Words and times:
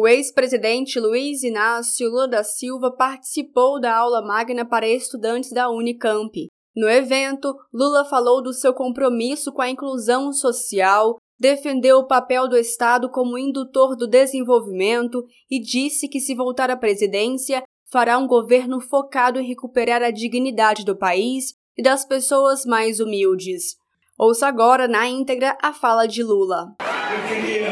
O 0.00 0.06
ex-presidente 0.06 1.00
Luiz 1.00 1.42
Inácio 1.42 2.08
Lula 2.08 2.28
da 2.28 2.44
Silva 2.44 2.88
participou 2.88 3.80
da 3.80 3.96
aula 3.96 4.22
magna 4.22 4.64
para 4.64 4.86
estudantes 4.86 5.50
da 5.50 5.68
Unicamp. 5.68 6.46
No 6.76 6.88
evento, 6.88 7.52
Lula 7.74 8.04
falou 8.04 8.40
do 8.40 8.52
seu 8.52 8.72
compromisso 8.72 9.52
com 9.52 9.60
a 9.60 9.68
inclusão 9.68 10.32
social, 10.32 11.16
defendeu 11.36 11.98
o 11.98 12.06
papel 12.06 12.46
do 12.46 12.56
Estado 12.56 13.10
como 13.10 13.36
indutor 13.36 13.96
do 13.96 14.06
desenvolvimento 14.06 15.24
e 15.50 15.60
disse 15.60 16.06
que, 16.06 16.20
se 16.20 16.32
voltar 16.32 16.70
à 16.70 16.76
presidência, 16.76 17.64
fará 17.90 18.18
um 18.18 18.28
governo 18.28 18.80
focado 18.80 19.40
em 19.40 19.48
recuperar 19.48 20.00
a 20.00 20.12
dignidade 20.12 20.84
do 20.84 20.96
país 20.96 21.54
e 21.76 21.82
das 21.82 22.04
pessoas 22.04 22.64
mais 22.64 23.00
humildes. 23.00 23.74
Ouça 24.16 24.46
agora 24.46 24.86
na 24.86 25.08
íntegra 25.08 25.58
a 25.60 25.72
fala 25.72 26.06
de 26.06 26.22
Lula. 26.22 26.76
Eu 26.80 27.28
queria, 27.28 27.66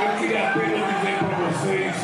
eu 0.00 0.18
queria 0.18 0.48
apenas 0.48 0.80
dizer 1.00 1.18
para 1.18 1.36
vocês 1.50 1.94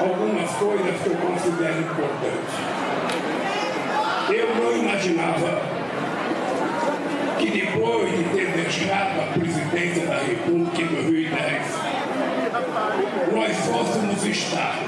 algumas 0.00 0.50
coisas 0.52 1.02
que 1.02 1.08
eu 1.08 1.16
considero 1.16 1.80
importantes. 1.80 2.54
Eu 4.30 4.54
não 4.56 4.76
imaginava 4.76 5.62
que 7.38 7.50
depois 7.50 8.10
de 8.10 8.24
ter 8.34 8.52
deixado 8.52 9.20
a 9.20 9.32
presidência 9.32 10.06
da 10.06 10.11
República 10.22 10.82
em 10.82 10.86
2010, 10.86 11.62
nós 13.32 13.56
fôssemos 13.66 14.24
estar 14.24 14.78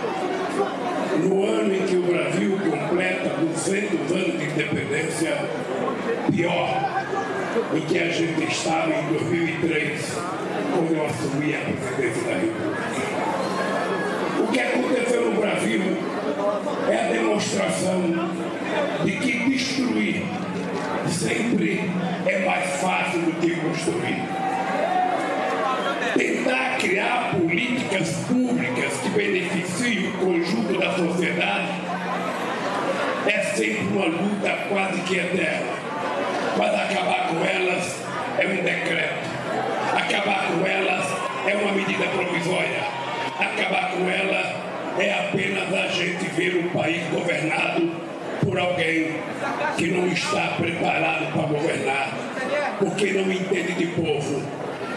no 1.22 1.44
ano 1.44 1.74
em 1.74 1.86
que 1.86 1.96
o 1.96 2.02
Brasil 2.02 2.58
completa 2.58 3.30
200 3.40 4.12
anos 4.12 4.38
de 4.38 4.44
independência, 4.44 5.38
pior 6.30 7.04
do 7.72 7.86
que 7.86 7.98
a 7.98 8.08
gente 8.08 8.44
estava 8.44 8.90
em 8.90 9.06
2003, 9.12 10.12
quando 10.72 10.96
eu 10.96 11.06
assumi 11.06 11.54
a 11.54 11.60
presidência 11.60 12.22
da 12.22 12.34
República. 12.34 12.84
O 14.40 14.46
que 14.52 14.60
aconteceu 14.60 15.30
no 15.30 15.40
Brasil 15.40 15.80
é 16.88 16.96
a 16.96 17.12
demonstração 17.12 18.02
de 19.04 19.12
que 19.12 19.48
destruir 19.50 20.22
sempre 21.08 21.90
é 22.26 22.44
mais 22.44 22.80
fácil 22.80 23.20
do 23.20 23.32
que 23.40 23.56
construir. 23.56 24.43
Tentar 26.14 26.78
criar 26.78 27.34
políticas 27.34 28.10
públicas 28.28 28.92
que 29.02 29.08
beneficiem 29.08 30.08
o 30.08 30.12
conjunto 30.12 30.78
da 30.78 30.92
sociedade 30.92 31.68
é 33.26 33.42
sempre 33.54 33.86
uma 33.88 34.06
luta 34.06 34.50
quase 34.68 35.00
que 35.02 35.18
eterna. 35.18 35.72
Mas 36.56 36.72
acabar 36.72 37.28
com 37.28 37.44
elas 37.44 38.00
é 38.38 38.46
um 38.46 38.62
decreto. 38.62 39.24
Acabar 39.96 40.46
com 40.46 40.64
elas 40.64 41.06
é 41.46 41.56
uma 41.56 41.72
medida 41.72 42.04
provisória. 42.06 42.80
Acabar 43.40 43.90
com 43.90 44.08
elas 44.08 44.46
é 44.98 45.12
apenas 45.12 45.74
a 45.74 45.88
gente 45.88 46.26
ver 46.30 46.64
o 46.64 46.70
país 46.70 47.02
governado 47.10 47.90
por 48.44 48.56
alguém 48.58 49.16
que 49.76 49.88
não 49.88 50.06
está 50.06 50.54
preparado 50.56 51.32
para 51.32 51.42
governar, 51.42 52.12
porque 52.78 53.12
não 53.12 53.32
entende 53.32 53.72
de 53.72 53.86
povo, 53.88 54.42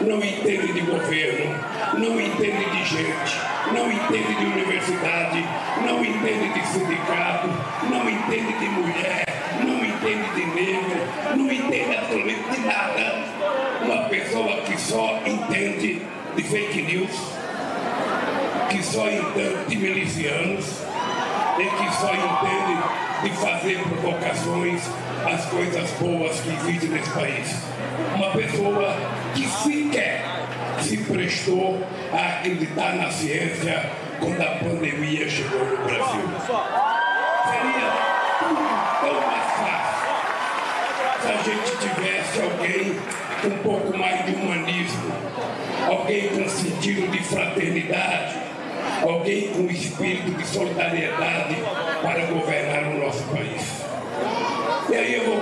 não 0.02 0.24
entende 0.24 0.74
de 0.74 0.82
governo, 0.82 1.56
não 1.98 2.20
entende 2.20 2.66
de 2.66 2.86
gente, 2.86 3.40
não 3.74 3.92
entende 3.92 4.36
de 4.36 4.46
universidade, 4.46 5.44
não 5.86 6.04
entende 6.04 6.54
de 6.54 6.68
sindicato, 6.68 7.48
não 7.90 8.10
entende 8.10 8.54
de 8.60 8.66
mulher, 8.70 9.26
não 9.66 9.84
entende 9.84 10.30
de 10.36 10.46
negro, 10.46 11.00
não 11.36 11.52
entende 11.52 11.98
absolutamente 11.98 12.52
de 12.52 12.60
nada. 12.62 13.28
Uma 13.84 14.10
pessoa 14.10 14.62
que 14.62 14.80
só 14.80 15.20
entende 15.26 16.02
de 16.36 16.44
fake 16.44 16.82
news, 16.84 17.12
que 18.70 18.84
só 18.84 19.10
entende 19.10 19.66
de 19.68 19.78
milicianos, 19.78 20.82
e 21.60 21.64
que 21.64 21.96
só 21.96 22.14
entende 22.14 22.78
de 23.24 23.30
fazer 23.32 23.80
provocações 23.80 24.82
às 25.26 25.46
coisas 25.46 25.90
boas 26.00 26.40
que 26.42 26.50
existem 26.50 26.90
nesse 26.90 27.10
país. 27.12 27.56
Uma 28.16 28.32
pessoa 28.32 28.96
que 29.34 29.48
sequer 29.48 30.24
se 30.82 30.98
prestou 30.98 31.82
a 32.14 32.38
acreditar 32.38 32.96
na 32.96 33.10
ciência 33.10 33.90
quando 34.20 34.42
a 34.42 34.52
pandemia 34.58 35.30
chegou 35.30 35.60
no 35.60 35.78
Brasil. 35.78 36.22
Seria 37.46 37.92
tudo 38.40 38.68
tão 39.02 39.14
mais 39.28 39.52
fácil 39.58 40.08
se 41.22 41.28
a 41.28 41.38
gente 41.44 41.78
tivesse 41.78 42.42
alguém 42.42 42.96
com 43.42 43.48
um 43.48 43.58
pouco 43.60 43.98
mais 43.98 44.26
de 44.26 44.36
humanismo, 44.36 45.12
alguém 45.88 46.30
com 46.30 46.50
sentido 46.50 47.12
de 47.12 47.24
fraternidade, 47.24 48.36
alguém 49.02 49.50
com 49.50 49.66
espírito 49.66 50.32
de 50.32 50.46
solidariedade 50.46 51.56
para 52.02 52.26
governar 52.26 52.92
o 52.94 53.06
nosso 53.06 53.24
país. 53.24 53.77
E 54.90 54.96
aí 54.96 55.16
eu 55.16 55.37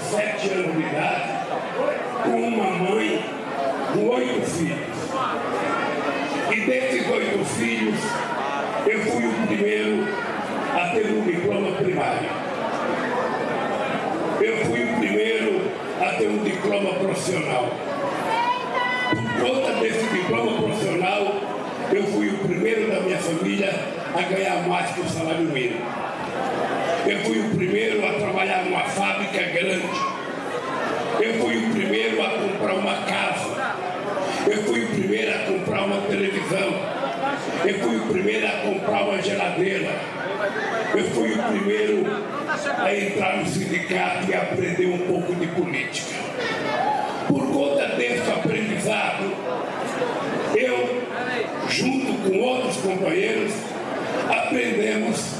sete 0.00 0.50
anos 0.50 0.76
de 0.76 0.82
idade, 0.82 1.30
com 2.24 2.30
uma 2.30 2.70
mãe 2.70 3.24
com 3.92 4.08
oito 4.08 4.46
filhos. 4.46 4.78
E 6.50 6.60
desses 6.60 7.08
oito 7.08 7.44
filhos, 7.44 8.00
eu 8.86 9.00
fui 9.00 9.26
o 9.26 9.46
primeiro 9.46 10.06
a 10.74 10.88
ter 10.94 11.06
um 11.12 11.22
diploma 11.22 11.72
primário. 11.72 12.28
Eu 14.40 14.56
fui 14.64 14.84
o 14.84 14.96
primeiro 14.98 15.70
a 16.00 16.14
ter 16.14 16.28
um 16.28 16.42
diploma 16.42 16.94
profissional. 16.94 17.68
Por 19.10 19.48
conta 19.48 19.72
desse 19.80 20.06
diploma 20.06 20.62
profissional, 20.62 21.34
eu 21.92 22.04
fui 22.04 22.28
o 22.28 22.38
primeiro 22.38 22.90
da 22.90 23.00
minha 23.00 23.18
família 23.18 23.70
a 24.14 24.22
ganhar 24.22 24.66
mais 24.68 24.90
que 24.92 25.00
o 25.00 25.08
salário 25.08 25.42
mínimo. 25.42 25.84
Eu 27.06 27.18
fui 27.20 27.38
o 27.40 27.50
primeiro 27.56 28.06
a 28.06 28.12
trabalhar 28.12 28.64
numa 28.64 28.84
fábrica 28.84 29.42
grande. 29.42 29.88
Eu 31.20 31.34
fui 31.34 31.56
o 31.56 31.70
primeiro 31.70 32.22
a 32.22 32.28
comprar 32.30 32.74
uma 32.74 32.94
casa. 33.02 33.74
Eu 34.46 34.62
fui 34.64 34.84
o 34.84 34.88
primeiro 34.88 35.30
a 35.30 35.38
comprar 35.46 35.84
uma 35.84 36.00
televisão. 36.02 37.00
Eu 37.64 37.78
fui 37.78 37.96
o 37.96 38.06
primeiro 38.06 38.46
a 38.46 38.50
comprar 38.50 39.04
uma 39.04 39.22
geladeira. 39.22 39.90
Eu 40.94 41.04
fui 41.04 41.32
o 41.32 41.42
primeiro 41.42 42.06
a 42.78 42.94
entrar 42.94 43.36
no 43.38 43.46
sindicato 43.46 44.30
e 44.30 44.34
aprender 44.34 44.86
um 44.86 44.98
pouco 44.98 45.34
de 45.34 45.46
política. 45.48 46.14
Por 47.28 47.46
conta 47.52 47.86
desse 47.96 48.30
aprendizado, 48.30 49.32
eu, 50.54 51.02
junto 51.68 52.28
com 52.28 52.38
outros 52.38 52.76
companheiros, 52.78 53.52
aprendemos 54.28 55.39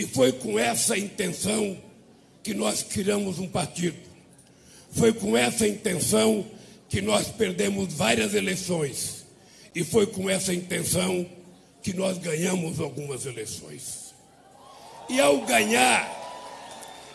E 0.00 0.06
foi 0.06 0.32
com 0.32 0.58
essa 0.58 0.96
intenção 0.96 1.76
que 2.42 2.54
nós 2.54 2.82
criamos 2.82 3.38
um 3.38 3.46
partido. 3.46 3.98
Foi 4.90 5.12
com 5.12 5.36
essa 5.36 5.68
intenção 5.68 6.46
que 6.88 7.02
nós 7.02 7.28
perdemos 7.28 7.92
várias 7.92 8.32
eleições. 8.32 9.26
E 9.74 9.84
foi 9.84 10.06
com 10.06 10.30
essa 10.30 10.54
intenção 10.54 11.26
que 11.82 11.92
nós 11.92 12.16
ganhamos 12.16 12.80
algumas 12.80 13.26
eleições. 13.26 14.14
E 15.06 15.20
ao 15.20 15.42
ganhar, 15.42 16.08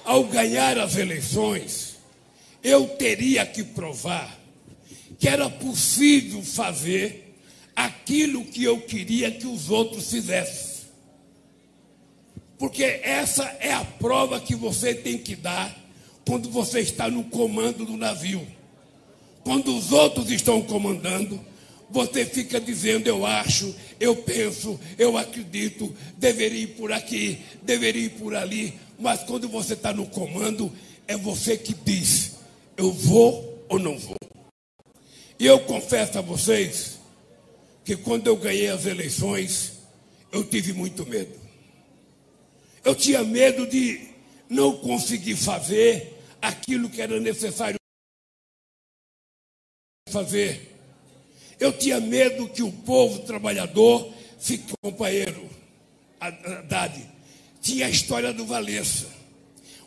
ao 0.04 0.24
ganhar 0.26 0.78
as 0.78 0.96
eleições, 0.96 1.96
eu 2.64 2.88
teria 2.90 3.48
que 3.48 3.64
provar 3.64 4.40
que 5.18 5.28
era 5.28 5.50
possível 5.50 6.44
fazer 6.44 7.36
aquilo 7.76 8.46
que 8.46 8.64
eu 8.64 8.80
queria 8.82 9.32
que 9.32 9.48
os 9.48 9.72
outros 9.72 10.12
fizessem. 10.12 10.75
Porque 12.57 12.84
essa 12.84 13.44
é 13.60 13.74
a 13.74 13.84
prova 13.84 14.40
que 14.40 14.56
você 14.56 14.94
tem 14.94 15.18
que 15.18 15.36
dar 15.36 15.75
quando 16.25 16.50
você 16.50 16.80
está 16.80 17.10
no 17.10 17.24
comando 17.25 17.86
do 17.86 17.98
navio. 17.98 18.46
Quando 19.44 19.75
os 19.78 19.92
outros 19.92 20.31
estão 20.31 20.62
comandando, 20.62 21.40
você 21.90 22.25
fica 22.25 22.60
dizendo: 22.60 23.07
eu 23.07 23.25
acho, 23.25 23.75
eu 24.00 24.16
penso, 24.16 24.80
eu 24.98 25.18
acredito, 25.18 25.96
deveria 26.18 26.63
ir 26.63 26.68
por 26.75 26.92
aqui, 26.92 27.40
deveria 27.62 28.06
ir 28.06 28.12
por 28.12 28.36
ali. 28.36 28.74
Mas 28.98 29.24
quando 29.24 29.48
você 29.48 29.74
está 29.74 29.94
no 29.94 30.06
comando, 30.08 30.72
é 31.08 31.16
você 31.16 31.58
que 31.58 31.74
diz: 31.74 32.38
eu 32.78 32.92
vou 32.92 33.66
ou 33.69 33.78
não 33.78 33.98
vou. 33.98 34.16
E 35.38 35.46
eu 35.46 35.60
confesso 35.60 36.18
a 36.18 36.22
vocês 36.22 37.00
que 37.84 37.96
quando 37.96 38.28
eu 38.28 38.36
ganhei 38.36 38.69
as 38.69 38.86
eleições, 38.86 39.74
eu 40.31 40.44
tive 40.44 40.74
muito 40.74 41.06
medo. 41.06 41.44
Eu 42.86 42.94
tinha 42.94 43.24
medo 43.24 43.66
de 43.66 44.00
não 44.48 44.78
conseguir 44.78 45.36
fazer 45.36 46.22
aquilo 46.40 46.88
que 46.88 47.02
era 47.02 47.20
necessário 47.20 47.80
fazer. 50.12 50.72
Eu 51.60 51.74
tinha 51.74 52.00
medo 52.00 52.48
que 52.48 52.62
o 52.62 52.72
povo 52.72 53.24
trabalhador 53.24 54.14
fique 54.40 54.72
companheiro. 54.84 55.50
Haddad. 56.20 57.10
Tinha 57.60 57.88
a 57.88 57.90
história 57.90 58.32
do 58.32 58.46
Valessa. 58.46 59.08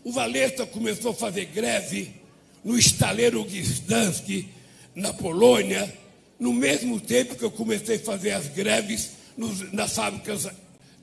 O 0.02 0.10
Valessa 0.10 0.66
começou 0.66 1.12
a 1.12 1.14
fazer 1.14 1.44
greve 1.46 2.12
no 2.64 2.76
estaleiro 2.76 3.44
Gdańsk, 3.44 4.48
na 4.94 5.12
Polônia, 5.12 5.96
no 6.38 6.52
mesmo 6.52 7.00
tempo 7.00 7.36
que 7.36 7.44
eu 7.44 7.50
comecei 7.50 7.96
a 7.96 8.00
fazer 8.00 8.32
as 8.32 8.48
greves 8.48 9.12
nos, 9.36 9.72
nas 9.72 9.94
fábricas 9.94 10.48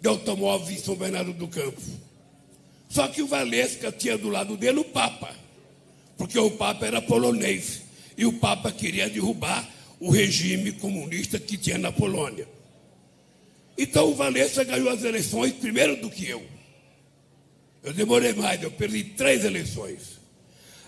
de 0.01 0.07
automóveis 0.07 0.79
em 0.79 0.83
São 0.83 0.95
Bernardo 0.95 1.33
do 1.33 1.47
Campo. 1.47 1.81
Só 2.89 3.07
que 3.07 3.21
o 3.21 3.27
Valesca 3.27 3.91
tinha 3.91 4.17
do 4.17 4.29
lado 4.29 4.55
dele 4.55 4.79
o 4.79 4.85
Papa, 4.85 5.35
porque 6.17 6.37
o 6.39 6.51
Papa 6.51 6.85
era 6.85 7.01
polonês 7.01 7.81
e 8.17 8.25
o 8.25 8.33
Papa 8.33 8.71
queria 8.71 9.09
derrubar 9.09 9.67
o 9.99 10.09
regime 10.09 10.71
comunista 10.73 11.39
que 11.39 11.57
tinha 11.57 11.77
na 11.77 11.91
Polônia. 11.91 12.47
Então 13.77 14.09
o 14.09 14.15
Valesca 14.15 14.63
ganhou 14.63 14.89
as 14.89 15.03
eleições 15.03 15.53
primeiro 15.53 15.97
do 15.97 16.09
que 16.09 16.27
eu. 16.29 16.43
Eu 17.83 17.93
demorei 17.93 18.33
mais, 18.33 18.61
eu 18.63 18.71
perdi 18.71 19.03
três 19.03 19.43
eleições. 19.43 20.19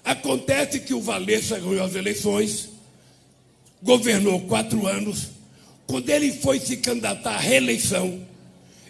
Acontece 0.03 0.79
que 0.79 0.93
o 0.93 1.01
Valesca 1.01 1.59
ganhou 1.59 1.83
as 1.83 1.95
eleições, 1.95 2.69
governou 3.83 4.41
quatro 4.47 4.87
anos. 4.87 5.29
Quando 5.85 6.09
ele 6.09 6.31
foi 6.31 6.59
se 6.59 6.77
candidatar 6.77 7.35
à 7.35 7.39
reeleição, 7.39 8.25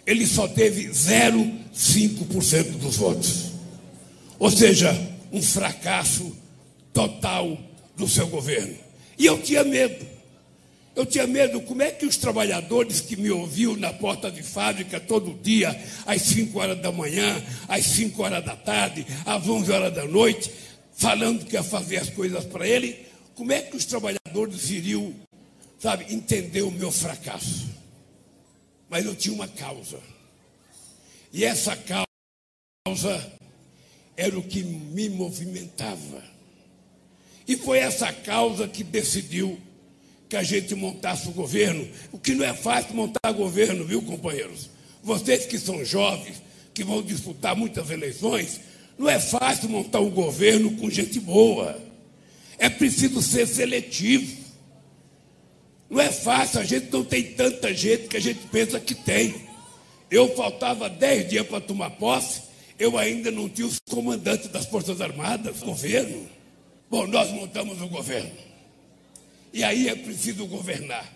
ele 0.08 0.26
só 0.26 0.48
teve 0.48 0.88
0,5% 0.88 2.78
dos 2.78 2.96
votos. 2.96 3.50
Ou 4.38 4.50
seja, 4.50 4.90
um 5.30 5.42
fracasso 5.42 6.34
total 6.94 7.58
do 7.94 8.08
seu 8.08 8.26
governo. 8.26 8.74
E 9.18 9.26
eu 9.26 9.38
tinha 9.42 9.62
medo. 9.62 10.06
Eu 10.96 11.04
tinha 11.04 11.26
medo, 11.26 11.60
como 11.60 11.82
é 11.82 11.90
que 11.90 12.06
os 12.06 12.16
trabalhadores 12.16 13.02
que 13.02 13.16
me 13.16 13.30
ouviam 13.30 13.76
na 13.76 13.92
porta 13.92 14.30
de 14.30 14.42
fábrica 14.42 14.98
todo 14.98 15.38
dia, 15.42 15.78
às 16.06 16.22
5 16.22 16.58
horas 16.58 16.80
da 16.80 16.90
manhã, 16.90 17.44
às 17.68 17.84
5 17.84 18.22
horas 18.22 18.42
da 18.42 18.56
tarde, 18.56 19.06
às 19.26 19.46
11 19.46 19.70
horas 19.70 19.94
da 19.94 20.06
noite, 20.06 20.50
falando 20.96 21.44
que 21.44 21.54
ia 21.54 21.62
fazer 21.62 21.98
as 21.98 22.08
coisas 22.08 22.46
para 22.46 22.66
ele, 22.66 22.96
como 23.34 23.52
é 23.52 23.60
que 23.60 23.76
os 23.76 23.84
trabalhadores 23.84 24.70
iriam, 24.70 25.12
sabe, 25.78 26.06
entender 26.12 26.62
o 26.62 26.70
meu 26.70 26.90
fracasso? 26.90 27.67
Mas 28.88 29.04
eu 29.04 29.14
tinha 29.14 29.34
uma 29.34 29.48
causa. 29.48 30.00
E 31.32 31.44
essa 31.44 31.76
causa 31.76 33.32
era 34.16 34.38
o 34.38 34.42
que 34.42 34.62
me 34.62 35.08
movimentava. 35.08 36.22
E 37.46 37.56
foi 37.56 37.78
essa 37.78 38.12
causa 38.12 38.66
que 38.68 38.82
decidiu 38.82 39.58
que 40.28 40.36
a 40.36 40.42
gente 40.42 40.74
montasse 40.74 41.28
o 41.28 41.32
governo. 41.32 41.88
O 42.12 42.18
que 42.18 42.34
não 42.34 42.44
é 42.44 42.52
fácil 42.52 42.94
montar 42.94 43.32
governo, 43.32 43.84
viu, 43.84 44.02
companheiros? 44.02 44.68
Vocês 45.02 45.46
que 45.46 45.58
são 45.58 45.84
jovens, 45.84 46.42
que 46.74 46.84
vão 46.84 47.02
disputar 47.02 47.56
muitas 47.56 47.90
eleições, 47.90 48.60
não 48.98 49.08
é 49.08 49.18
fácil 49.18 49.68
montar 49.68 50.00
um 50.00 50.10
governo 50.10 50.76
com 50.76 50.90
gente 50.90 51.20
boa. 51.20 51.80
É 52.58 52.68
preciso 52.68 53.22
ser 53.22 53.46
seletivo. 53.46 54.37
Não 55.88 56.00
é 56.00 56.12
fácil, 56.12 56.60
a 56.60 56.64
gente 56.64 56.92
não 56.92 57.02
tem 57.02 57.32
tanta 57.32 57.72
gente 57.72 58.08
que 58.08 58.16
a 58.16 58.20
gente 58.20 58.40
pensa 58.48 58.78
que 58.78 58.94
tem. 58.94 59.34
Eu 60.10 60.34
faltava 60.36 60.88
dez 60.88 61.28
dias 61.28 61.46
para 61.46 61.60
tomar 61.60 61.90
posse, 61.90 62.42
eu 62.78 62.96
ainda 62.98 63.30
não 63.30 63.48
tinha 63.48 63.66
os 63.66 63.78
comandantes 63.88 64.48
das 64.48 64.66
Forças 64.66 65.00
Armadas, 65.00 65.60
governo. 65.60 66.28
Bom, 66.90 67.06
nós 67.06 67.30
montamos 67.30 67.80
o 67.80 67.88
governo. 67.88 68.30
E 69.52 69.64
aí 69.64 69.88
é 69.88 69.94
preciso 69.94 70.46
governar. 70.46 71.12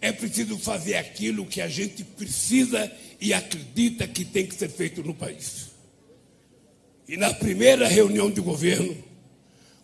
É 0.00 0.12
preciso 0.12 0.58
fazer 0.58 0.96
aquilo 0.96 1.46
que 1.46 1.60
a 1.60 1.68
gente 1.68 2.04
precisa 2.04 2.90
e 3.20 3.32
acredita 3.32 4.06
que 4.06 4.24
tem 4.24 4.46
que 4.46 4.54
ser 4.54 4.68
feito 4.68 5.02
no 5.02 5.14
país. 5.14 5.70
E 7.08 7.16
na 7.16 7.32
primeira 7.32 7.88
reunião 7.88 8.30
de 8.30 8.40
governo, 8.40 8.96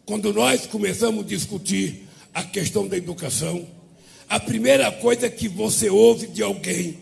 quando 0.05 0.33
nós 0.33 0.67
começamos 0.67 1.25
a 1.25 1.29
discutir 1.29 2.07
a 2.33 2.43
questão 2.43 2.87
da 2.87 2.97
educação, 2.97 3.67
a 4.31 4.39
primeira 4.39 4.93
coisa 4.93 5.29
que 5.29 5.49
você 5.49 5.91
ouve 5.91 6.29
de 6.29 6.41
alguém 6.41 6.99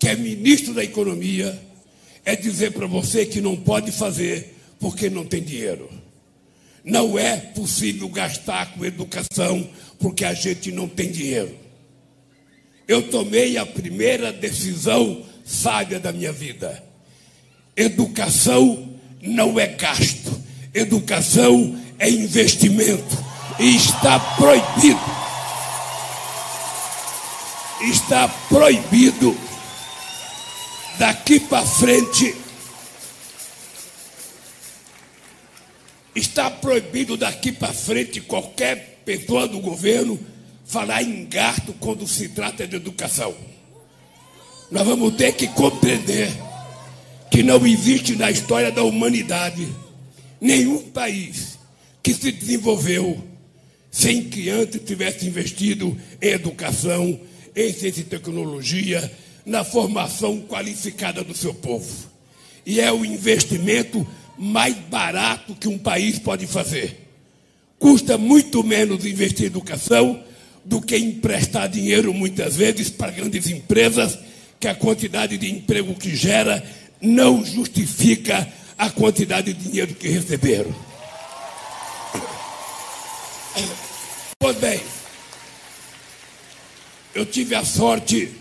que 0.00 0.08
é 0.08 0.16
ministro 0.16 0.74
da 0.74 0.82
Economia 0.82 1.56
é 2.24 2.34
dizer 2.34 2.72
para 2.72 2.88
você 2.88 3.24
que 3.24 3.40
não 3.40 3.54
pode 3.54 3.92
fazer 3.92 4.56
porque 4.80 5.08
não 5.08 5.24
tem 5.24 5.40
dinheiro. 5.40 5.88
Não 6.84 7.16
é 7.16 7.36
possível 7.36 8.08
gastar 8.08 8.72
com 8.72 8.84
educação 8.84 9.64
porque 10.00 10.24
a 10.24 10.34
gente 10.34 10.72
não 10.72 10.88
tem 10.88 11.12
dinheiro. 11.12 11.56
Eu 12.88 13.08
tomei 13.08 13.56
a 13.56 13.64
primeira 13.64 14.32
decisão 14.32 15.24
sábia 15.44 16.00
da 16.00 16.10
minha 16.10 16.32
vida. 16.32 16.82
Educação 17.76 18.98
não 19.20 19.58
é 19.58 19.68
gasto, 19.68 20.36
educação 20.74 21.78
é 21.96 22.10
investimento 22.10 23.24
e 23.60 23.76
está 23.76 24.18
proibido. 24.18 25.21
Está 27.90 28.28
proibido 28.28 29.36
daqui 30.98 31.40
para 31.40 31.66
frente 31.66 32.34
Está 36.14 36.50
proibido 36.50 37.16
daqui 37.16 37.50
para 37.50 37.72
frente 37.72 38.20
qualquer 38.20 39.02
pessoa 39.04 39.48
do 39.48 39.58
governo 39.60 40.20
falar 40.66 41.02
em 41.02 41.24
gasto 41.24 41.74
quando 41.80 42.06
se 42.06 42.28
trata 42.28 42.66
de 42.66 42.76
educação. 42.76 43.34
Nós 44.70 44.86
vamos 44.86 45.14
ter 45.16 45.32
que 45.32 45.48
compreender 45.48 46.30
que 47.30 47.42
não 47.42 47.66
existe 47.66 48.14
na 48.14 48.30
história 48.30 48.70
da 48.70 48.82
humanidade 48.82 49.66
nenhum 50.38 50.90
país 50.90 51.58
que 52.02 52.12
se 52.12 52.30
desenvolveu 52.30 53.22
sem 53.90 54.24
que 54.24 54.50
antes 54.50 54.82
tivesse 54.84 55.26
investido 55.26 55.98
em 56.20 56.28
educação, 56.28 57.18
em 57.54 57.72
ciência 57.72 58.00
e 58.00 58.04
tecnologia, 58.04 59.10
na 59.44 59.64
formação 59.64 60.40
qualificada 60.40 61.22
do 61.22 61.36
seu 61.36 61.52
povo. 61.52 62.10
E 62.64 62.80
é 62.80 62.92
o 62.92 63.04
investimento 63.04 64.06
mais 64.38 64.76
barato 64.76 65.54
que 65.54 65.68
um 65.68 65.78
país 65.78 66.18
pode 66.18 66.46
fazer. 66.46 67.08
Custa 67.78 68.16
muito 68.16 68.62
menos 68.62 69.04
investir 69.04 69.44
em 69.44 69.46
educação 69.46 70.22
do 70.64 70.80
que 70.80 70.96
emprestar 70.96 71.68
dinheiro, 71.68 72.14
muitas 72.14 72.56
vezes, 72.56 72.88
para 72.88 73.10
grandes 73.10 73.48
empresas, 73.48 74.18
que 74.60 74.68
a 74.68 74.74
quantidade 74.74 75.36
de 75.36 75.50
emprego 75.50 75.94
que 75.94 76.14
gera 76.14 76.64
não 77.00 77.44
justifica 77.44 78.48
a 78.78 78.88
quantidade 78.90 79.52
de 79.52 79.68
dinheiro 79.68 79.94
que 79.94 80.08
receberam. 80.08 80.72
Pois 84.38 84.56
bem, 84.56 84.80
eu 87.14 87.26
tive 87.26 87.54
a 87.54 87.64
sorte 87.64 88.32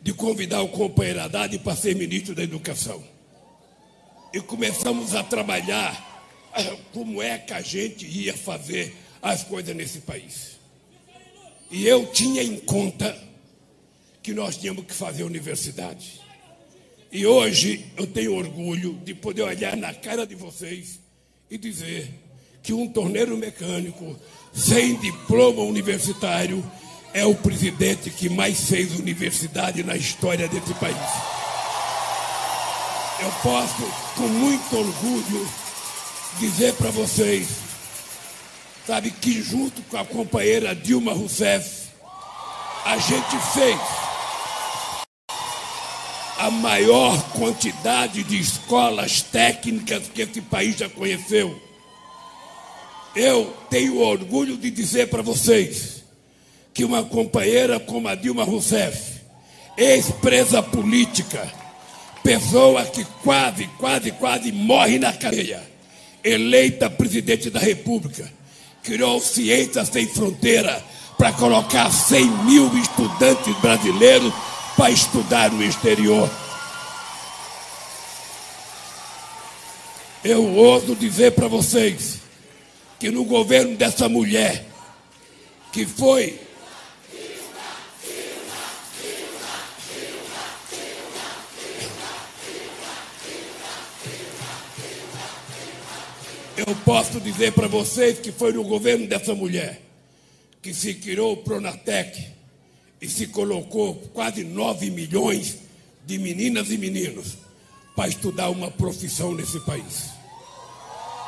de 0.00 0.12
convidar 0.12 0.62
o 0.62 0.68
companheiro 0.68 1.20
Haddad 1.20 1.58
para 1.58 1.76
ser 1.76 1.94
ministro 1.94 2.34
da 2.34 2.42
Educação 2.42 3.02
e 4.32 4.40
começamos 4.40 5.14
a 5.14 5.22
trabalhar 5.22 6.06
como 6.92 7.22
é 7.22 7.38
que 7.38 7.52
a 7.52 7.60
gente 7.60 8.06
ia 8.06 8.36
fazer 8.36 8.94
as 9.22 9.44
coisas 9.44 9.74
nesse 9.74 10.00
país. 10.00 10.58
E 11.70 11.86
eu 11.86 12.06
tinha 12.06 12.42
em 12.42 12.58
conta 12.58 13.16
que 14.22 14.32
nós 14.32 14.56
tínhamos 14.56 14.84
que 14.84 14.94
fazer 14.94 15.22
universidade. 15.22 16.20
E 17.12 17.26
hoje 17.26 17.86
eu 17.96 18.06
tenho 18.06 18.34
orgulho 18.34 18.94
de 19.04 19.14
poder 19.14 19.42
olhar 19.42 19.76
na 19.76 19.94
cara 19.94 20.26
de 20.26 20.34
vocês 20.34 20.98
e 21.50 21.56
dizer 21.56 22.12
que 22.62 22.72
um 22.72 22.88
torneiro 22.88 23.36
mecânico 23.36 24.18
sem 24.52 24.96
diploma 24.98 25.62
universitário 25.62 26.62
é 27.12 27.24
o 27.24 27.34
presidente 27.34 28.10
que 28.10 28.28
mais 28.28 28.68
fez 28.68 28.98
universidade 28.98 29.82
na 29.82 29.96
história 29.96 30.48
desse 30.48 30.74
país. 30.74 30.96
Eu 33.20 33.32
posso, 33.42 33.82
com 34.14 34.28
muito 34.28 34.76
orgulho, 34.76 35.48
dizer 36.38 36.74
para 36.74 36.90
vocês, 36.90 37.48
sabe, 38.86 39.10
que 39.10 39.42
junto 39.42 39.82
com 39.82 39.96
a 39.96 40.04
companheira 40.04 40.74
Dilma 40.74 41.12
Rousseff, 41.12 41.88
a 42.84 42.96
gente 42.96 43.36
fez 43.52 43.78
a 46.38 46.50
maior 46.50 47.20
quantidade 47.32 48.22
de 48.22 48.38
escolas 48.38 49.22
técnicas 49.22 50.08
que 50.08 50.22
esse 50.22 50.40
país 50.40 50.76
já 50.76 50.88
conheceu. 50.88 51.60
Eu 53.16 53.52
tenho 53.68 53.98
orgulho 53.98 54.56
de 54.56 54.70
dizer 54.70 55.08
para 55.08 55.22
vocês 55.22 55.97
que 56.78 56.84
uma 56.84 57.02
companheira 57.02 57.80
como 57.80 58.06
a 58.06 58.14
Dilma 58.14 58.44
Rousseff, 58.44 59.14
ex-presa 59.76 60.62
política, 60.62 61.52
pessoa 62.22 62.84
que 62.84 63.04
quase, 63.24 63.66
quase, 63.78 64.12
quase 64.12 64.52
morre 64.52 64.96
na 64.96 65.12
cadeia, 65.12 65.60
eleita 66.22 66.88
presidente 66.88 67.50
da 67.50 67.58
República, 67.58 68.32
criou 68.84 69.20
Ciência 69.20 69.84
Sem 69.84 70.06
Fronteira 70.06 70.80
para 71.18 71.32
colocar 71.32 71.90
100 71.90 72.24
mil 72.44 72.72
estudantes 72.78 73.56
brasileiros 73.56 74.32
para 74.76 74.92
estudar 74.92 75.50
no 75.50 75.64
exterior. 75.64 76.30
Eu 80.22 80.44
ouso 80.54 80.94
dizer 80.94 81.32
para 81.32 81.48
vocês 81.48 82.20
que 83.00 83.10
no 83.10 83.24
governo 83.24 83.76
dessa 83.76 84.08
mulher, 84.08 84.64
que 85.72 85.84
foi 85.84 86.46
Eu 96.58 96.74
posso 96.84 97.20
dizer 97.20 97.52
para 97.52 97.68
vocês 97.68 98.18
que 98.18 98.32
foi 98.32 98.52
no 98.52 98.64
governo 98.64 99.06
dessa 99.06 99.32
mulher 99.32 99.80
que 100.60 100.74
se 100.74 100.92
criou 100.92 101.34
o 101.34 101.36
Pronatec 101.36 102.32
e 103.00 103.08
se 103.08 103.28
colocou 103.28 103.94
quase 104.12 104.42
9 104.42 104.90
milhões 104.90 105.58
de 106.04 106.18
meninas 106.18 106.72
e 106.72 106.76
meninos 106.76 107.38
para 107.94 108.08
estudar 108.08 108.50
uma 108.50 108.72
profissão 108.72 109.34
nesse 109.34 109.60
país. 109.60 110.10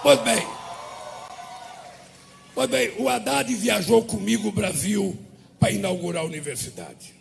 Pois 0.03 0.21
bem, 0.23 0.45
pois 2.53 2.69
bem, 2.69 2.93
o 2.99 3.09
Haddad 3.09 3.55
viajou 3.55 4.03
comigo 4.03 4.49
o 4.49 4.53
Brasil 4.53 5.17
para 5.61 5.71
inaugurar 5.71 6.25
a 6.25 6.27
universidade. 6.27 7.15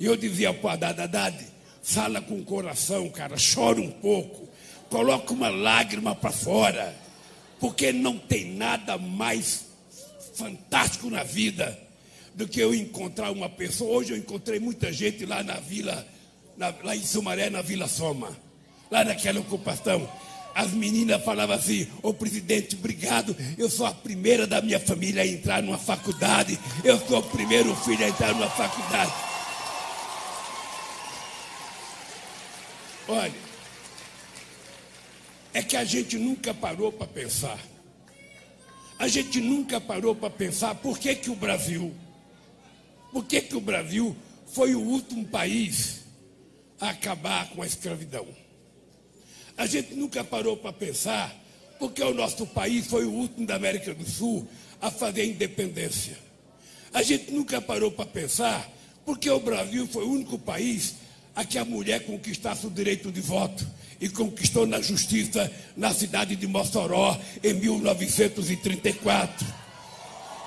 E 0.00 0.06
eu 0.06 0.16
dizia 0.16 0.52
para 0.52 0.66
o 0.66 0.70
Haddad, 0.72 1.00
Haddad, 1.02 1.46
fala 1.84 2.20
com 2.20 2.34
o 2.34 2.44
coração, 2.44 3.08
cara, 3.10 3.36
chora 3.36 3.80
um 3.80 3.92
pouco, 3.92 4.48
coloca 4.90 5.32
uma 5.32 5.50
lágrima 5.50 6.16
para 6.16 6.32
fora, 6.32 7.06
porque 7.60 7.92
não 7.92 8.18
tem 8.18 8.54
nada 8.54 8.96
mais 8.96 9.66
fantástico 10.34 11.10
na 11.10 11.22
vida 11.22 11.78
do 12.34 12.46
que 12.46 12.60
eu 12.60 12.72
encontrar 12.74 13.32
uma 13.32 13.48
pessoa. 13.48 13.98
Hoje 13.98 14.12
eu 14.12 14.16
encontrei 14.16 14.60
muita 14.60 14.92
gente 14.92 15.26
lá 15.26 15.42
na 15.42 15.54
vila, 15.54 16.06
na, 16.56 16.72
lá 16.84 16.94
em 16.94 17.04
Sumaré, 17.04 17.50
na 17.50 17.62
Vila 17.62 17.88
Soma, 17.88 18.36
lá 18.90 19.04
naquela 19.04 19.40
ocupação. 19.40 20.08
As 20.54 20.70
meninas 20.72 21.22
falavam 21.24 21.56
assim: 21.56 21.88
Ô 22.02 22.14
presidente, 22.14 22.76
obrigado. 22.76 23.36
Eu 23.56 23.68
sou 23.68 23.86
a 23.86 23.92
primeira 23.92 24.46
da 24.46 24.62
minha 24.62 24.78
família 24.78 25.22
a 25.22 25.26
entrar 25.26 25.62
numa 25.62 25.78
faculdade. 25.78 26.58
Eu 26.84 26.98
sou 27.06 27.18
o 27.18 27.22
primeiro 27.22 27.74
filho 27.76 28.04
a 28.04 28.08
entrar 28.08 28.32
numa 28.32 28.50
faculdade. 28.50 29.12
Olha, 33.08 33.47
é 35.58 35.62
que 35.62 35.76
a 35.76 35.84
gente 35.84 36.16
nunca 36.16 36.54
parou 36.54 36.92
para 36.92 37.06
pensar. 37.06 37.58
A 38.98 39.08
gente 39.08 39.40
nunca 39.40 39.80
parou 39.80 40.14
para 40.14 40.30
pensar 40.30 40.74
por 40.76 40.98
que, 40.98 41.14
que 41.16 41.30
o 41.30 41.34
Brasil 41.34 41.94
por 43.12 43.24
que, 43.24 43.40
que 43.40 43.56
o 43.56 43.60
Brasil 43.60 44.14
foi 44.52 44.74
o 44.74 44.80
último 44.80 45.26
país 45.26 46.04
a 46.80 46.90
acabar 46.90 47.48
com 47.50 47.62
a 47.62 47.66
escravidão? 47.66 48.26
A 49.56 49.66
gente 49.66 49.94
nunca 49.94 50.22
parou 50.22 50.56
para 50.56 50.72
pensar 50.72 51.34
porque 51.78 52.02
o 52.02 52.14
nosso 52.14 52.46
país 52.46 52.86
foi 52.86 53.04
o 53.04 53.10
último 53.10 53.46
da 53.46 53.56
América 53.56 53.94
do 53.94 54.08
Sul 54.08 54.46
a 54.80 54.90
fazer 54.90 55.22
a 55.22 55.26
independência. 55.26 56.18
A 56.92 57.02
gente 57.02 57.32
nunca 57.32 57.60
parou 57.60 57.90
para 57.90 58.06
pensar 58.06 58.70
porque 59.04 59.28
o 59.28 59.40
Brasil 59.40 59.86
foi 59.88 60.04
o 60.04 60.12
único 60.12 60.38
país 60.38 60.96
a 61.34 61.44
que 61.44 61.58
a 61.58 61.64
mulher 61.64 62.04
conquistasse 62.04 62.66
o 62.66 62.70
direito 62.70 63.10
de 63.10 63.20
voto 63.20 63.66
e 64.00 64.08
conquistou 64.08 64.66
na 64.66 64.80
justiça 64.80 65.50
na 65.76 65.92
cidade 65.92 66.36
de 66.36 66.46
Mossoró 66.46 67.18
em 67.42 67.54
1934. 67.54 69.46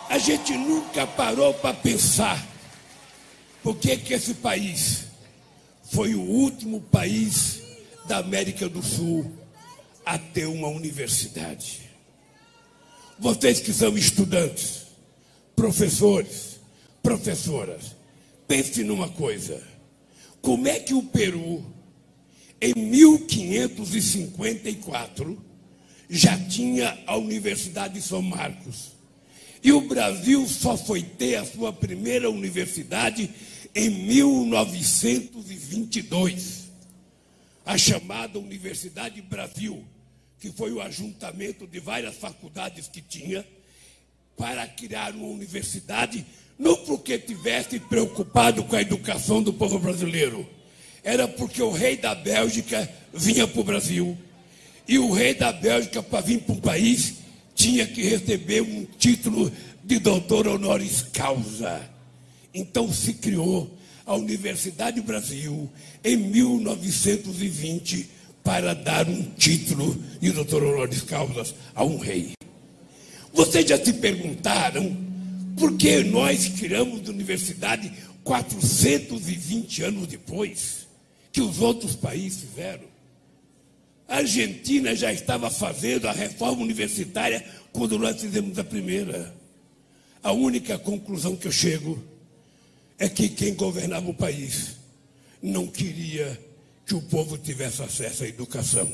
A 0.10 0.18
gente 0.18 0.54
nunca 0.54 1.06
parou 1.08 1.54
para 1.54 1.74
pensar 1.74 2.52
por 3.64 3.76
que, 3.78 3.96
que 3.98 4.14
esse 4.14 4.36
país 4.36 5.06
foi 5.84 6.16
o 6.16 6.22
último 6.22 6.82
país 6.82 7.62
da 8.08 8.18
América 8.18 8.68
do 8.68 8.82
Sul 8.82 9.32
a 10.06 10.18
ter 10.18 10.48
uma 10.48 10.68
universidade? 10.68 11.82
Vocês 13.20 13.60
que 13.60 13.72
são 13.72 13.96
estudantes, 13.98 14.88
professores, 15.56 16.60
professoras, 17.04 17.96
pense 18.48 18.84
numa 18.84 19.10
coisa. 19.10 19.62
Como 20.42 20.68
é 20.68 20.80
que 20.80 20.94
o 20.94 21.04
Peru, 21.04 21.64
em 22.62 22.74
1554, 22.76 25.42
já 26.10 26.38
tinha 26.38 26.98
a 27.08 27.16
Universidade 27.18 27.94
de 27.96 28.02
São 28.02 28.22
Marcos? 28.22 28.92
E 29.64 29.72
o 29.72 29.82
Brasil 29.82 30.48
só 30.48 30.78
foi 30.78 31.02
ter 31.02 31.38
a 31.38 31.46
sua 31.46 31.74
primeira 31.74 32.30
universidade 32.30 33.32
em 33.74 33.90
1922. 33.90 36.70
A 37.66 37.78
chamada 37.78 38.38
Universidade 38.40 39.22
Brasil, 39.22 39.86
que 40.40 40.52
foi 40.52 40.72
o 40.72 40.82
ajuntamento 40.82 41.68
de 41.68 41.80
várias 41.80 42.18
faculdades 42.18 42.88
que 42.88 43.02
tinha, 43.02 43.46
para 44.36 44.68
criar 44.68 45.14
uma 45.14 45.28
universidade, 45.28 46.26
não 46.58 46.76
porque 46.86 47.20
tivesse 47.20 47.80
preocupado 47.80 48.64
com 48.64 48.76
a 48.76 48.82
educação 48.82 49.44
do 49.44 49.54
povo 49.54 49.78
brasileiro, 49.80 50.50
era 51.04 51.28
porque 51.28 51.62
o 51.62 51.72
rei 51.72 51.98
da 51.98 52.14
Bélgica 52.14 52.90
vinha 53.14 53.48
para 53.48 53.62
o 53.62 53.64
Brasil. 53.64 54.18
E 54.88 55.00
o 55.00 55.12
rei 55.12 55.34
da 55.34 55.52
Bélgica, 55.52 56.02
para 56.04 56.22
vir 56.22 56.42
para 56.42 56.56
um 56.56 56.60
país, 56.60 57.16
tinha 57.56 57.86
que 57.86 58.02
receber 58.04 58.62
um 58.62 58.86
título 58.98 59.52
de 59.84 60.00
doutor 60.00 60.48
honoris 60.48 61.02
causa. 61.14 61.82
Então 62.54 62.92
se 62.92 63.14
criou 63.14 63.72
a 64.06 64.16
Universidade 64.16 65.02
Brasil 65.02 65.70
em 66.04 66.18
1920 66.18 68.10
para 68.44 68.74
dar 68.74 69.08
um 69.08 69.24
título 69.38 69.96
de 70.20 70.32
doutor 70.32 70.64
honoris 70.64 71.02
causa 71.02 71.46
a 71.74 71.84
um 71.84 71.98
rei. 71.98 72.34
Vocês 73.34 73.68
já 73.68 73.84
se 73.84 73.94
perguntaram 73.94 74.98
por 75.58 75.78
que 75.78 76.04
nós 76.04 76.48
criamos 76.50 77.08
a 77.08 77.12
universidade 77.12 77.92
420 78.24 79.84
anos 79.84 80.08
depois 80.08 80.81
que 81.32 81.42
os 81.42 81.60
outros 81.60 81.96
países 81.96 82.42
fizeram? 82.42 82.92
A 84.08 84.18
Argentina 84.18 84.96
já 84.96 85.14
estava 85.14 85.50
fazendo 85.50 86.08
a 86.08 86.12
reforma 86.12 86.62
universitária 86.62 87.46
quando 87.72 87.98
nós 87.98 88.20
fizemos 88.20 88.60
a 88.60 88.64
primeira. 88.64 89.34
A 90.22 90.32
única 90.32 90.78
conclusão 90.78 91.36
que 91.36 91.48
eu 91.48 91.52
chego 91.52 92.02
é 93.00 93.08
que 93.08 93.30
quem 93.30 93.56
governava 93.56 94.10
o 94.10 94.14
país 94.14 94.76
não 95.42 95.66
queria 95.66 96.40
que 96.86 96.94
o 96.94 97.02
povo 97.02 97.38
tivesse 97.38 97.82
acesso 97.82 98.24
à 98.24 98.28
educação. 98.28 98.92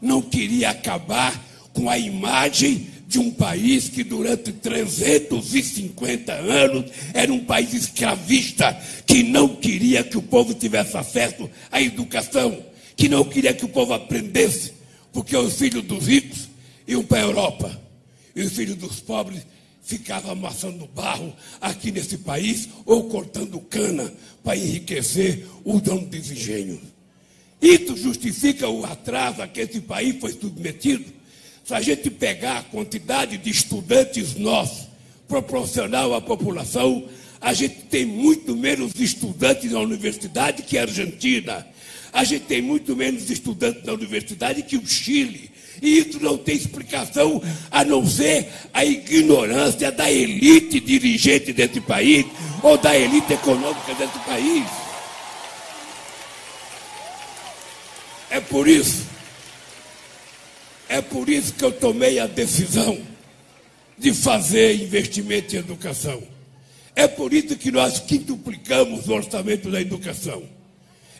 Não 0.00 0.20
queria 0.20 0.70
acabar 0.70 1.42
com 1.72 1.88
a 1.88 1.98
imagem 1.98 2.88
de 3.14 3.18
um 3.20 3.30
país 3.30 3.88
que 3.88 4.02
durante 4.02 4.52
350 4.52 6.32
anos 6.32 6.90
era 7.12 7.32
um 7.32 7.44
país 7.44 7.72
escravista, 7.72 8.76
que 9.06 9.22
não 9.22 9.48
queria 9.56 10.02
que 10.02 10.18
o 10.18 10.22
povo 10.22 10.52
tivesse 10.52 10.96
acesso 10.96 11.48
à 11.70 11.80
educação 11.80 12.74
que 12.96 13.08
não 13.08 13.24
queria 13.24 13.52
que 13.52 13.64
o 13.64 13.68
povo 13.68 13.92
aprendesse, 13.92 14.72
porque 15.12 15.36
os 15.36 15.54
filhos 15.54 15.84
dos 15.84 16.06
ricos 16.06 16.48
iam 16.86 17.04
para 17.04 17.18
a 17.18 17.22
Europa 17.22 17.82
e 18.34 18.42
os 18.42 18.52
filhos 18.52 18.76
dos 18.76 19.00
pobres 19.00 19.46
ficavam 19.82 20.32
amassando 20.32 20.86
barro 20.86 21.34
aqui 21.60 21.92
nesse 21.92 22.18
país 22.18 22.68
ou 22.86 23.04
cortando 23.04 23.60
cana 23.60 24.12
para 24.42 24.56
enriquecer 24.56 25.46
o 25.64 25.80
dono 25.80 26.06
dos 26.06 26.30
engenhos. 26.30 26.80
Isso 27.60 27.96
justifica 27.96 28.68
o 28.68 28.84
atraso 28.84 29.42
a 29.42 29.48
que 29.48 29.60
esse 29.60 29.80
país 29.80 30.16
foi 30.20 30.32
submetido? 30.32 31.13
Se 31.64 31.72
a 31.72 31.80
gente 31.80 32.10
pegar 32.10 32.58
a 32.58 32.62
quantidade 32.62 33.38
de 33.38 33.48
estudantes 33.48 34.34
nossos, 34.34 34.86
proporcional 35.26 36.14
à 36.14 36.20
população, 36.20 37.08
a 37.40 37.54
gente 37.54 37.76
tem 37.86 38.04
muito 38.04 38.54
menos 38.54 38.92
estudantes 39.00 39.72
na 39.72 39.80
universidade 39.80 40.62
que 40.62 40.76
a 40.76 40.82
Argentina. 40.82 41.66
A 42.12 42.22
gente 42.22 42.44
tem 42.44 42.60
muito 42.60 42.94
menos 42.94 43.30
estudantes 43.30 43.82
na 43.84 43.94
universidade 43.94 44.62
que 44.62 44.76
o 44.76 44.86
Chile. 44.86 45.50
E 45.82 45.98
isso 45.98 46.20
não 46.20 46.36
tem 46.36 46.54
explicação 46.54 47.42
a 47.70 47.82
não 47.82 48.06
ser 48.06 48.46
a 48.72 48.84
ignorância 48.84 49.90
da 49.90 50.10
elite 50.10 50.78
dirigente 50.80 51.52
desse 51.52 51.80
país 51.80 52.26
ou 52.62 52.76
da 52.76 52.96
elite 52.96 53.32
econômica 53.32 53.94
desse 53.94 54.18
país. 54.20 54.64
É 58.30 58.40
por 58.40 58.68
isso, 58.68 59.13
é 60.88 61.00
por 61.00 61.28
isso 61.28 61.52
que 61.54 61.64
eu 61.64 61.72
tomei 61.72 62.18
a 62.18 62.26
decisão 62.26 62.98
de 63.98 64.12
fazer 64.12 64.74
investimento 64.80 65.54
em 65.54 65.58
educação. 65.58 66.22
É 66.96 67.08
por 67.08 67.32
isso 67.32 67.56
que 67.56 67.70
nós 67.70 67.98
quintuplicamos 68.00 69.08
o 69.08 69.12
orçamento 69.12 69.70
da 69.70 69.80
educação. 69.80 70.42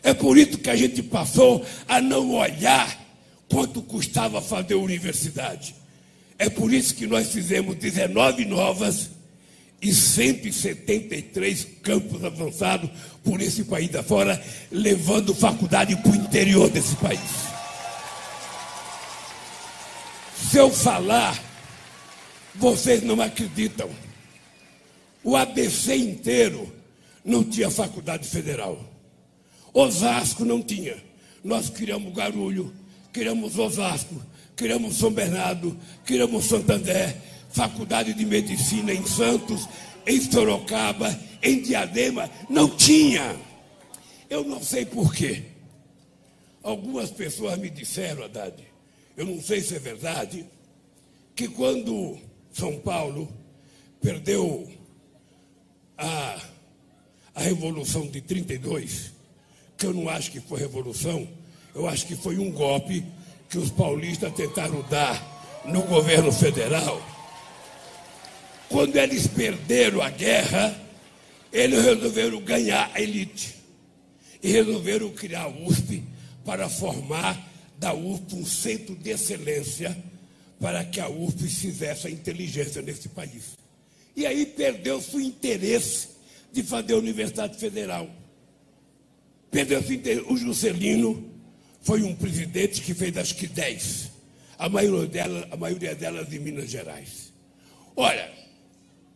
É 0.03 0.13
por 0.13 0.37
isso 0.37 0.57
que 0.57 0.69
a 0.69 0.75
gente 0.75 1.01
passou 1.01 1.65
a 1.87 1.99
não 1.99 2.33
olhar 2.35 3.03
quanto 3.49 3.81
custava 3.81 4.41
fazer 4.41 4.75
universidade. 4.75 5.75
É 6.37 6.49
por 6.49 6.73
isso 6.73 6.93
que 6.95 7.07
nós 7.07 7.31
fizemos 7.31 7.75
19 7.75 8.45
novas 8.45 9.09
e 9.81 9.93
173 9.93 11.67
campos 11.81 12.23
avançados 12.23 12.89
por 13.23 13.41
esse 13.41 13.63
país 13.63 13.93
afora, 13.95 14.41
levando 14.71 15.33
faculdade 15.33 15.95
para 15.97 16.11
o 16.11 16.15
interior 16.15 16.69
desse 16.69 16.95
país. 16.97 17.54
Se 20.55 20.59
eu 20.61 20.71
falar, 20.71 21.37
vocês 22.55 23.03
não 23.03 23.19
acreditam. 23.19 23.89
O 25.21 25.35
ABC 25.35 25.93
inteiro 25.97 26.73
não 27.25 27.43
tinha 27.43 27.69
faculdade 27.69 28.25
federal. 28.25 28.79
Osasco 29.73 30.45
não 30.45 30.61
tinha. 30.61 30.95
Nós 31.43 31.69
criamos 31.69 32.13
Garulho, 32.13 32.73
criamos 33.11 33.59
Osasco, 33.59 34.15
criamos 34.55 34.95
São 34.95 35.11
Bernardo, 35.11 35.77
criamos 36.05 36.45
Santander, 36.45 37.17
faculdade 37.49 38.13
de 38.13 38.25
medicina 38.25 38.93
em 38.93 39.05
Santos, 39.05 39.67
em 40.07 40.21
Sorocaba, 40.21 41.19
em 41.43 41.61
Diadema, 41.61 42.29
não 42.49 42.69
tinha. 42.69 43.35
Eu 44.29 44.45
não 44.45 44.63
sei 44.63 44.85
porquê. 44.85 45.43
Algumas 46.63 47.11
pessoas 47.11 47.59
me 47.59 47.69
disseram, 47.69 48.23
Haddad, 48.23 48.74
eu 49.15 49.25
não 49.25 49.41
sei 49.41 49.61
se 49.61 49.75
é 49.75 49.79
verdade, 49.79 50.45
que 51.35 51.47
quando 51.47 52.17
São 52.51 52.77
Paulo 52.79 53.31
perdeu 54.01 54.69
a, 55.97 56.41
a 57.33 57.41
Revolução 57.41 58.07
de 58.07 58.21
32, 58.21 59.11
que 59.77 59.85
eu 59.85 59.93
não 59.93 60.09
acho 60.09 60.31
que 60.31 60.39
foi 60.39 60.59
revolução, 60.59 61.27
eu 61.73 61.87
acho 61.87 62.05
que 62.07 62.15
foi 62.15 62.37
um 62.37 62.51
golpe 62.51 63.05
que 63.49 63.57
os 63.57 63.69
paulistas 63.69 64.33
tentaram 64.33 64.81
dar 64.89 65.63
no 65.65 65.81
governo 65.83 66.31
federal 66.31 67.01
quando 68.69 68.95
eles 68.97 69.27
perderam 69.27 70.01
a 70.01 70.09
guerra, 70.09 70.75
eles 71.51 71.83
resolveram 71.83 72.41
ganhar 72.41 72.91
a 72.93 73.01
elite. 73.01 73.55
E 74.41 74.51
resolveram 74.51 75.09
criar 75.09 75.43
a 75.43 75.47
USP 75.47 76.03
para 76.43 76.69
formar 76.69 77.41
da 77.77 77.93
USP 77.93 78.35
um 78.35 78.45
centro 78.45 78.95
de 78.95 79.09
excelência 79.09 79.95
para 80.59 80.83
que 80.85 80.99
a 80.99 81.09
USP 81.09 81.47
fizesse 81.47 82.07
a 82.07 82.09
inteligência 82.09 82.81
nesse 82.81 83.09
país. 83.09 83.57
E 84.15 84.25
aí 84.25 84.45
perdeu-se 84.45 85.15
o 85.15 85.21
interesse 85.21 86.09
de 86.51 86.63
fazer 86.63 86.93
a 86.93 86.97
Universidade 86.97 87.57
Federal. 87.57 88.09
Perdeu-se 89.51 89.91
o 89.91 89.93
interesse. 89.93 90.25
O 90.29 90.37
Juscelino 90.37 91.29
foi 91.81 92.01
um 92.01 92.15
presidente 92.15 92.81
que 92.81 92.93
fez 92.93 93.17
acho 93.17 93.35
que 93.35 93.47
10. 93.47 94.11
A 94.57 94.69
maioria 94.69 95.07
delas, 95.07 95.47
a 95.51 95.57
maioria 95.57 95.93
delas 95.95 96.33
em 96.33 96.39
Minas 96.39 96.69
Gerais. 96.69 97.33
Olha, 97.95 98.31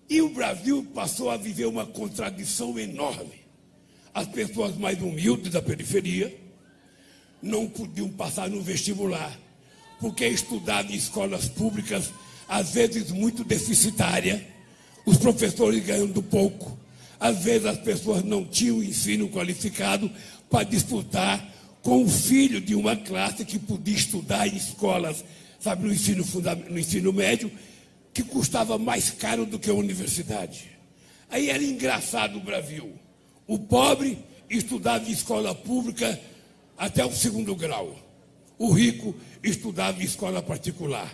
e 0.10 0.22
o 0.22 0.30
Brasil 0.30 0.86
passou 0.94 1.30
a 1.30 1.38
viver 1.38 1.66
uma 1.66 1.86
contradição 1.86 2.78
enorme. 2.78 3.40
As 4.14 4.28
pessoas 4.28 4.76
mais 4.76 5.02
humildes 5.02 5.54
da 5.54 5.62
periferia 5.62 6.36
não 7.42 7.68
podiam 7.68 8.10
passar 8.10 8.50
no 8.50 8.62
vestibular, 8.62 9.38
porque 10.00 10.28
estudavam 10.28 10.92
em 10.92 10.96
escolas 10.96 11.48
públicas, 11.48 12.12
às 12.48 12.72
vezes 12.72 13.12
muito 13.12 13.44
deficitária, 13.44 14.46
os 15.06 15.18
professores 15.18 15.84
ganhando 15.84 16.22
pouco, 16.22 16.78
às 17.20 17.44
vezes 17.44 17.66
as 17.66 17.78
pessoas 17.78 18.24
não 18.24 18.46
tinham 18.46 18.84
ensino 18.84 19.30
qualificado 19.30 20.10
para 20.50 20.64
disputar 20.64 21.46
com 21.82 22.04
o 22.04 22.10
filho 22.10 22.60
de 22.60 22.76
uma 22.76 22.96
classe 22.96 23.46
que 23.46 23.58
podia 23.58 23.96
estudar 23.96 24.48
em 24.48 24.56
escolas, 24.56 25.24
sabe, 25.60 25.86
no 25.86 25.94
ensino, 25.94 26.26
no 26.70 26.80
ensino 26.80 27.14
médio, 27.14 27.52
que 28.14 28.24
custava 28.24 28.78
mais 28.78 29.12
caro 29.12 29.46
do 29.46 29.60
que 29.60 29.70
a 29.70 29.74
universidade. 29.74 30.72
Aí 31.30 31.50
era 31.50 31.64
engraçado 31.64 32.38
o 32.38 32.42
Brasil. 32.42 32.92
O 33.48 33.58
pobre 33.58 34.18
estudava 34.50 35.08
em 35.08 35.12
escola 35.12 35.54
pública 35.54 36.20
até 36.80 37.06
o 37.06 37.12
segundo 37.12 37.54
grau. 37.56 37.94
O 38.58 38.72
rico 38.72 39.14
estudava 39.44 40.02
em 40.02 40.06
escola 40.06 40.42
particular. 40.42 41.14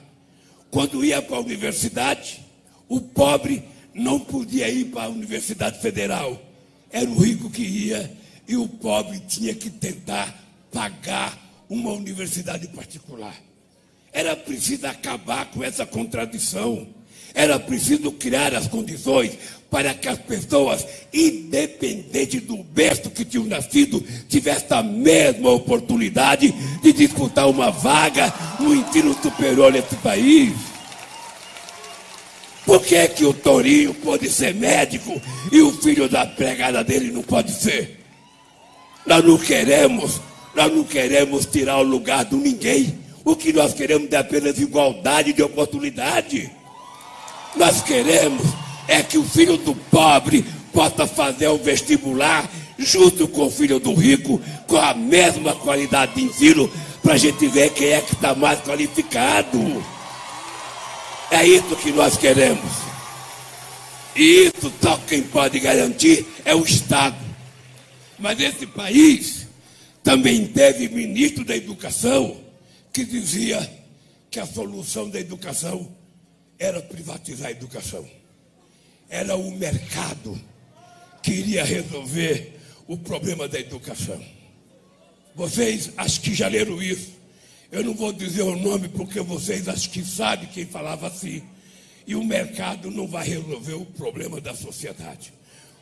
Quando 0.70 1.04
ia 1.04 1.22
para 1.22 1.38
a 1.38 1.42
universidade, 1.42 2.40
o 2.88 3.02
pobre 3.02 3.64
não 3.94 4.20
podia 4.20 4.70
ir 4.70 4.86
para 4.86 5.06
a 5.06 5.10
Universidade 5.10 5.80
Federal. 5.82 6.40
Era 6.92 7.10
o 7.10 7.18
rico 7.18 7.50
que 7.50 7.64
ia 7.64 8.16
e 8.48 8.56
o 8.56 8.68
pobre 8.68 9.20
tinha 9.22 9.56
que 9.56 9.70
tentar 9.70 10.38
pagar 10.72 11.66
uma 11.68 11.92
universidade 11.94 12.68
particular. 12.68 13.36
Era 14.14 14.36
preciso 14.36 14.86
acabar 14.86 15.50
com 15.52 15.64
essa 15.64 15.86
contradição. 15.86 16.88
Era 17.36 17.60
preciso 17.60 18.12
criar 18.14 18.56
as 18.56 18.68
condições 18.68 19.38
para 19.70 19.94
que 19.94 20.08
as 20.08 20.18
pessoas, 20.20 20.88
independente 21.14 22.40
do 22.40 22.64
berço 22.64 23.10
que 23.10 23.26
tinham 23.26 23.46
nascido, 23.46 24.02
tivessem 24.30 24.68
a 24.72 24.82
mesma 24.82 25.50
oportunidade 25.50 26.54
de 26.82 26.94
disputar 26.94 27.50
uma 27.50 27.72
vaga 27.72 28.34
no 28.58 28.74
ensino 28.74 29.14
superior 29.22 29.74
nesse 29.74 29.96
país. 29.98 30.54
Por 32.66 32.82
que, 32.82 33.08
que 33.10 33.26
o 33.26 33.34
Torinho 33.34 33.94
pode 33.94 34.30
ser 34.30 34.56
médico 34.56 35.22
e 35.52 35.62
o 35.62 35.74
filho 35.74 36.08
da 36.08 36.26
pregada 36.26 36.82
dele 36.84 37.12
não 37.12 37.22
pode 37.22 37.52
ser? 37.52 38.00
Nós 39.06 39.24
não 39.24 39.38
queremos, 39.38 40.22
nós 40.56 40.72
não 40.72 40.84
queremos 40.84 41.46
tirar 41.46 41.80
o 41.80 41.84
lugar 41.84 42.24
de 42.24 42.36
ninguém. 42.36 42.98
O 43.24 43.36
que 43.36 43.52
nós 43.52 43.74
queremos 43.74 44.12
é 44.12 44.18
apenas 44.18 44.58
igualdade 44.58 45.34
de 45.34 45.44
oportunidade. 45.44 46.50
Nós 47.58 47.82
queremos 47.82 48.46
é 48.88 49.02
que 49.02 49.18
o 49.18 49.24
filho 49.24 49.58
do 49.58 49.74
pobre 49.74 50.44
possa 50.74 51.08
fazer 51.08 51.48
o 51.48 51.58
vestibular 51.58 52.50
junto 52.78 53.28
com 53.28 53.48
o 53.48 53.52
filho 53.52 53.80
do 53.80 53.94
rico, 53.94 54.42
com 54.68 54.78
a 54.78 54.94
mesma 54.94 55.56
qualidade 55.56 56.16
de 56.16 56.24
ensino, 56.24 56.70
para 57.02 57.14
a 57.14 57.18
gente 57.18 57.48
ver 57.48 57.72
quem 57.72 57.90
é 57.90 58.02
que 58.02 58.14
está 58.14 58.36
mais 58.36 58.60
qualificado. 58.62 59.84
É 61.32 61.46
isso 61.46 61.76
que 61.78 61.92
nós 61.92 62.18
queremos. 62.18 62.72
E 64.16 64.48
isso 64.48 64.72
só 64.82 64.98
quem 65.08 65.24
pode 65.24 65.60
garantir 65.60 66.26
é 66.44 66.54
o 66.54 66.64
Estado. 66.64 67.16
Mas 68.20 68.40
esse 68.40 68.66
país 68.66 69.48
também 70.04 70.46
teve 70.48 70.88
ministro 70.90 71.44
da 71.44 71.56
educação 71.56 72.38
que 72.94 73.04
dizia 73.04 73.70
que 74.30 74.40
a 74.40 74.46
solução 74.46 75.10
da 75.10 75.20
educação 75.20 75.90
era 76.58 76.82
privatizar 76.82 77.48
a 77.48 77.52
educação. 77.52 78.08
Era 79.10 79.36
o 79.36 79.52
mercado 79.52 80.40
que 81.22 81.32
iria 81.32 81.64
resolver 81.64 82.60
o 82.88 82.98
problema 82.98 83.48
da 83.48 83.60
educação. 83.60 84.24
Vocês 85.36 85.92
acho 85.98 86.22
que 86.22 86.34
já 86.34 86.48
leram 86.48 86.82
isso. 86.82 87.14
Eu 87.72 87.84
não 87.84 87.94
vou 87.94 88.14
dizer 88.14 88.44
o 88.44 88.56
nome 88.56 88.88
porque 88.88 89.20
vocês 89.20 89.68
acho 89.68 89.90
que 89.90 90.04
sabem 90.04 90.48
quem 90.50 90.66
falava 90.66 91.08
assim. 91.08 91.44
E 92.08 92.16
o 92.16 92.24
mercado 92.24 92.92
não 92.92 93.08
vai 93.08 93.28
resolver 93.28 93.74
o 93.74 93.86
problema 93.86 94.40
da 94.40 94.56
sociedade. 94.56 95.34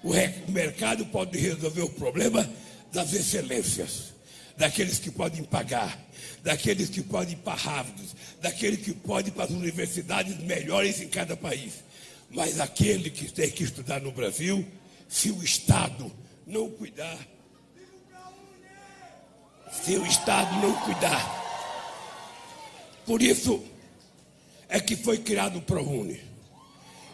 O, 0.02 0.12
mercado 0.52 1.06
pode 1.06 1.38
resolver 1.38 1.82
o 1.82 1.90
problema 1.90 2.50
das 2.92 3.14
excelências 3.14 4.13
daqueles 4.58 5.00
que 5.00 5.10
podem 5.12 5.44
pagar, 5.44 5.98
daqueles 6.44 6.90
que 6.90 7.02
podem 7.02 7.34
ir 7.34 7.38
para 7.38 7.56
Harvard, 7.56 8.04
daqueles 8.42 8.80
que 8.80 8.94
podem 8.94 9.32
ir 9.32 9.36
para 9.36 9.46
as 9.46 9.52
universidades 9.52 10.38
melhores 10.40 11.02
em 11.02 11.08
cada 11.08 11.36
país. 11.36 11.84
Mas 12.30 12.60
aquele 12.60 13.10
que 13.10 13.32
tem 13.32 13.50
que 13.50 13.64
estudar 13.64 14.02
no 14.02 14.12
Brasil, 14.12 14.66
se 15.08 15.32
o 15.32 15.44
Estado 15.44 16.12
não 16.46 16.70
cuidar, 16.70 17.20
se 19.72 19.96
o 19.98 20.06
Estado 20.06 20.56
não 20.62 20.74
cuidar. 20.82 21.42
Por 23.06 23.22
isso 23.22 23.64
é 24.70 24.80
que 24.80 24.96
foi 24.96 25.18
criado 25.18 25.60
o 25.60 25.62
ProUni. 25.62 26.20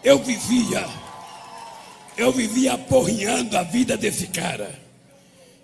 Eu 0.03 0.19
vivia, 0.19 0.85
eu 2.15 2.31
vivia 2.31 2.73
aporrinhando 2.73 3.57
a 3.57 3.63
vida 3.63 3.97
desse 3.97 4.27
cara. 4.27 4.88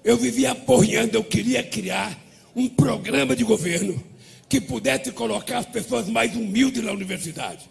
Eu 0.05 0.17
vivia 0.17 0.51
aporrinhando, 0.51 1.17
eu 1.17 1.23
queria 1.23 1.63
criar 1.63 2.15
um 2.55 2.69
programa 2.69 3.35
de 3.35 3.43
governo 3.43 4.01
que 4.47 4.61
pudesse 4.61 5.11
colocar 5.11 5.57
as 5.57 5.65
pessoas 5.65 6.07
mais 6.07 6.35
humildes 6.35 6.83
na 6.83 6.91
universidade. 6.91 7.67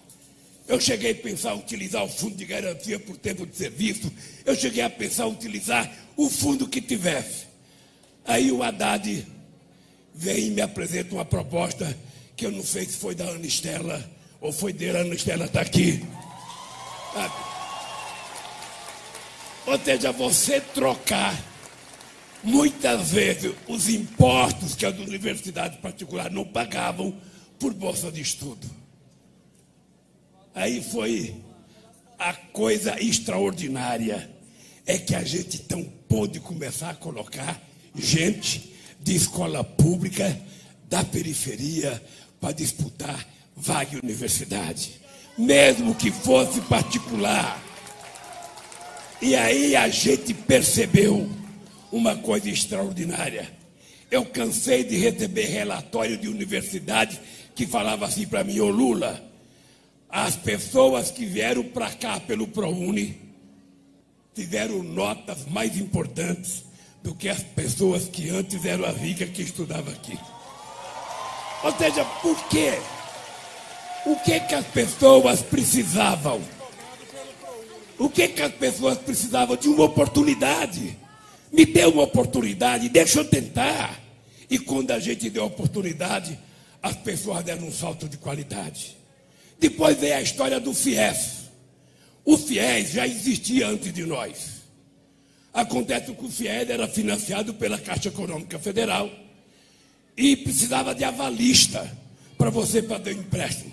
Eu 0.67 0.81
cheguei 0.81 1.13
a 1.13 1.15
pensar 1.15 1.55
em 1.55 1.61
utilizar 1.61 2.03
o 2.03 2.09
fundo 2.09 2.35
de 2.35 2.45
garantia 2.45 2.99
por 2.99 3.17
tempo 3.17 3.47
de 3.47 3.57
serviço. 3.57 4.13
Eu 4.45 4.57
cheguei 4.57 4.83
a 4.83 4.91
pensar 4.91 5.29
em 5.29 5.31
utilizar 5.31 5.89
o 6.17 6.29
fundo 6.29 6.67
que 6.67 6.81
tivesse. 6.81 7.45
Aí 8.25 8.51
o 8.51 8.65
Haddad 8.65 9.25
vem 10.13 10.49
e 10.49 10.51
me 10.51 10.61
apresenta 10.61 11.15
uma 11.15 11.25
proposta 11.25 11.97
que 12.35 12.47
eu 12.47 12.51
não 12.51 12.65
sei 12.65 12.85
se 12.85 12.97
foi 12.97 13.15
da 13.15 13.27
Ana 13.27 13.47
Estela 13.47 14.05
ou 14.41 14.53
foi 14.53 14.73
dele, 14.73 14.99
a 14.99 15.01
Ana 15.03 15.15
Estela 15.15 15.45
está 15.45 15.61
aqui. 15.61 16.05
Ou 19.67 19.79
seja, 19.79 20.11
você 20.11 20.61
trocar 20.61 21.54
muitas 22.45 23.11
vezes 23.11 23.53
os 23.67 23.89
impostos 23.89 24.75
que 24.75 24.85
as 24.85 24.97
universidades 24.99 25.79
particulares 25.79 26.33
não 26.33 26.45
pagavam 26.45 27.17
por 27.59 27.73
bolsa 27.73 28.13
de 28.13 28.21
estudo. 28.21 28.69
Aí 30.55 30.83
foi 30.83 31.35
a 32.19 32.33
coisa 32.33 33.01
extraordinária 33.03 34.31
é 34.87 34.99
que 34.99 35.15
a 35.15 35.25
gente 35.25 35.63
então 35.65 35.83
pôde 36.09 36.39
começar 36.41 36.91
a 36.91 36.95
colocar 36.95 37.61
gente 37.95 38.73
de 39.01 39.17
escola 39.17 39.65
pública 39.65 40.39
da 40.89 41.03
periferia 41.03 42.03
para 42.41 42.53
disputar 42.53 43.27
vaga 43.57 43.99
universidade, 44.03 45.01
mesmo 45.39 45.95
que 45.95 46.11
fosse 46.11 46.61
particular. 46.63 47.63
E 49.23 49.35
aí 49.35 49.75
a 49.75 49.89
gente 49.89 50.35
percebeu 50.35 51.29
uma 51.95 52.17
coisa 52.17 52.51
extraordinária. 52.51 53.49
Eu 54.11 54.25
cansei 54.25 54.83
de 54.83 54.97
receber 54.97 55.45
relatório 55.45 56.19
de 56.19 56.29
universidade 56.29 57.21
que 57.55 57.69
falava 57.69 58.05
assim 58.05 58.27
para 58.27 58.43
mim, 58.43 58.59
ô 58.59 58.69
Lula, 58.69 59.23
as 60.11 60.35
pessoas 60.35 61.13
que 61.13 61.25
vieram 61.25 61.63
para 61.63 61.93
cá 61.93 62.19
pelo 62.19 62.49
ProUni 62.49 63.17
tiveram 64.35 64.83
notas 64.83 65.47
mais 65.47 65.79
importantes 65.79 66.65
do 67.01 67.15
que 67.15 67.29
as 67.29 67.45
pessoas 67.45 68.09
que 68.09 68.29
antes 68.29 68.65
eram 68.65 68.87
a 68.87 68.91
rica 68.91 69.25
que 69.27 69.43
estudava 69.43 69.93
aqui. 69.93 70.19
Ou 71.63 71.73
seja, 71.79 72.05
por 72.05 72.49
quê? 72.49 72.73
O 74.05 74.17
que 74.17 74.41
que 74.41 74.55
as 74.55 74.67
pessoas 74.67 75.43
precisavam? 75.43 76.43
O 77.97 78.11
que 78.11 78.27
que 78.27 78.43
as 78.43 78.53
pessoas 78.53 78.99
precisavam? 78.99 79.57
De 79.57 79.69
uma 79.69 79.85
oportunidade. 79.85 81.04
Me 81.55 81.65
dê 81.65 81.85
uma 81.85 82.03
oportunidade, 82.03 82.89
deixa 82.89 83.21
eu 83.21 83.25
tentar. 83.25 84.03
E 84.51 84.59
quando 84.59 84.91
a 84.91 84.99
gente 84.99 85.31
deu 85.31 85.45
a 85.45 85.47
oportunidade, 85.47 86.37
as 86.83 86.97
pessoas 86.97 87.45
deram 87.45 87.69
um 87.69 87.73
salto 87.73 88.09
de 88.09 88.17
qualidade. 88.17 88.97
Depois 89.61 89.97
veio 89.97 90.17
a 90.17 90.21
história 90.21 90.59
do 90.59 90.75
FIES. 90.75 91.45
O 92.25 92.37
FIES 92.37 92.91
já 92.91 93.07
existia 93.07 93.69
antes 93.69 93.93
de 93.93 94.05
nós. 94.05 94.65
Acontece 95.53 96.13
que 96.13 96.25
o 96.25 96.29
FIES 96.29 96.71
era 96.71 96.89
financiado 96.89 97.55
pela 97.55 97.79
Caixa 97.79 98.09
Econômica 98.09 98.59
Federal 98.59 99.09
e 100.17 100.35
precisava 100.35 100.93
de 100.93 101.05
avalista 101.05 101.89
para 102.37 102.51
você 102.51 102.83
fazer 102.83 103.13
empréstimo. 103.13 103.73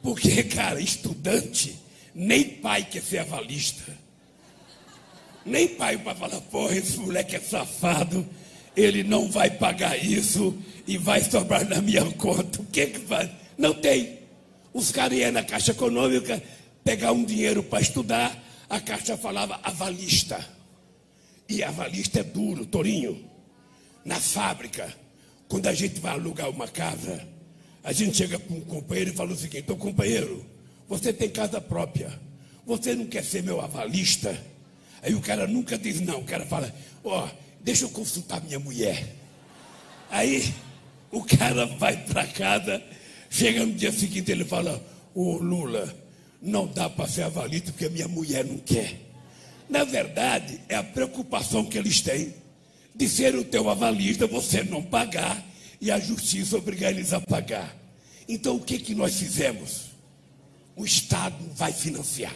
Porque, 0.00 0.44
cara, 0.54 0.80
estudante, 0.80 1.76
nem 2.14 2.44
pai 2.44 2.84
quer 2.84 3.02
ser 3.02 3.18
avalista. 3.18 4.05
Nem 5.46 5.68
pai 5.68 5.96
para 5.96 6.14
falar, 6.14 6.40
porra, 6.42 6.76
esse 6.76 6.98
moleque 6.98 7.36
é 7.36 7.40
safado, 7.40 8.26
ele 8.76 9.04
não 9.04 9.30
vai 9.30 9.48
pagar 9.48 9.96
isso 9.96 10.56
e 10.86 10.98
vai 10.98 11.22
sobrar 11.22 11.66
na 11.68 11.80
minha 11.80 12.04
conta. 12.12 12.60
O 12.60 12.66
que 12.66 12.86
que 12.86 12.98
faz? 12.98 13.30
Não 13.56 13.72
tem. 13.72 14.18
Os 14.74 14.90
caras 14.90 15.16
iam 15.16 15.30
na 15.30 15.44
Caixa 15.44 15.70
Econômica 15.70 16.42
pegar 16.82 17.12
um 17.12 17.24
dinheiro 17.24 17.62
para 17.62 17.80
estudar, 17.80 18.36
a 18.68 18.80
Caixa 18.80 19.16
falava 19.16 19.60
avalista. 19.62 20.44
E 21.48 21.62
avalista 21.62 22.20
é 22.20 22.24
duro, 22.24 22.66
Torinho. 22.66 23.24
Na 24.04 24.20
fábrica, 24.20 24.92
quando 25.48 25.68
a 25.68 25.72
gente 25.72 26.00
vai 26.00 26.12
alugar 26.12 26.50
uma 26.50 26.66
casa, 26.66 27.26
a 27.84 27.92
gente 27.92 28.16
chega 28.16 28.38
para 28.38 28.56
um 28.56 28.60
companheiro 28.60 29.10
e 29.10 29.14
fala 29.14 29.32
o 29.32 29.36
seguinte: 29.36 29.70
Ô 29.70 29.76
companheiro, 29.76 30.44
você 30.88 31.12
tem 31.12 31.28
casa 31.28 31.60
própria, 31.60 32.20
você 32.64 32.96
não 32.96 33.06
quer 33.06 33.24
ser 33.24 33.44
meu 33.44 33.60
avalista? 33.60 34.36
Aí 35.06 35.14
o 35.14 35.20
cara 35.22 35.46
nunca 35.46 35.78
diz 35.78 36.02
não, 36.02 36.18
o 36.18 36.24
cara 36.24 36.44
fala: 36.44 36.74
Ó, 37.02 37.24
oh, 37.24 37.28
deixa 37.62 37.84
eu 37.84 37.88
consultar 37.88 38.42
minha 38.42 38.58
mulher. 38.58 39.06
Aí 40.10 40.52
o 41.10 41.22
cara 41.22 41.64
vai 41.64 41.96
para 42.04 42.26
casa 42.26 42.82
Chega 43.30 43.66
no 43.66 43.72
dia 43.74 43.92
seguinte, 43.92 44.30
ele 44.30 44.44
fala: 44.44 44.82
Ô 45.14 45.34
oh, 45.34 45.38
Lula, 45.38 45.94
não 46.40 46.66
dá 46.66 46.88
para 46.88 47.08
ser 47.08 47.22
avalista 47.22 47.72
porque 47.72 47.88
minha 47.88 48.08
mulher 48.08 48.44
não 48.44 48.58
quer. 48.58 48.98
Na 49.68 49.84
verdade, 49.84 50.60
é 50.68 50.76
a 50.76 50.82
preocupação 50.82 51.64
que 51.64 51.76
eles 51.76 52.00
têm 52.00 52.34
de 52.94 53.08
ser 53.08 53.34
o 53.34 53.44
teu 53.44 53.68
avalista, 53.68 54.26
você 54.26 54.62
não 54.62 54.82
pagar 54.82 55.44
e 55.80 55.90
a 55.90 55.98
justiça 55.98 56.56
obrigar 56.56 56.92
eles 56.92 57.12
a 57.12 57.20
pagar. 57.20 57.76
Então, 58.28 58.56
o 58.56 58.60
que, 58.60 58.78
que 58.78 58.94
nós 58.94 59.16
fizemos? 59.16 59.86
O 60.74 60.84
Estado 60.84 61.36
vai 61.54 61.72
financiar. 61.72 62.34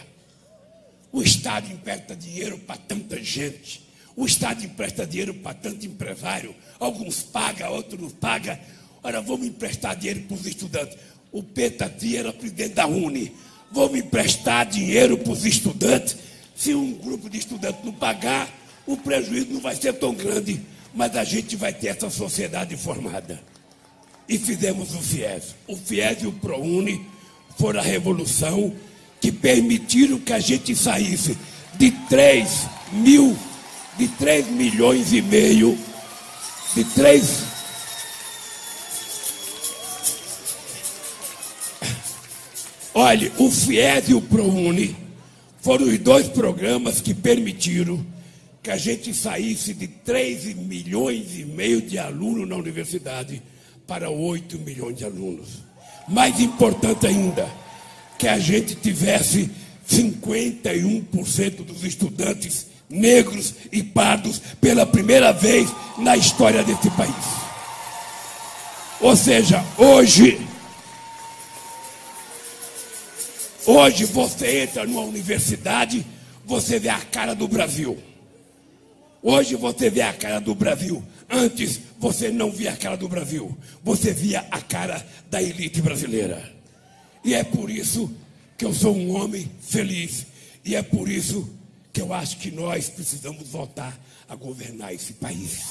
O 1.13 1.23
Estado 1.23 1.73
empresta 1.73 2.15
dinheiro 2.15 2.59
para 2.59 2.77
tanta 2.77 3.23
gente. 3.23 3.83
O 4.17 4.27
Estado 4.27 4.65
empresta 4.65 5.07
dinheiro 5.07 5.35
para 5.35 5.55
tanto 5.55 5.85
empresário. 5.85 6.55
Alguns 6.79 7.23
pagam, 7.23 7.73
outros 7.73 8.01
não 8.01 8.11
pagam. 8.11 8.59
Ora, 9.03 9.21
vamos 9.21 9.47
emprestar 9.47 9.97
dinheiro 9.97 10.21
para 10.23 10.37
os 10.37 10.47
estudantes. 10.47 10.97
O 11.33 11.43
Petati 11.43 12.17
era 12.17 12.33
presidente 12.33 12.75
da 12.75 12.87
Uni. 12.87 13.33
Vamos 13.73 13.99
emprestar 13.99 14.67
dinheiro 14.67 15.17
para 15.19 15.33
os 15.33 15.45
estudantes. 15.45 16.17
Se 16.55 16.75
um 16.75 16.93
grupo 16.93 17.31
de 17.31 17.39
estudantes 17.39 17.85
não 17.85 17.93
pagar, 17.93 18.49
o 18.87 18.97
prejuízo 18.97 19.49
não 19.51 19.61
vai 19.61 19.75
ser 19.75 19.95
tão 19.95 20.15
grande, 20.15 20.61
mas 20.95 21.17
a 21.17 21.25
gente 21.25 21.57
vai 21.57 21.73
ter 21.73 21.89
essa 21.89 22.11
sociedade 22.11 22.77
formada. 22.77 23.41
E 24.29 24.39
fizemos 24.39 24.95
o 24.95 25.01
FIES. 25.01 25.55
O 25.67 25.77
FIES 25.77 26.23
e 26.23 26.27
o 26.27 26.33
ProUni 26.33 27.07
foram 27.59 27.81
a 27.81 27.83
revolução 27.83 28.75
que 29.21 29.31
permitiram 29.31 30.19
que 30.19 30.33
a 30.33 30.41
gente 30.41 30.75
saísse 30.75 31.37
de 31.75 31.91
3 32.09 32.67
mil, 32.93 33.37
de 33.99 34.09
3 34.09 34.49
milhões 34.49 35.13
e 35.13 35.21
meio, 35.21 35.79
de 36.75 36.85
3 36.85 37.51
Olhe, 42.93 43.33
o 43.39 43.51
FIES 43.51 44.09
e 44.09 44.15
o 44.15 44.21
ProUni 44.21 44.97
foram 45.61 45.87
os 45.87 45.99
dois 45.99 46.29
programas 46.29 47.01
que 47.01 47.15
permitiram 47.15 48.05
que 48.63 48.71
a 48.71 48.77
gente 48.77 49.15
saísse 49.15 49.73
de 49.73 49.87
3 49.87 50.55
milhões 50.57 51.39
e 51.39 51.45
meio 51.45 51.81
de 51.81 51.99
alunos 51.99 52.49
na 52.49 52.57
universidade 52.57 53.41
para 53.87 54.11
8 54.11 54.59
milhões 54.59 54.97
de 54.97 55.05
alunos. 55.05 55.49
Mais 56.09 56.41
importante 56.41 57.07
ainda, 57.07 57.49
que 58.21 58.29
a 58.29 58.39
gente 58.39 58.75
tivesse 58.75 59.51
51% 59.89 61.65
dos 61.65 61.83
estudantes 61.85 62.67
negros 62.87 63.55
e 63.73 63.83
pardos 63.83 64.43
pela 64.61 64.85
primeira 64.85 65.33
vez 65.33 65.71
na 65.97 66.19
história 66.19 66.63
desse 66.63 66.91
país. 66.91 67.15
Ou 69.01 69.17
seja, 69.17 69.65
hoje 69.79 70.39
Hoje 73.67 74.05
você 74.07 74.63
entra 74.63 74.87
numa 74.87 75.03
universidade, 75.03 76.05
você 76.45 76.79
vê 76.79 76.89
a 76.89 76.99
cara 76.99 77.35
do 77.35 77.47
Brasil. 77.47 77.97
Hoje 79.23 79.55
você 79.55 79.89
vê 79.89 80.01
a 80.01 80.13
cara 80.13 80.41
do 80.41 80.55
Brasil. 80.55 81.05
Antes 81.29 81.79
você 81.99 82.31
não 82.31 82.51
via 82.51 82.73
a 82.73 82.77
cara 82.77 82.97
do 82.97 83.09
Brasil. 83.09 83.57
Você 83.85 84.13
via 84.13 84.45
a 84.51 84.61
cara 84.61 85.07
da 85.31 85.43
elite 85.43 85.81
brasileira. 85.83 86.60
E 87.25 87.35
é 87.35 87.45
por 87.45 87.71
isso 87.71 88.11
que 88.57 88.65
eu 88.65 88.75
sou 88.75 88.97
um 88.97 89.15
homem 89.15 89.51
feliz. 89.61 90.27
E 90.65 90.75
é 90.75 90.83
por 90.83 91.09
isso 91.09 91.49
que 91.93 92.01
eu 92.01 92.13
acho 92.13 92.39
que 92.39 92.51
nós 92.51 92.89
precisamos 92.89 93.49
voltar 93.49 93.99
a 94.29 94.35
governar 94.35 94.95
esse 94.95 95.15
país. 95.15 95.63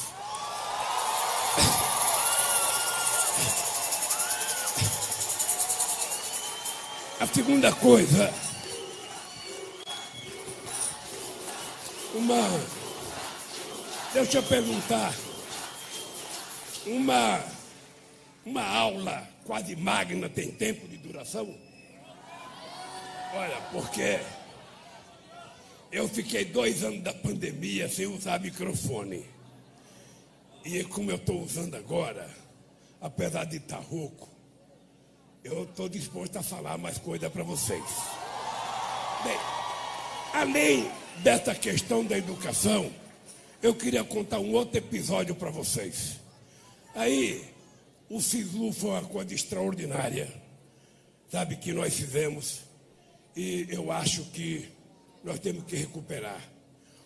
A 7.19 7.27
segunda 7.27 7.71
coisa, 7.73 8.33
uma. 12.15 12.79
Deixa 14.13 14.37
eu 14.37 14.43
perguntar. 14.43 15.13
uma, 16.85 17.43
uma 18.49 18.65
aula 18.65 19.27
quase 19.45 19.75
magna 19.75 20.27
tem 20.27 20.49
tempo 20.49 20.87
de 20.87 20.97
duração? 20.97 21.55
Olha, 23.33 23.61
porque 23.71 24.19
eu 25.91 26.09
fiquei 26.09 26.45
dois 26.45 26.83
anos 26.83 27.03
da 27.03 27.13
pandemia 27.13 27.87
sem 27.87 28.07
usar 28.07 28.39
microfone. 28.39 29.23
E 30.65 30.83
como 30.85 31.11
eu 31.11 31.15
estou 31.15 31.43
usando 31.43 31.75
agora, 31.75 32.27
apesar 32.99 33.45
de 33.45 33.57
estar 33.57 33.77
rouco, 33.77 34.27
eu 35.43 35.63
estou 35.63 35.87
disposto 35.87 36.35
a 36.37 36.43
falar 36.43 36.77
mais 36.79 36.97
coisa 36.97 37.29
para 37.29 37.43
vocês. 37.43 37.83
Bem, 39.23 39.37
além 40.33 40.91
dessa 41.23 41.53
questão 41.53 42.03
da 42.03 42.17
educação, 42.17 42.91
eu 43.61 43.75
queria 43.75 44.03
contar 44.03 44.39
um 44.39 44.53
outro 44.53 44.77
episódio 44.77 45.35
para 45.35 45.51
vocês. 45.51 46.19
Aí, 46.95 47.58
o 48.09 48.19
SISU 48.19 48.71
foi 48.73 48.89
uma 48.89 49.03
coisa 49.03 49.33
extraordinária, 49.33 50.27
sabe, 51.31 51.57
que 51.57 51.71
nós 51.71 51.93
fizemos, 51.93 52.61
e 53.35 53.67
eu 53.69 53.91
acho 53.91 54.23
que 54.25 54.67
nós 55.23 55.39
temos 55.39 55.63
que 55.65 55.75
recuperar. 55.75 56.41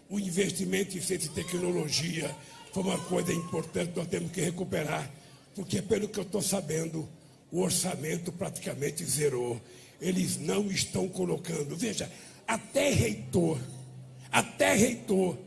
O 0.10 0.20
investimento 0.20 0.98
em 0.98 1.02
ciência 1.02 1.28
e 1.28 1.30
tecnologia 1.30 2.34
foi 2.72 2.84
uma 2.84 2.98
coisa 2.98 3.34
importante, 3.34 3.92
nós 3.96 4.08
temos 4.08 4.32
que 4.32 4.39
recuperar, 4.39 5.12
porque 5.54 5.82
pelo 5.82 6.08
que 6.08 6.20
eu 6.20 6.24
estou 6.24 6.42
sabendo, 6.42 7.08
o 7.52 7.60
orçamento 7.62 8.32
praticamente 8.32 9.04
zerou. 9.06 9.62
Eles 10.02 10.38
não 10.38 10.72
estão 10.72 11.08
colocando, 11.08 11.76
veja, 11.76 12.12
até 12.48 12.89
reitor, 12.89 13.60
até 14.32 14.74
reitor, 14.74 15.38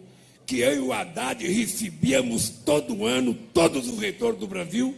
que 0.47 0.61
eu 0.61 0.77
e 0.77 0.79
o 0.79 0.92
Haddad 0.92 1.45
recebíamos 1.45 2.49
todo 2.49 3.05
ano, 3.05 3.35
todos 3.53 3.88
os 3.88 3.99
reitores 3.99 4.38
do 4.38 4.47
Brasil, 4.47 4.95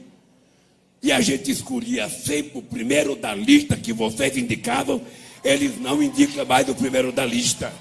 e 1.03 1.13
a 1.13 1.21
gente 1.21 1.51
escolhia 1.51 2.09
sempre 2.09 2.59
o 2.59 2.63
primeiro 2.63 3.15
da 3.15 3.35
lista 3.35 3.77
que 3.77 3.93
vocês 3.93 4.37
indicavam, 4.37 5.01
eles 5.45 5.79
não 5.81 6.03
indicam 6.03 6.45
mais 6.45 6.69
o 6.69 6.75
primeiro 6.75 7.13
da 7.13 7.25
lista. 7.25 7.73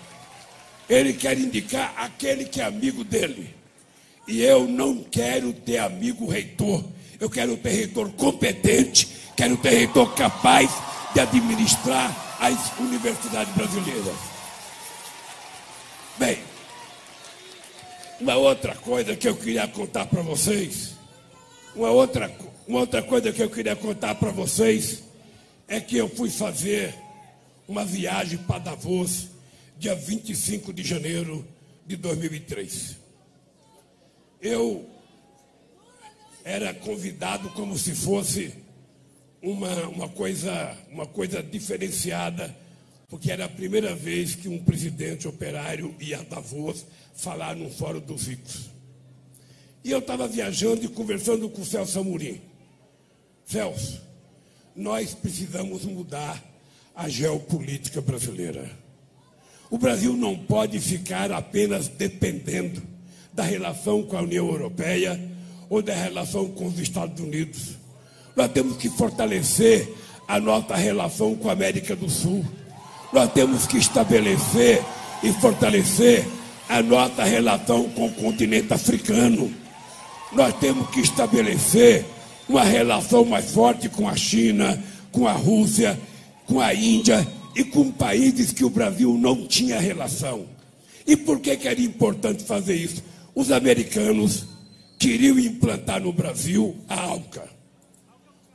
Ele 0.87 1.13
quer 1.13 1.37
indicar 1.37 1.93
aquele 1.97 2.45
que 2.45 2.61
é 2.61 2.65
amigo 2.65 3.03
dele. 3.03 3.53
E 4.27 4.41
eu 4.41 4.67
não 4.67 5.03
quero 5.03 5.51
ter 5.51 5.77
amigo 5.79 6.27
reitor. 6.27 6.83
Eu 7.19 7.29
quero 7.29 7.57
ter 7.57 7.71
reitor 7.71 8.09
competente, 8.11 9.07
quero 9.35 9.57
ter 9.57 9.69
reitor 9.69 10.13
capaz 10.13 10.69
de 11.13 11.19
administrar 11.19 12.37
as 12.39 12.77
universidades 12.77 13.53
brasileiras. 13.55 14.15
Bem, 16.17 16.37
uma 18.19 18.35
outra 18.35 18.75
coisa 18.75 19.15
que 19.15 19.27
eu 19.27 19.35
queria 19.35 19.67
contar 19.67 20.05
para 20.05 20.21
vocês, 20.21 20.95
uma 21.75 21.89
outra, 21.89 22.31
uma 22.67 22.79
outra 22.81 23.01
coisa 23.01 23.31
que 23.31 23.41
eu 23.41 23.49
queria 23.49 23.75
contar 23.77 24.15
para 24.15 24.29
vocês 24.29 25.03
é 25.69 25.79
que 25.79 25.95
eu 25.95 26.09
fui 26.09 26.29
fazer 26.29 26.93
uma 27.65 27.85
viagem 27.85 28.37
para 28.39 28.59
Davos, 28.59 29.27
dia 29.77 29.95
25 29.95 30.73
de 30.73 30.83
janeiro 30.83 31.47
de 31.85 31.95
2003. 31.95 32.97
Eu 34.41 34.85
era 36.43 36.73
convidado 36.73 37.49
como 37.51 37.77
se 37.77 37.95
fosse 37.95 38.53
uma, 39.41 39.87
uma, 39.87 40.09
coisa, 40.09 40.77
uma 40.91 41.05
coisa 41.05 41.41
diferenciada, 41.41 42.53
porque 43.07 43.31
era 43.31 43.45
a 43.45 43.49
primeira 43.49 43.95
vez 43.95 44.35
que 44.35 44.49
um 44.49 44.61
presidente 44.61 45.25
operário 45.25 45.95
ia 46.01 46.19
a 46.19 46.23
Davos 46.23 46.85
falar 47.15 47.55
num 47.55 47.71
fórum 47.71 48.01
dos 48.01 48.27
ricos. 48.27 48.69
E 49.85 49.91
eu 49.91 49.99
estava 49.99 50.27
viajando 50.27 50.83
e 50.83 50.89
conversando 50.89 51.49
com 51.49 51.61
o 51.61 51.65
Celso 51.65 51.99
Amorim. 51.99 52.41
Celso, 53.47 54.01
nós 54.75 55.13
precisamos 55.13 55.85
mudar 55.85 56.43
a 56.93 57.07
geopolítica 57.07 58.01
brasileira. 58.01 58.69
O 59.71 59.77
Brasil 59.77 60.17
não 60.17 60.37
pode 60.37 60.77
ficar 60.81 61.31
apenas 61.31 61.87
dependendo 61.87 62.83
da 63.31 63.43
relação 63.43 64.03
com 64.03 64.17
a 64.17 64.21
União 64.21 64.45
Europeia 64.47 65.17
ou 65.69 65.81
da 65.81 65.93
relação 65.93 66.49
com 66.49 66.67
os 66.67 66.77
Estados 66.77 67.23
Unidos. 67.23 67.77
Nós 68.35 68.51
temos 68.51 68.75
que 68.75 68.89
fortalecer 68.89 69.93
a 70.27 70.41
nossa 70.41 70.75
relação 70.75 71.33
com 71.33 71.49
a 71.49 71.53
América 71.53 71.95
do 71.95 72.09
Sul. 72.09 72.45
Nós 73.13 73.31
temos 73.31 73.65
que 73.65 73.77
estabelecer 73.77 74.83
e 75.23 75.31
fortalecer 75.31 76.27
a 76.67 76.81
nossa 76.83 77.23
relação 77.23 77.89
com 77.91 78.07
o 78.07 78.13
continente 78.13 78.73
africano. 78.73 79.53
Nós 80.33 80.53
temos 80.59 80.89
que 80.89 80.99
estabelecer 80.99 82.05
uma 82.47 82.63
relação 82.63 83.25
mais 83.25 83.51
forte 83.51 83.89
com 83.89 84.07
a 84.07 84.15
China, 84.15 84.81
com 85.11 85.27
a 85.27 85.33
Rússia 85.33 85.99
com 86.47 86.61
a 86.61 86.73
Índia 86.73 87.27
e 87.55 87.63
com 87.63 87.91
países 87.91 88.51
que 88.51 88.63
o 88.63 88.69
Brasil 88.69 89.13
não 89.15 89.45
tinha 89.45 89.79
relação. 89.79 90.45
E 91.05 91.15
por 91.15 91.39
que, 91.39 91.55
que 91.57 91.67
era 91.67 91.81
importante 91.81 92.43
fazer 92.43 92.75
isso? 92.75 93.03
Os 93.35 93.51
americanos 93.51 94.45
queriam 94.97 95.37
implantar 95.37 96.01
no 96.01 96.11
Brasil 96.11 96.75
a 96.87 97.01
ALCA, 97.01 97.47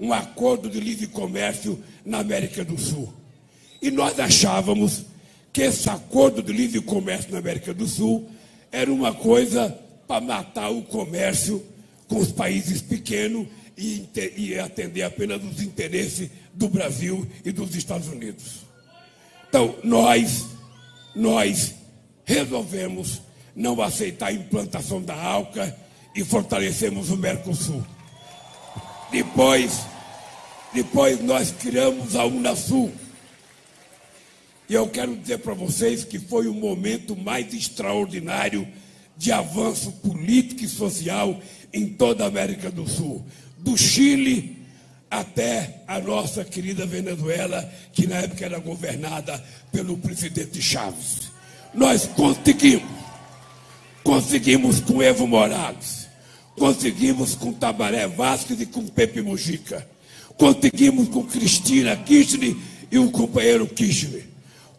um 0.00 0.12
acordo 0.12 0.68
de 0.68 0.80
livre 0.80 1.06
comércio 1.06 1.78
na 2.04 2.18
América 2.18 2.64
do 2.64 2.78
Sul. 2.78 3.12
E 3.80 3.90
nós 3.90 4.18
achávamos 4.18 5.04
que 5.52 5.62
esse 5.62 5.88
acordo 5.88 6.42
de 6.42 6.52
livre 6.52 6.80
comércio 6.80 7.30
na 7.30 7.38
América 7.38 7.74
do 7.74 7.86
Sul 7.86 8.28
era 8.70 8.92
uma 8.92 9.12
coisa 9.12 9.76
para 10.08 10.20
matar 10.20 10.70
o 10.70 10.82
comércio 10.82 11.62
com 12.08 12.18
os 12.18 12.32
países 12.32 12.80
pequenos 12.80 13.46
e, 13.76 14.08
e 14.36 14.58
atender 14.58 15.02
apenas 15.02 15.42
os 15.42 15.62
interesses 15.62 16.30
do 16.52 16.68
Brasil 16.68 17.26
e 17.44 17.52
dos 17.52 17.74
Estados 17.74 18.08
Unidos. 18.08 18.66
Então, 19.48 19.76
nós, 19.82 20.46
nós 21.14 21.74
resolvemos 22.24 23.20
não 23.54 23.80
aceitar 23.82 24.28
a 24.28 24.32
implantação 24.32 25.02
da 25.02 25.14
ALCA 25.14 25.76
e 26.14 26.24
fortalecemos 26.24 27.10
o 27.10 27.16
Mercosul. 27.16 27.84
Depois, 29.10 29.80
depois 30.72 31.22
nós 31.22 31.50
criamos 31.50 32.16
a 32.16 32.24
Unasul. 32.24 32.92
E 34.68 34.74
eu 34.74 34.88
quero 34.88 35.14
dizer 35.16 35.38
para 35.38 35.52
vocês 35.52 36.04
que 36.04 36.18
foi 36.18 36.46
o 36.46 36.54
momento 36.54 37.14
mais 37.14 37.52
extraordinário 37.52 38.66
de 39.16 39.30
avanço 39.30 39.92
político 39.92 40.64
e 40.64 40.68
social 40.68 41.38
em 41.72 41.88
toda 41.88 42.24
a 42.24 42.28
América 42.28 42.70
do 42.70 42.88
Sul. 42.88 43.24
Do 43.62 43.78
Chile 43.78 44.56
até 45.08 45.82
a 45.86 46.00
nossa 46.00 46.42
querida 46.42 46.84
Venezuela, 46.84 47.70
que 47.92 48.06
na 48.06 48.16
época 48.16 48.44
era 48.44 48.58
governada 48.58 49.42
pelo 49.70 49.96
presidente 49.98 50.60
Chaves. 50.60 51.30
Nós 51.72 52.06
conseguimos, 52.06 52.90
conseguimos 54.02 54.80
com 54.80 55.02
Evo 55.02 55.26
Morales, 55.26 56.08
conseguimos 56.58 57.36
com 57.36 57.52
Tabaré 57.52 58.08
Vasquez 58.08 58.60
e 58.62 58.66
com 58.66 58.86
Pepe 58.86 59.22
Mujica, 59.22 59.86
conseguimos 60.36 61.08
com 61.08 61.22
Cristina 61.24 61.94
Kirchner 61.94 62.56
e 62.90 62.98
o 62.98 63.10
companheiro 63.10 63.66
Kirchner, 63.66 64.24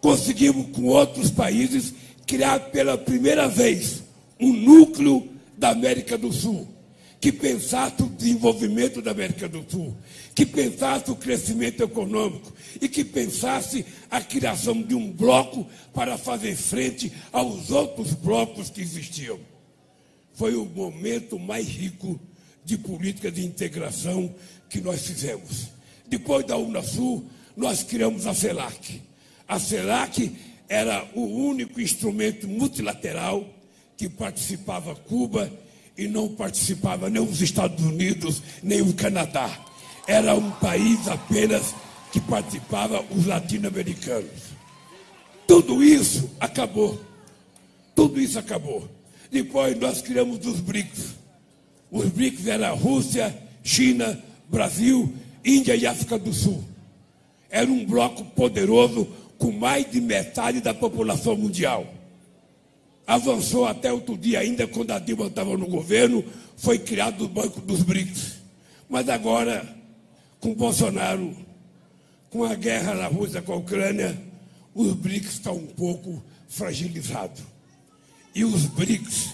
conseguimos 0.02 0.76
com 0.76 0.86
outros 0.86 1.32
países 1.32 1.94
criar 2.26 2.60
pela 2.60 2.98
primeira 2.98 3.48
vez 3.48 4.04
um 4.40 4.52
núcleo 4.52 5.30
da 5.58 5.70
América 5.70 6.18
do 6.18 6.34
Sul 6.34 6.73
que 7.24 7.32
pensasse 7.32 8.04
o 8.04 8.10
desenvolvimento 8.10 9.02
da 9.02 9.12
América 9.12 9.48
do 9.48 9.64
Sul, 9.66 9.96
que 10.36 10.46
pensasse 10.46 11.10
o 11.10 11.16
crescimento 11.16 11.82
econômico 11.82 12.52
e 12.82 12.90
que 12.90 13.02
pensasse 13.06 13.86
a 14.12 14.20
criação 14.20 14.82
de 14.82 14.94
um 14.94 15.10
bloco 15.10 15.66
para 15.94 16.18
fazer 16.18 16.54
frente 16.58 17.14
aos 17.32 17.72
outros 17.72 18.12
blocos 18.14 18.70
que 18.70 18.82
existiam. 18.82 19.40
Foi 20.34 20.54
o 20.54 20.66
momento 20.66 21.40
mais 21.40 21.66
rico 21.66 22.20
de 22.66 22.78
política 22.78 23.32
de 23.32 23.46
integração 23.46 24.36
que 24.70 24.82
nós 24.82 25.08
fizemos. 25.08 25.70
Depois 26.06 26.46
da 26.46 26.58
Unasul, 26.58 27.26
nós 27.56 27.84
criamos 27.84 28.28
a 28.28 28.34
CELAC. 28.34 29.02
A 29.48 29.58
CELAC 29.62 30.30
era 30.68 31.10
o 31.16 31.22
único 31.22 31.80
instrumento 31.80 32.50
multilateral 32.50 33.48
que 33.96 34.10
participava 34.10 34.94
Cuba 34.94 35.50
e 35.98 36.08
não 36.08 36.28
participava 36.28 37.10
nem 37.10 37.22
os 37.22 37.42
Estados 37.42 37.84
Unidos, 37.84 38.42
nem 38.62 38.82
o 38.82 38.94
Canadá. 38.94 39.50
Era 40.08 40.36
um 40.36 40.52
país 40.52 41.08
apenas 41.08 41.76
que 42.12 42.20
participava 42.20 43.04
os 43.12 43.26
latino-americanos. 43.26 44.54
Tudo 45.48 45.84
isso 45.84 46.30
acabou. 46.40 47.00
Tudo 47.96 48.20
isso 48.20 48.40
acabou. 48.40 48.88
Depois 49.32 49.78
nós 49.80 50.02
criamos 50.02 50.46
os 50.46 50.60
BRICS. 50.60 51.16
Os 51.92 52.10
BRICS 52.10 52.48
eram 52.48 52.76
Rússia, 52.76 53.36
China, 53.64 54.20
Brasil, 54.50 55.14
Índia 55.46 55.76
e 55.76 55.86
África 55.86 56.18
do 56.18 56.34
Sul. 56.34 56.64
Era 57.50 57.70
um 57.70 57.86
bloco 57.86 58.24
poderoso 58.26 59.08
com 59.38 59.52
mais 59.52 59.90
de 59.92 60.02
metade 60.02 60.60
da 60.60 60.74
população 60.74 61.36
mundial. 61.36 61.93
Avançou 63.06 63.66
até 63.66 63.92
outro 63.92 64.18
dia, 64.18 64.40
ainda 64.40 64.66
quando 64.68 64.92
a 64.92 65.00
Dilma 65.00 65.28
estava 65.28 65.58
no 65.58 65.68
governo, 65.68 66.24
foi 66.58 66.80
criado 66.80 67.26
o 67.26 67.28
Banco 67.28 67.60
dos 67.62 67.84
BRICS. 67.84 68.36
Mas 68.90 69.10
agora, 69.10 69.68
com 70.40 70.54
Bolsonaro, 70.54 71.36
com 72.30 72.44
a 72.44 72.56
guerra 72.56 72.96
na 72.96 73.08
Rússia 73.08 73.42
com 73.42 73.54
a 73.54 73.58
Ucrânia, 73.58 74.18
os 74.74 74.94
BRICS 74.94 75.34
estão 75.34 75.56
um 75.56 75.68
pouco 75.68 76.24
fragilizados. 76.48 77.44
E 78.34 78.44
os 78.44 78.66
BRICS 78.66 79.30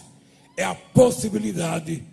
é 0.58 0.64
a 0.64 0.76
possibilidade 0.76 2.04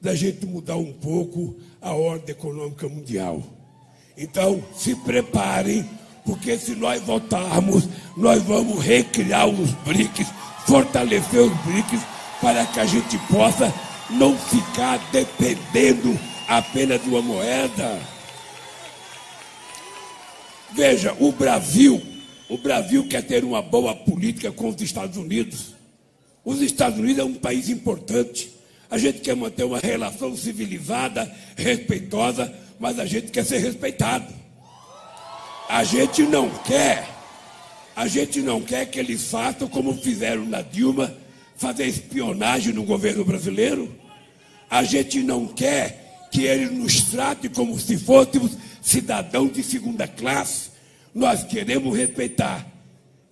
da 0.00 0.14
gente 0.14 0.46
mudar 0.46 0.76
um 0.76 0.92
pouco 0.92 1.56
a 1.80 1.92
ordem 1.92 2.30
econômica 2.30 2.88
mundial. 2.88 3.42
Então, 4.16 4.62
se 4.76 4.94
preparem, 4.94 5.88
porque 6.24 6.56
se 6.58 6.74
nós 6.76 7.02
votarmos, 7.02 7.88
nós 8.16 8.42
vamos 8.42 8.84
recriar 8.84 9.48
os 9.48 9.70
BRICS, 9.84 10.28
fortalecer 10.68 11.40
os 11.40 11.52
BRICS, 11.62 12.02
para 12.42 12.66
que 12.66 12.78
a 12.78 12.84
gente 12.84 13.18
possa 13.30 13.72
não 14.10 14.36
ficar 14.36 14.98
dependendo 15.10 16.18
apenas 16.46 17.02
de 17.02 17.08
uma 17.08 17.22
moeda. 17.22 17.98
Veja, 20.70 21.16
o 21.18 21.32
Brasil, 21.32 22.00
o 22.48 22.58
Brasil 22.58 23.08
quer 23.08 23.22
ter 23.22 23.44
uma 23.44 23.62
boa 23.62 23.94
política 23.94 24.52
com 24.52 24.68
os 24.68 24.80
Estados 24.82 25.16
Unidos. 25.16 25.74
Os 26.44 26.60
Estados 26.60 26.98
Unidos 26.98 27.18
é 27.18 27.24
um 27.24 27.34
país 27.34 27.70
importante. 27.70 28.52
A 28.90 28.98
gente 28.98 29.20
quer 29.20 29.34
manter 29.34 29.64
uma 29.64 29.78
relação 29.78 30.36
civilizada, 30.36 31.34
respeitosa, 31.56 32.54
mas 32.78 32.98
a 32.98 33.06
gente 33.06 33.30
quer 33.30 33.44
ser 33.44 33.58
respeitado. 33.58 34.32
A 35.66 35.82
gente 35.82 36.22
não 36.22 36.50
quer, 36.64 37.08
a 37.98 38.06
gente 38.06 38.40
não 38.40 38.60
quer 38.60 38.86
que 38.86 39.00
eles 39.00 39.24
façam 39.24 39.66
como 39.66 39.92
fizeram 39.92 40.44
na 40.44 40.62
Dilma, 40.62 41.12
fazer 41.56 41.84
espionagem 41.84 42.72
no 42.72 42.84
governo 42.84 43.24
brasileiro. 43.24 43.92
A 44.70 44.84
gente 44.84 45.18
não 45.18 45.48
quer 45.48 46.28
que 46.30 46.44
eles 46.44 46.70
nos 46.70 47.02
tratem 47.10 47.50
como 47.50 47.76
se 47.76 47.98
fôssemos 47.98 48.52
cidadãos 48.80 49.52
de 49.52 49.64
segunda 49.64 50.06
classe. 50.06 50.70
Nós 51.12 51.42
queremos 51.42 51.96
respeitar. 51.96 52.64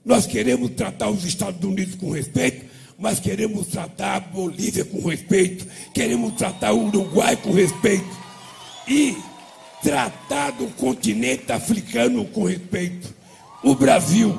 Nós 0.05 0.27
queremos 0.27 0.71
tratar 0.71 1.11
os 1.11 1.25
Estados 1.25 1.63
Unidos 1.63 1.95
com 1.95 2.11
respeito, 2.11 2.67
mas 2.99 3.21
queremos 3.21 3.69
tratar 3.69 4.17
a 4.17 4.21
Bolívia 4.21 4.85
com 4.85 5.01
respeito, 5.09 5.65
queremos 5.95 6.35
tratar 6.35 6.73
o 6.73 6.89
Uruguai 6.89 7.37
com 7.37 7.53
respeito 7.53 8.19
e 8.89 9.17
tratar 9.81 10.51
do 10.51 10.67
continente 10.75 11.53
africano 11.53 12.25
com 12.25 12.43
respeito. 12.43 13.15
O 13.63 13.75
Brasil, 13.75 14.37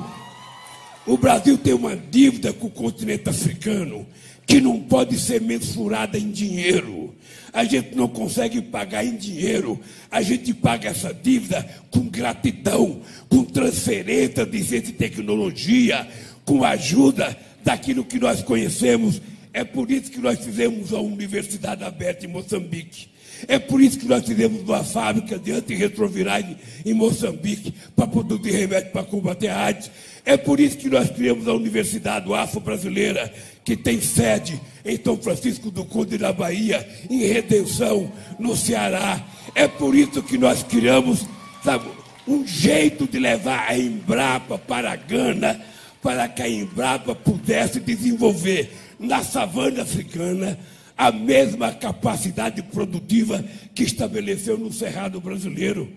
o 1.08 1.16
Brasil 1.16 1.56
tem 1.56 1.72
uma 1.72 1.96
dívida 1.96 2.52
com 2.52 2.66
o 2.66 2.70
continente 2.70 3.28
africano 3.28 4.06
que 4.46 4.60
não 4.60 4.78
pode 4.80 5.18
ser 5.18 5.40
mensurada 5.40 6.18
em 6.18 6.30
dinheiro. 6.30 7.14
A 7.50 7.64
gente 7.64 7.94
não 7.94 8.08
consegue 8.08 8.60
pagar 8.60 9.04
em 9.04 9.16
dinheiro, 9.16 9.80
a 10.10 10.20
gente 10.20 10.52
paga 10.52 10.90
essa 10.90 11.12
dívida 11.12 11.66
com 11.90 12.00
gratidão, 12.00 13.00
com 13.28 13.42
transferência 13.42 14.44
de 14.44 14.62
ciência 14.62 14.90
e 14.90 14.92
tecnologia, 14.92 16.06
com 16.44 16.62
ajuda 16.62 17.36
daquilo 17.64 18.04
que 18.04 18.18
nós 18.18 18.42
conhecemos. 18.42 19.20
É 19.52 19.64
por 19.64 19.90
isso 19.90 20.10
que 20.10 20.20
nós 20.20 20.38
fizemos 20.38 20.92
a 20.92 21.00
Universidade 21.00 21.84
Aberta 21.84 22.26
em 22.26 22.28
Moçambique. 22.28 23.08
É 23.46 23.58
por 23.58 23.80
isso 23.80 23.98
que 23.98 24.06
nós 24.06 24.24
fizemos 24.24 24.62
uma 24.62 24.82
fábrica 24.82 25.38
de 25.38 25.52
antirretrovirais 25.52 26.46
em 26.84 26.94
Moçambique 26.94 27.72
para 27.94 28.06
produzir 28.06 28.50
remédio 28.50 28.90
para 28.90 29.04
combater 29.04 29.48
a 29.48 29.66
AIDS. 29.66 29.90
É 30.24 30.36
por 30.36 30.58
isso 30.60 30.76
que 30.76 30.88
nós 30.88 31.10
criamos 31.10 31.46
a 31.46 31.54
Universidade 31.54 32.32
Afro-Brasileira, 32.32 33.32
que 33.64 33.76
tem 33.76 34.00
sede 34.00 34.60
em 34.84 34.98
São 35.02 35.16
Francisco 35.16 35.70
do 35.70 35.84
Conde, 35.84 36.18
na 36.18 36.32
Bahia, 36.32 36.86
em 37.08 37.18
Redenção, 37.26 38.10
no 38.38 38.56
Ceará. 38.56 39.24
É 39.54 39.68
por 39.68 39.94
isso 39.94 40.22
que 40.22 40.36
nós 40.36 40.62
criamos 40.62 41.26
sabe, 41.62 41.88
um 42.26 42.46
jeito 42.46 43.06
de 43.06 43.18
levar 43.18 43.68
a 43.68 43.78
Embrapa 43.78 44.58
para 44.58 44.92
a 44.92 44.96
Gana, 44.96 45.60
para 46.02 46.28
que 46.28 46.42
a 46.42 46.48
Embrapa 46.48 47.14
pudesse 47.14 47.80
desenvolver 47.80 48.70
na 48.98 49.22
savana 49.22 49.82
africana 49.82 50.58
a 50.98 51.12
mesma 51.12 51.72
capacidade 51.72 52.60
produtiva 52.60 53.44
que 53.72 53.84
estabeleceu 53.84 54.58
no 54.58 54.72
Cerrado 54.72 55.20
brasileiro. 55.20 55.88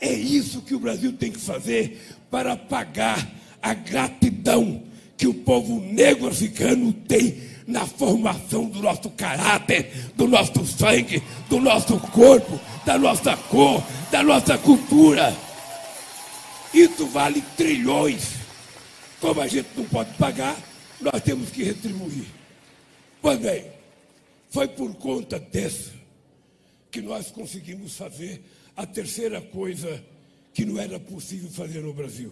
É 0.00 0.10
isso 0.10 0.62
que 0.62 0.74
o 0.74 0.80
Brasil 0.80 1.12
tem 1.12 1.30
que 1.30 1.38
fazer 1.38 2.00
para 2.30 2.56
pagar 2.56 3.30
a 3.60 3.74
gratidão 3.74 4.82
que 5.18 5.28
o 5.28 5.34
povo 5.34 5.78
negro 5.80 6.28
africano 6.28 6.94
tem 6.94 7.42
na 7.66 7.86
formação 7.86 8.64
do 8.64 8.80
nosso 8.80 9.10
caráter, 9.10 9.92
do 10.16 10.26
nosso 10.26 10.64
sangue, 10.66 11.22
do 11.48 11.60
nosso 11.60 11.98
corpo, 11.98 12.58
da 12.86 12.98
nossa 12.98 13.36
cor, 13.36 13.84
da 14.10 14.22
nossa 14.22 14.56
cultura. 14.56 15.36
Isso 16.72 17.06
vale 17.06 17.44
trilhões. 17.54 18.30
Como 19.20 19.40
a 19.40 19.46
gente 19.46 19.68
não 19.76 19.84
pode 19.84 20.12
pagar, 20.14 20.56
nós 21.00 21.22
temos 21.22 21.50
que 21.50 21.62
retribuir. 21.62 22.26
Pois 23.20 23.38
bem, 23.38 23.66
foi 24.52 24.68
por 24.68 24.94
conta 24.96 25.40
dessa 25.40 25.92
que 26.90 27.00
nós 27.00 27.30
conseguimos 27.30 27.96
fazer 27.96 28.42
a 28.76 28.84
terceira 28.84 29.40
coisa 29.40 30.04
que 30.52 30.66
não 30.66 30.78
era 30.78 31.00
possível 31.00 31.50
fazer 31.50 31.80
no 31.80 31.94
Brasil: 31.94 32.30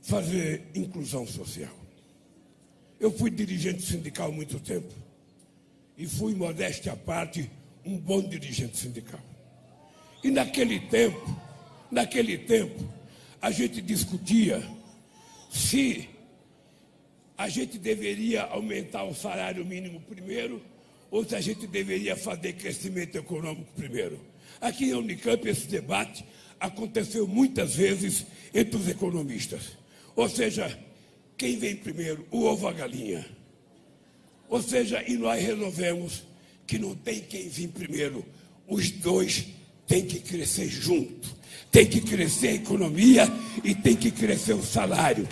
fazer 0.00 0.64
inclusão 0.74 1.26
social. 1.26 1.76
Eu 2.98 3.12
fui 3.12 3.30
dirigente 3.30 3.82
sindical 3.82 4.32
muito 4.32 4.58
tempo 4.58 4.90
e 5.98 6.06
fui, 6.06 6.34
modéstia 6.34 6.94
à 6.94 6.96
parte, 6.96 7.50
um 7.84 7.98
bom 7.98 8.22
dirigente 8.22 8.78
sindical. 8.78 9.20
E 10.22 10.30
naquele 10.30 10.80
tempo, 10.80 11.38
naquele 11.90 12.38
tempo, 12.38 12.82
a 13.42 13.50
gente 13.50 13.82
discutia 13.82 14.66
se 15.50 16.08
a 17.36 17.50
gente 17.50 17.76
deveria 17.76 18.44
aumentar 18.44 19.04
o 19.04 19.14
salário 19.14 19.62
mínimo 19.66 20.00
primeiro 20.00 20.62
ou 21.14 21.24
se 21.24 21.36
a 21.36 21.40
gente 21.40 21.68
deveria 21.68 22.16
fazer 22.16 22.54
crescimento 22.54 23.14
econômico 23.14 23.70
primeiro. 23.76 24.18
Aqui 24.60 24.86
em 24.86 24.94
Unicamp, 24.94 25.48
esse 25.48 25.68
debate 25.68 26.24
aconteceu 26.58 27.24
muitas 27.24 27.76
vezes 27.76 28.26
entre 28.52 28.76
os 28.76 28.88
economistas. 28.88 29.76
Ou 30.16 30.28
seja, 30.28 30.76
quem 31.36 31.56
vem 31.56 31.76
primeiro, 31.76 32.26
o 32.32 32.42
ovo 32.42 32.64
ou 32.64 32.68
a 32.68 32.72
galinha? 32.72 33.24
Ou 34.48 34.60
seja, 34.60 35.04
e 35.06 35.16
nós 35.16 35.40
resolvemos 35.40 36.24
que 36.66 36.80
não 36.80 36.96
tem 36.96 37.20
quem 37.20 37.48
vir 37.48 37.68
primeiro, 37.68 38.24
os 38.66 38.90
dois 38.90 39.46
têm 39.86 40.04
que 40.04 40.18
crescer 40.18 40.66
junto. 40.66 41.32
Tem 41.70 41.86
que 41.86 42.00
crescer 42.00 42.48
a 42.48 42.54
economia 42.54 43.28
e 43.62 43.72
tem 43.72 43.94
que 43.94 44.10
crescer 44.10 44.54
o 44.54 44.64
salário. 44.64 45.28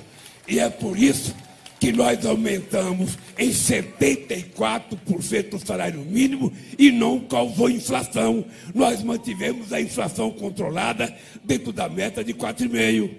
E 0.47 0.61
é 0.61 0.71
por 0.71 0.97
isso 0.97 1.35
que 1.83 1.91
nós 1.91 2.25
aumentamos 2.25 3.19
em 3.37 3.51
74% 3.51 5.55
o 5.55 5.59
salário 5.59 5.99
mínimo 5.99 6.53
e 6.79 6.93
não 6.93 7.19
causou 7.19 7.69
inflação. 7.69 8.45
Nós 8.73 9.03
mantivemos 9.03 9.73
a 9.73 9.81
inflação 9.81 10.31
controlada 10.31 11.13
dentro 11.43 11.73
da 11.73 11.89
meta 11.89 12.23
de 12.23 12.35
4,5%. 12.35 13.11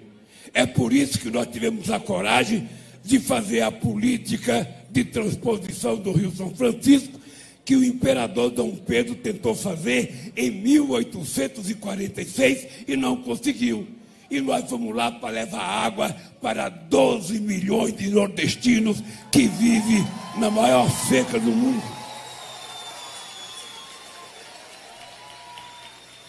É 0.54 0.64
por 0.64 0.94
isso 0.94 1.18
que 1.18 1.30
nós 1.30 1.46
tivemos 1.48 1.90
a 1.90 2.00
coragem 2.00 2.66
de 3.04 3.18
fazer 3.18 3.60
a 3.60 3.70
política 3.70 4.66
de 4.90 5.04
transposição 5.04 5.96
do 5.96 6.12
Rio 6.12 6.32
São 6.34 6.54
Francisco 6.54 7.20
que 7.66 7.76
o 7.76 7.84
imperador 7.84 8.48
Dom 8.48 8.76
Pedro 8.76 9.14
tentou 9.14 9.54
fazer 9.54 10.32
em 10.34 10.50
1846 10.50 12.66
e 12.88 12.96
não 12.96 13.18
conseguiu 13.18 13.86
e 14.34 14.40
nós 14.40 14.68
vamos 14.68 14.94
lá 14.94 15.12
para 15.12 15.30
levar 15.30 15.62
água 15.62 16.10
para 16.42 16.68
12 16.68 17.40
milhões 17.40 17.96
de 17.96 18.10
nordestinos 18.10 19.02
que 19.30 19.46
vivem 19.46 20.04
na 20.38 20.50
maior 20.50 20.90
seca 21.08 21.38
do 21.38 21.50
mundo. 21.50 21.82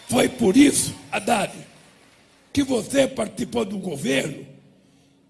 Foi 0.08 0.28
por 0.28 0.56
isso, 0.56 0.94
Haddad, 1.10 1.52
que 2.52 2.62
você 2.62 3.08
participou 3.08 3.64
do 3.64 3.78
governo 3.78 4.46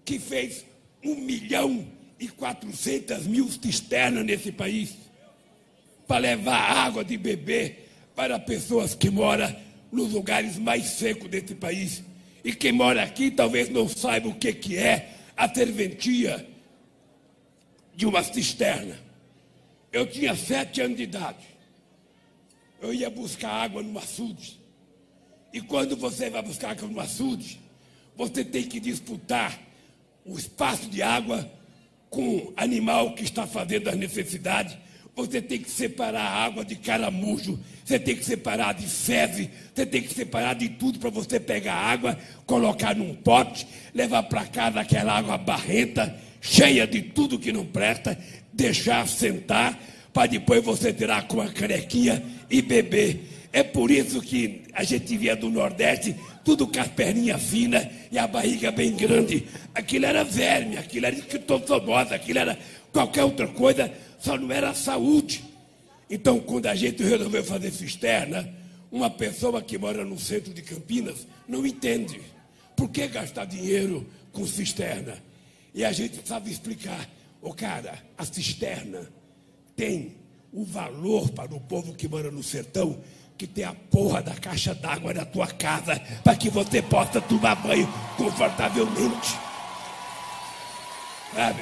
que 0.05 0.19
fez 0.19 0.63
um 1.03 1.15
milhão 1.15 1.85
e 2.19 2.27
quatrocentas 2.27 3.25
mil 3.25 3.49
cisternas 3.49 4.23
nesse 4.23 4.51
país 4.51 4.95
para 6.07 6.19
levar 6.19 6.57
água 6.57 7.03
de 7.03 7.17
beber 7.17 7.89
para 8.15 8.39
pessoas 8.39 8.95
que 8.95 9.09
moram 9.09 9.53
nos 9.91 10.13
lugares 10.13 10.57
mais 10.57 10.85
secos 10.85 11.29
desse 11.29 11.55
país. 11.55 12.03
E 12.47 12.53
quem 12.53 12.71
mora 12.71 13.03
aqui 13.03 13.29
talvez 13.29 13.67
não 13.67 13.89
saiba 13.89 14.29
o 14.29 14.33
que, 14.33 14.53
que 14.53 14.77
é 14.77 15.17
a 15.35 15.53
serventia 15.53 16.47
de 17.93 18.05
uma 18.05 18.23
cisterna. 18.23 18.97
Eu 19.91 20.07
tinha 20.09 20.33
sete 20.33 20.79
anos 20.79 20.95
de 20.95 21.03
idade. 21.03 21.45
Eu 22.81 22.93
ia 22.93 23.09
buscar 23.09 23.51
água 23.51 23.83
no 23.83 23.99
açude. 23.99 24.61
E 25.51 25.59
quando 25.59 25.97
você 25.97 26.29
vai 26.29 26.41
buscar 26.41 26.71
água 26.71 26.87
no 26.87 27.01
açude, 27.01 27.59
você 28.15 28.45
tem 28.45 28.63
que 28.63 28.79
disputar 28.79 29.59
o 30.23 30.39
espaço 30.39 30.89
de 30.89 31.01
água 31.01 31.51
com 32.09 32.53
animal 32.55 33.13
que 33.13 33.25
está 33.25 33.45
fazendo 33.45 33.89
as 33.89 33.97
necessidades, 33.97 34.77
você 35.17 35.41
tem 35.41 35.57
que 35.57 35.71
separar 35.71 36.21
a 36.21 36.45
água 36.45 36.63
de 36.63 36.75
caramujo, 36.75 37.59
você 37.83 37.97
tem 37.97 38.15
que 38.15 38.23
separar 38.23 38.75
de 38.75 38.85
fezes, 38.85 39.49
você 39.73 39.83
tem 39.83 40.03
que 40.03 40.13
separar 40.13 40.53
de 40.53 40.69
tudo 40.69 40.99
para 40.99 41.09
você 41.09 41.39
pegar 41.39 41.73
a 41.73 41.91
água, 41.91 42.17
colocar 42.45 42.95
num 42.95 43.15
pote, 43.15 43.67
levar 43.95 44.23
para 44.23 44.45
casa 44.45 44.79
aquela 44.79 45.17
água 45.17 45.35
barrenta, 45.35 46.15
cheia 46.39 46.85
de 46.85 47.01
tudo 47.01 47.39
que 47.39 47.51
não 47.51 47.65
presta, 47.65 48.17
deixar 48.53 49.07
sentar, 49.07 49.79
para 50.13 50.27
depois 50.27 50.63
você 50.63 50.93
tirar 50.93 51.27
com 51.27 51.41
a 51.41 51.47
canequinha 51.47 52.23
e 52.49 52.61
beber. 52.61 53.49
É 53.51 53.63
por 53.63 53.89
isso 53.89 54.21
que 54.21 54.63
a 54.73 54.83
gente 54.83 55.17
via 55.17 55.35
do 55.35 55.49
Nordeste 55.49 56.15
tudo 56.47 56.65
com 56.67 56.79
as 56.79 56.87
perninhas 56.87 57.41
finas 57.43 57.85
e 58.11 58.17
a 58.17 58.25
barriga 58.25 58.71
bem 58.71 58.95
grande. 58.95 59.45
Aquilo 59.75 60.05
era 60.05 60.23
verme, 60.23 60.77
aquilo 60.77 61.07
era 61.07 61.15
esquitosomosa, 61.15 62.15
aquilo 62.15 62.39
era 62.39 62.57
qualquer 62.93 63.25
outra 63.25 63.47
coisa, 63.47 63.91
só 64.19 64.37
não 64.37 64.51
era 64.51 64.73
saúde. 64.73 65.43
Então, 66.09 66.39
quando 66.39 66.67
a 66.67 66.75
gente 66.75 67.03
resolveu 67.03 67.43
fazer 67.43 67.71
cisterna, 67.71 68.47
uma 68.91 69.09
pessoa 69.09 69.61
que 69.61 69.77
mora 69.77 70.05
no 70.05 70.17
centro 70.17 70.53
de 70.53 70.61
Campinas 70.61 71.27
não 71.47 71.65
entende. 71.65 72.21
Por 72.75 72.89
que 72.89 73.07
gastar 73.07 73.45
dinheiro 73.45 74.07
com 74.31 74.45
cisterna? 74.45 75.17
E 75.73 75.83
a 75.83 75.91
gente 75.91 76.25
sabe 76.27 76.51
explicar. 76.51 77.07
Ô 77.41 77.53
cara, 77.53 78.01
a 78.17 78.25
cisterna 78.25 79.07
tem 79.75 80.15
o 80.53 80.63
valor 80.63 81.29
para 81.31 81.53
o 81.53 81.59
povo 81.59 81.93
que 81.93 82.07
mora 82.07 82.31
no 82.31 82.41
sertão 82.41 82.99
que 83.37 83.45
tem 83.45 83.63
a 83.63 83.73
porra 83.73 84.21
da 84.21 84.33
caixa 84.33 84.73
d'água 84.73 85.13
na 85.13 85.23
tua 85.23 85.45
casa 85.45 85.99
para 86.23 86.35
que 86.35 86.49
você 86.49 86.81
possa 86.81 87.21
tomar 87.21 87.55
banho 87.55 87.87
confortavelmente. 88.17 89.37
Sabe? 91.35 91.61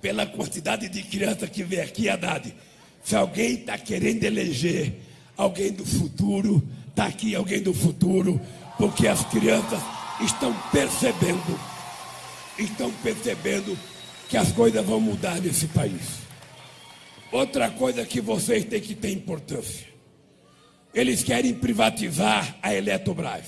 Pela 0.00 0.26
quantidade 0.26 0.88
de 0.88 1.02
crianças 1.02 1.48
que 1.50 1.62
vem 1.62 1.80
aqui, 1.80 2.08
Haddad, 2.08 2.54
se 3.04 3.16
alguém 3.16 3.54
está 3.54 3.76
querendo 3.78 4.24
eleger 4.24 4.94
alguém 5.36 5.72
do 5.72 5.84
futuro, 5.84 6.62
está 6.88 7.06
aqui 7.06 7.34
alguém 7.34 7.62
do 7.62 7.74
futuro, 7.74 8.40
porque 8.78 9.06
as 9.06 9.24
crianças 9.26 9.80
estão 10.20 10.54
percebendo, 10.70 11.60
estão 12.58 12.90
percebendo 13.02 13.78
que 14.28 14.36
as 14.36 14.52
coisas 14.52 14.84
vão 14.84 15.00
mudar 15.00 15.40
nesse 15.40 15.66
país. 15.68 16.20
Outra 17.32 17.70
coisa 17.70 18.04
que 18.04 18.20
vocês 18.20 18.64
têm 18.64 18.80
que 18.80 18.94
ter 18.94 19.12
importância. 19.12 19.86
Eles 20.92 21.22
querem 21.22 21.54
privatizar 21.54 22.56
a 22.60 22.74
Eletrobras. 22.74 23.46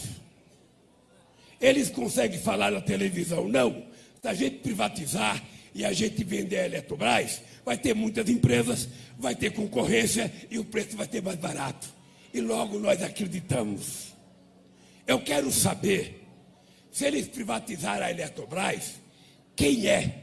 Eles 1.61 1.90
conseguem 1.90 2.38
falar 2.38 2.70
na 2.70 2.80
televisão, 2.80 3.48
não. 3.48 3.84
Se 4.23 4.29
a 4.29 4.35
gente 4.35 4.59
privatizar 4.59 5.43
e 5.75 5.85
a 5.85 5.93
gente 5.93 6.23
vender 6.23 6.59
a 6.59 6.66
Eletrobras, 6.66 7.43
vai 7.64 7.77
ter 7.77 7.93
muitas 7.93 8.29
empresas, 8.29 8.89
vai 9.18 9.35
ter 9.35 9.53
concorrência 9.53 10.33
e 10.49 10.61
o 10.61 10.64
preço 10.64 10.97
vai 10.97 11.09
ter 11.09 11.20
mais 11.20 11.37
barato. 11.37 11.89
E 12.33 12.41
logo 12.41 12.79
nós 12.79 13.03
acreditamos. 13.03 14.14
Eu 15.09 15.20
quero 15.23 15.51
saber 15.51 16.25
se 16.93 17.05
eles 17.05 17.27
privatizarem 17.27 18.05
a 18.05 18.11
Eletrobras, 18.12 18.93
quem 19.57 19.89
é 19.89 20.20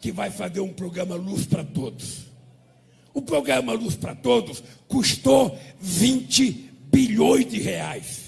que 0.00 0.10
vai 0.10 0.30
fazer 0.30 0.60
um 0.60 0.72
programa 0.72 1.14
Luz 1.14 1.44
para 1.44 1.62
Todos? 1.62 2.20
O 3.12 3.20
programa 3.20 3.74
Luz 3.74 3.94
para 3.94 4.14
Todos 4.14 4.64
custou 4.88 5.58
20 5.82 6.50
bilhões 6.90 7.46
de 7.46 7.60
reais 7.60 8.22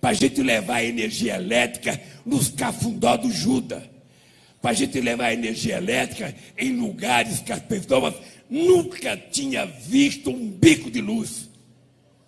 para 0.00 0.10
a 0.10 0.14
gente 0.14 0.40
levar 0.40 0.84
energia 0.84 1.34
elétrica 1.34 2.00
nos 2.24 2.48
cafundó 2.48 3.16
do 3.16 3.28
Juda, 3.28 3.91
para 4.62 4.70
a 4.70 4.74
gente 4.74 5.00
levar 5.00 5.32
energia 5.32 5.76
elétrica 5.76 6.32
em 6.56 6.76
lugares 6.76 7.40
que 7.40 7.52
as 7.52 7.60
pessoas 7.60 8.14
nunca 8.48 9.16
tinham 9.16 9.68
visto 9.86 10.30
um 10.30 10.48
bico 10.48 10.88
de 10.88 11.00
luz. 11.00 11.50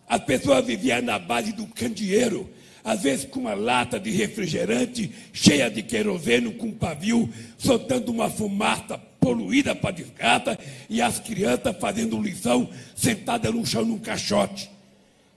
As 0.08 0.22
pessoas 0.24 0.66
viviam 0.66 1.00
na 1.00 1.16
base 1.16 1.52
do 1.52 1.64
candeeiro, 1.68 2.50
às 2.82 3.02
vezes 3.02 3.24
com 3.24 3.40
uma 3.40 3.54
lata 3.54 4.00
de 4.00 4.10
refrigerante 4.10 5.10
cheia 5.32 5.70
de 5.70 5.82
querosene 5.82 6.52
com 6.54 6.72
pavio, 6.72 7.32
soltando 7.56 8.10
uma 8.10 8.28
fumaça 8.28 8.98
poluída 9.20 9.74
para 9.74 9.92
desgata 9.92 10.58
e 10.90 11.00
as 11.00 11.20
crianças 11.20 11.76
fazendo 11.78 12.20
lição 12.20 12.68
sentadas 12.96 13.54
no 13.54 13.64
chão 13.64 13.84
num 13.84 13.98
caixote. 13.98 14.68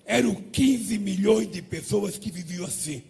Eram 0.04 0.34
15 0.34 0.98
milhões 0.98 1.52
de 1.52 1.62
pessoas 1.62 2.18
que 2.18 2.32
viviam 2.32 2.66
assim. 2.66 3.04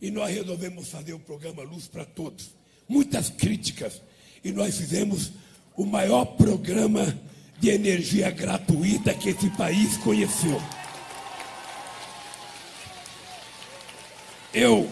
E 0.00 0.10
nós 0.10 0.34
resolvemos 0.34 0.88
fazer 0.88 1.12
o 1.12 1.18
programa 1.18 1.62
Luz 1.62 1.88
para 1.88 2.04
Todos. 2.04 2.57
Muitas 2.88 3.28
críticas. 3.28 4.00
E 4.42 4.50
nós 4.50 4.76
fizemos 4.78 5.32
o 5.76 5.84
maior 5.84 6.24
programa 6.24 7.16
de 7.60 7.70
energia 7.70 8.30
gratuita 8.30 9.14
que 9.14 9.30
esse 9.30 9.50
país 9.50 9.96
conheceu. 9.98 10.60
Eu, 14.54 14.88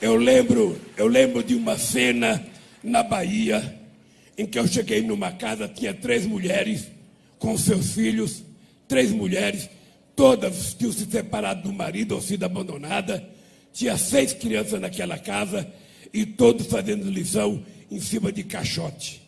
eu 0.00 0.16
lembro, 0.16 0.80
eu 0.96 1.06
lembro 1.06 1.42
de 1.42 1.54
uma 1.54 1.76
cena 1.78 2.44
na 2.82 3.02
Bahia 3.02 3.80
em 4.36 4.46
que 4.46 4.58
eu 4.58 4.66
cheguei 4.66 5.02
numa 5.02 5.32
casa, 5.32 5.68
tinha 5.68 5.94
três 5.94 6.26
mulheres 6.26 6.88
com 7.38 7.56
seus 7.56 7.92
filhos, 7.92 8.42
três 8.88 9.10
mulheres, 9.12 9.68
todas 10.16 10.74
tinham 10.74 10.92
se 10.92 11.06
separado 11.06 11.62
do 11.62 11.72
marido 11.72 12.14
ou 12.14 12.22
sido 12.22 12.44
abandonada. 12.44 13.28
Tinha 13.72 13.96
seis 13.96 14.32
crianças 14.32 14.80
naquela 14.80 15.18
casa 15.18 15.70
e 16.14 16.24
todos 16.24 16.68
fazendo 16.68 17.10
lição 17.10 17.66
em 17.90 18.00
cima 18.00 18.30
de 18.30 18.44
caixote. 18.44 19.20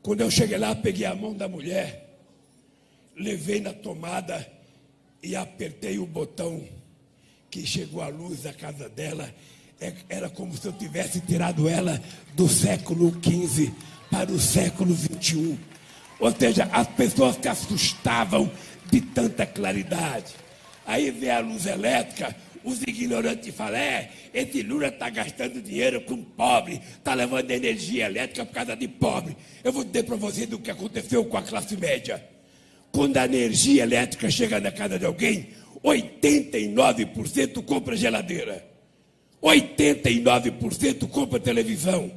Quando 0.00 0.22
eu 0.22 0.30
cheguei 0.30 0.56
lá, 0.56 0.74
peguei 0.74 1.04
a 1.04 1.14
mão 1.14 1.34
da 1.34 1.46
mulher, 1.46 2.18
levei 3.14 3.60
na 3.60 3.74
tomada 3.74 4.50
e 5.22 5.36
apertei 5.36 5.98
o 5.98 6.06
botão 6.06 6.66
que 7.50 7.66
chegou 7.66 8.00
à 8.00 8.08
luz 8.08 8.44
da 8.44 8.52
casa 8.54 8.88
dela, 8.88 9.32
é, 9.78 9.92
era 10.08 10.30
como 10.30 10.56
se 10.56 10.66
eu 10.66 10.72
tivesse 10.72 11.20
tirado 11.20 11.68
ela 11.68 12.02
do 12.34 12.48
século 12.48 13.14
XV 13.22 13.70
para 14.10 14.32
o 14.32 14.40
século 14.40 14.96
XXI. 14.96 15.58
Ou 16.18 16.32
seja, 16.32 16.64
as 16.72 16.88
pessoas 16.88 17.36
se 17.36 17.46
assustavam 17.46 18.50
de 18.90 19.02
tanta 19.02 19.44
claridade. 19.44 20.34
Aí 20.86 21.10
vem 21.10 21.30
a 21.30 21.40
luz 21.40 21.66
elétrica, 21.66 22.34
os 22.64 22.82
ignorantes 22.82 23.54
falam: 23.54 23.78
é, 23.78 24.10
esse 24.32 24.62
Lula 24.62 24.88
está 24.88 25.10
gastando 25.10 25.60
dinheiro 25.62 26.00
com 26.02 26.22
pobre, 26.22 26.80
está 26.96 27.14
levando 27.14 27.50
energia 27.50 28.06
elétrica 28.06 28.44
por 28.44 28.54
causa 28.54 28.76
de 28.76 28.88
pobre. 28.88 29.36
Eu 29.62 29.72
vou 29.72 29.84
dizer 29.84 30.04
para 30.04 30.16
vocês 30.16 30.48
do 30.48 30.58
que 30.58 30.70
aconteceu 30.70 31.24
com 31.24 31.36
a 31.36 31.42
classe 31.42 31.76
média. 31.76 32.24
Quando 32.90 33.16
a 33.16 33.24
energia 33.24 33.82
elétrica 33.82 34.30
chega 34.30 34.60
na 34.60 34.72
casa 34.72 34.98
de 34.98 35.04
alguém, 35.04 35.48
89% 35.84 37.62
compra 37.64 37.96
geladeira, 37.96 38.64
89% 39.42 41.08
compra 41.08 41.38
televisão, 41.38 42.10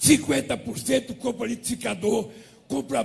50% 0.00 1.16
compra 1.16 1.46
liquidificador, 1.46 2.30
compra 2.68 3.04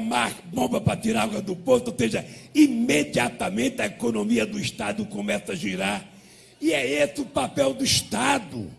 bomba 0.52 0.82
para 0.82 0.98
tirar 0.98 1.24
água 1.24 1.42
do 1.42 1.56
poço, 1.56 1.86
ou 1.88 1.96
seja, 1.98 2.26
imediatamente 2.54 3.82
a 3.82 3.86
economia 3.86 4.46
do 4.46 4.60
Estado 4.60 5.06
começa 5.06 5.54
a 5.54 5.56
girar. 5.56 6.11
E 6.62 6.74
é 6.74 7.04
esse 7.04 7.20
o 7.20 7.26
papel 7.26 7.74
do 7.74 7.84
Estado. 7.84 8.70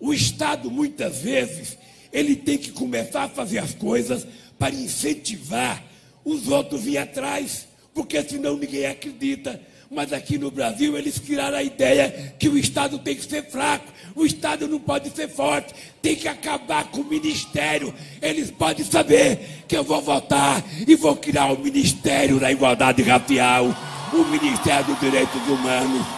O 0.00 0.14
Estado, 0.14 0.70
muitas 0.70 1.18
vezes, 1.18 1.76
ele 2.10 2.34
tem 2.34 2.56
que 2.56 2.72
começar 2.72 3.24
a 3.24 3.28
fazer 3.28 3.58
as 3.58 3.74
coisas 3.74 4.26
para 4.58 4.74
incentivar 4.74 5.84
os 6.24 6.48
outros 6.48 6.82
vir 6.82 6.98
atrás, 6.98 7.68
porque 7.92 8.22
senão 8.22 8.56
ninguém 8.56 8.86
acredita. 8.86 9.60
Mas 9.90 10.12
aqui 10.12 10.36
no 10.36 10.50
Brasil 10.50 10.96
eles 10.98 11.18
criaram 11.18 11.56
a 11.56 11.62
ideia 11.62 12.34
que 12.38 12.48
o 12.48 12.58
Estado 12.58 12.98
tem 12.98 13.16
que 13.16 13.24
ser 13.24 13.50
fraco, 13.50 13.90
o 14.14 14.26
Estado 14.26 14.68
não 14.68 14.78
pode 14.78 15.10
ser 15.10 15.28
forte, 15.28 15.74
tem 16.02 16.14
que 16.14 16.28
acabar 16.28 16.90
com 16.90 17.00
o 17.00 17.08
ministério. 17.08 17.94
Eles 18.20 18.50
podem 18.50 18.84
saber 18.84 19.64
que 19.66 19.76
eu 19.76 19.84
vou 19.84 20.02
votar 20.02 20.62
e 20.86 20.94
vou 20.94 21.16
criar 21.16 21.52
o 21.52 21.58
Ministério 21.58 22.38
da 22.38 22.52
Igualdade 22.52 23.02
Racial, 23.02 23.74
o 24.12 24.24
Ministério 24.24 24.86
dos 24.86 25.00
Direitos 25.00 25.40
Humanos. 25.48 26.17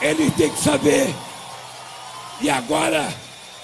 Eles 0.00 0.34
têm 0.34 0.50
que 0.50 0.62
saber. 0.62 1.14
E 2.40 2.50
agora, 2.50 3.12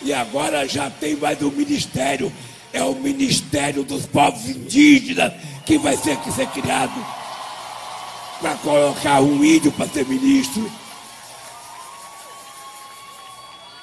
e 0.00 0.12
agora 0.12 0.66
já 0.66 0.88
tem 0.90 1.16
mais 1.16 1.40
um 1.42 1.50
ministério. 1.50 2.32
É 2.72 2.82
o 2.82 2.94
Ministério 2.94 3.84
dos 3.84 4.06
Povos 4.06 4.48
Indígenas 4.48 5.34
que 5.66 5.78
vai 5.78 5.96
ser 5.96 6.16
que 6.18 6.32
ser 6.32 6.46
criado 6.48 6.92
para 8.40 8.54
colocar 8.56 9.20
um 9.20 9.44
índio 9.44 9.70
para 9.72 9.88
ser 9.88 10.06
ministro. 10.06 10.70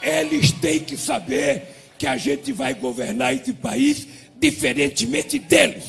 Eles 0.01 0.51
têm 0.51 0.79
que 0.79 0.97
saber 0.97 1.93
que 1.97 2.07
a 2.07 2.17
gente 2.17 2.51
vai 2.51 2.73
governar 2.73 3.33
esse 3.33 3.53
país 3.53 4.07
diferentemente 4.37 5.39
deles. 5.39 5.83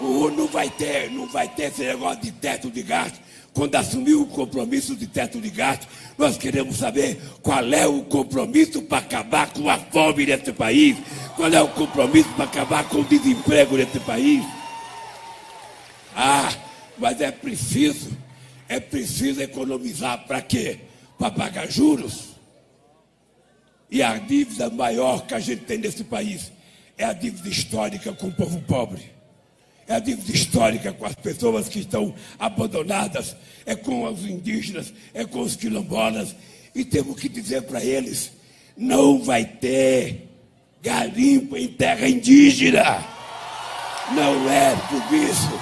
não 0.00 0.46
vai 0.46 0.68
ter, 0.70 1.10
não 1.10 1.26
vai 1.26 1.48
ter 1.48 1.64
esse 1.64 1.82
negócio 1.82 2.22
de 2.22 2.32
teto 2.32 2.70
de 2.70 2.82
gasto. 2.82 3.18
Quando 3.52 3.74
assumiu 3.74 4.22
o 4.22 4.26
compromisso 4.26 4.94
de 4.94 5.06
teto 5.06 5.40
de 5.40 5.50
gasto, 5.50 5.86
nós 6.16 6.36
queremos 6.36 6.76
saber 6.76 7.20
qual 7.42 7.64
é 7.72 7.86
o 7.86 8.02
compromisso 8.02 8.82
para 8.82 8.98
acabar 8.98 9.52
com 9.52 9.68
a 9.68 9.76
fome 9.76 10.26
nesse 10.26 10.52
país, 10.52 10.96
qual 11.34 11.52
é 11.52 11.60
o 11.60 11.68
compromisso 11.68 12.28
para 12.30 12.44
acabar 12.44 12.88
com 12.88 13.00
o 13.00 13.04
desemprego 13.04 13.76
nesse 13.76 13.98
país. 14.00 14.44
Ah, 16.14 16.52
mas 16.96 17.20
é 17.20 17.30
preciso, 17.32 18.16
é 18.68 18.78
preciso 18.78 19.42
economizar 19.42 20.26
para 20.26 20.40
quê? 20.40 20.80
Para 21.18 21.30
pagar 21.30 21.68
juros. 21.68 22.30
E 23.90 24.02
a 24.02 24.16
dívida 24.16 24.70
maior 24.70 25.26
que 25.26 25.34
a 25.34 25.40
gente 25.40 25.64
tem 25.64 25.78
nesse 25.78 26.04
país 26.04 26.52
é 26.96 27.04
a 27.04 27.12
dívida 27.12 27.48
histórica 27.48 28.12
com 28.12 28.28
o 28.28 28.32
povo 28.32 28.60
pobre 28.60 29.19
é 29.90 29.96
a 29.96 29.98
dívida 29.98 30.30
histórica 30.30 30.92
com 30.92 31.04
as 31.04 31.16
pessoas 31.16 31.68
que 31.68 31.80
estão 31.80 32.14
abandonadas, 32.38 33.34
é 33.66 33.74
com 33.74 34.04
os 34.04 34.24
indígenas, 34.24 34.94
é 35.12 35.24
com 35.24 35.40
os 35.40 35.56
quilombolas. 35.56 36.32
E 36.72 36.84
temos 36.84 37.18
que 37.20 37.28
dizer 37.28 37.62
para 37.62 37.82
eles: 37.84 38.30
não 38.76 39.20
vai 39.20 39.44
ter 39.44 40.28
garimpo 40.80 41.56
em 41.56 41.66
terra 41.66 42.08
indígena. 42.08 43.04
Não 44.14 44.48
é 44.48 44.76
por 44.88 45.12
isso. 45.12 45.60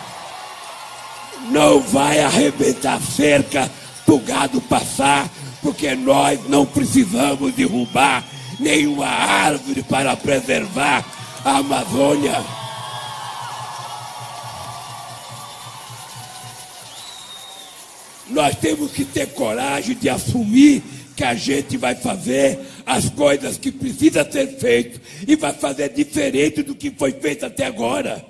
Não 1.51 1.81
vai 1.81 2.21
arrebentar 2.21 3.01
cerca 3.01 3.71
para 4.05 4.19
gado 4.19 4.61
passar, 4.61 5.31
porque 5.63 5.95
nós 5.95 6.39
não 6.51 6.67
precisamos 6.67 7.55
derrubar 7.55 8.23
nenhuma 8.61 9.07
árvore 9.07 9.83
para 9.85 10.15
preservar 10.17 11.03
a 11.43 11.57
Amazônia. 11.57 12.68
Nós 18.39 18.55
temos 18.55 18.93
que 18.93 19.05
ter 19.05 19.27
coragem 19.33 19.97
de 19.97 20.09
assumir 20.09 20.81
que 21.17 21.25
a 21.25 21.35
gente 21.35 21.77
vai 21.77 21.97
fazer 21.97 22.57
as 22.87 23.11
coisas 23.11 23.59
que 23.59 23.73
precisa 23.73 24.25
ser 24.31 24.47
feito 24.61 25.01
e 25.27 25.35
vai 25.35 25.53
fazer 25.53 25.89
diferente 25.89 26.63
do 26.63 26.73
que 26.73 26.89
foi 26.89 27.11
feito 27.11 27.45
até 27.45 27.67
agora. 27.67 28.25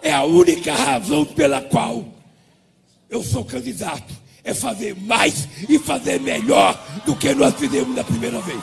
É 0.00 0.10
a 0.10 0.24
única 0.24 0.72
razão 0.72 1.26
pela 1.26 1.60
qual 1.60 2.08
eu 3.10 3.22
sou 3.22 3.44
candidato. 3.44 4.14
É 4.42 4.54
fazer 4.54 4.96
mais 4.96 5.46
e 5.68 5.78
fazer 5.78 6.18
melhor 6.22 6.82
do 7.04 7.14
que 7.14 7.34
nós 7.34 7.54
fizemos 7.54 7.94
na 7.94 8.04
primeira 8.04 8.40
vez. 8.40 8.62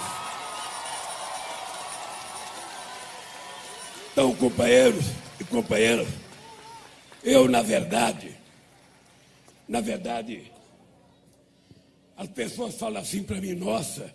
Então, 4.11 4.33
companheiros 4.33 5.05
e 5.39 5.43
companheiras, 5.43 6.07
eu, 7.23 7.47
na 7.47 7.61
verdade, 7.61 8.35
na 9.69 9.79
verdade, 9.79 10.54
as 12.17 12.29
pessoas 12.29 12.75
falam 12.75 13.01
assim 13.01 13.23
para 13.23 13.41
mim, 13.41 13.53
nossa, 13.53 14.13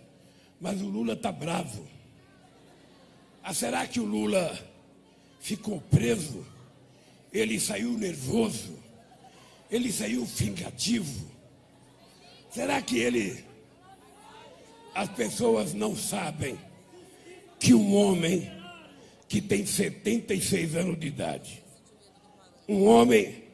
mas 0.61 0.81
o 0.81 0.87
Lula 0.87 1.13
está 1.13 1.31
bravo. 1.31 1.87
Ah, 3.43 3.55
será 3.55 3.87
que 3.87 4.01
o 4.01 4.05
Lula 4.05 4.59
ficou 5.41 5.81
preso? 5.83 6.47
Ele 7.33 7.61
saiu 7.61 7.93
nervoso? 7.93 8.79
Ele 9.71 9.93
saiu 9.93 10.25
vingativo? 10.25 11.31
Será 12.51 12.83
que 12.83 12.99
ele. 12.99 13.45
As 14.95 15.09
pessoas 15.11 15.73
não 15.73 15.95
sabem 15.95 16.59
que 17.59 17.73
um 17.73 17.95
homem 17.95 18.51
que 19.29 19.41
tem 19.41 19.65
76 19.65 20.75
anos 20.75 20.99
de 20.99 21.07
idade, 21.07 21.63
um 22.69 22.85
homem 22.87 23.45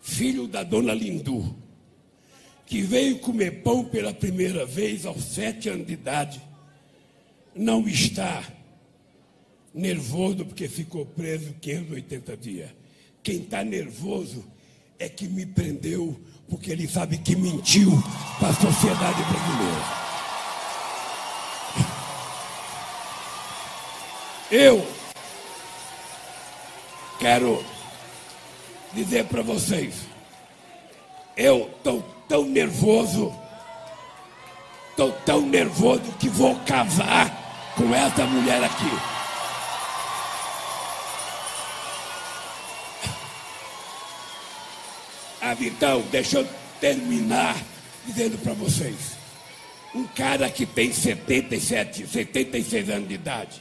filho 0.00 0.48
da 0.48 0.64
dona 0.64 0.92
Lindu, 0.92 1.54
que 2.70 2.82
veio 2.82 3.18
comer 3.18 3.64
pão 3.64 3.84
pela 3.84 4.14
primeira 4.14 4.64
vez 4.64 5.04
aos 5.04 5.24
sete 5.24 5.68
anos 5.68 5.88
de 5.88 5.94
idade, 5.94 6.40
não 7.52 7.88
está 7.88 8.44
nervoso 9.74 10.44
porque 10.46 10.68
ficou 10.68 11.04
preso 11.04 11.52
580 11.60 12.36
dias. 12.36 12.70
Quem 13.24 13.38
está 13.38 13.64
nervoso 13.64 14.44
é 15.00 15.08
que 15.08 15.26
me 15.26 15.44
prendeu 15.44 16.16
porque 16.48 16.70
ele 16.70 16.86
sabe 16.86 17.18
que 17.18 17.34
mentiu 17.34 17.90
para 18.38 18.50
a 18.50 18.54
sociedade 18.54 19.20
brasileira. 19.24 19.84
Eu 24.52 24.86
quero 27.18 27.64
dizer 28.94 29.24
para 29.24 29.42
vocês, 29.42 30.06
eu 31.36 31.68
estou 31.76 32.19
tão 32.30 32.44
nervoso, 32.44 33.34
estou 34.90 35.10
tão 35.26 35.40
nervoso 35.40 36.12
que 36.20 36.28
vou 36.28 36.54
casar 36.60 37.72
com 37.76 37.92
essa 37.92 38.24
mulher 38.24 38.62
aqui. 38.62 38.98
Ah, 45.42 45.56
então, 45.58 46.02
deixa 46.12 46.38
eu 46.38 46.48
terminar 46.80 47.56
dizendo 48.06 48.38
para 48.38 48.52
vocês. 48.52 49.18
Um 49.92 50.04
cara 50.06 50.48
que 50.48 50.64
tem 50.64 50.92
77, 50.92 52.06
76 52.06 52.90
anos 52.90 53.08
de 53.08 53.14
idade, 53.14 53.60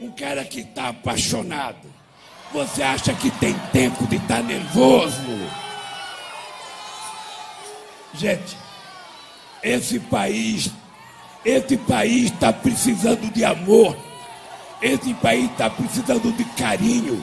um 0.00 0.10
cara 0.10 0.42
que 0.46 0.60
está 0.60 0.88
apaixonado, 0.88 1.92
você 2.54 2.82
acha 2.82 3.12
que 3.12 3.30
tem 3.32 3.52
tempo 3.70 4.06
de 4.06 4.16
estar 4.16 4.36
tá 4.36 4.42
nervoso? 4.42 5.65
Gente, 8.14 8.56
esse 9.62 9.98
país, 9.98 10.70
esse 11.44 11.76
país 11.76 12.32
está 12.32 12.52
precisando 12.52 13.32
de 13.32 13.44
amor. 13.44 13.96
Esse 14.80 15.14
país 15.14 15.50
está 15.50 15.68
precisando 15.70 16.32
de 16.36 16.44
carinho. 16.56 17.22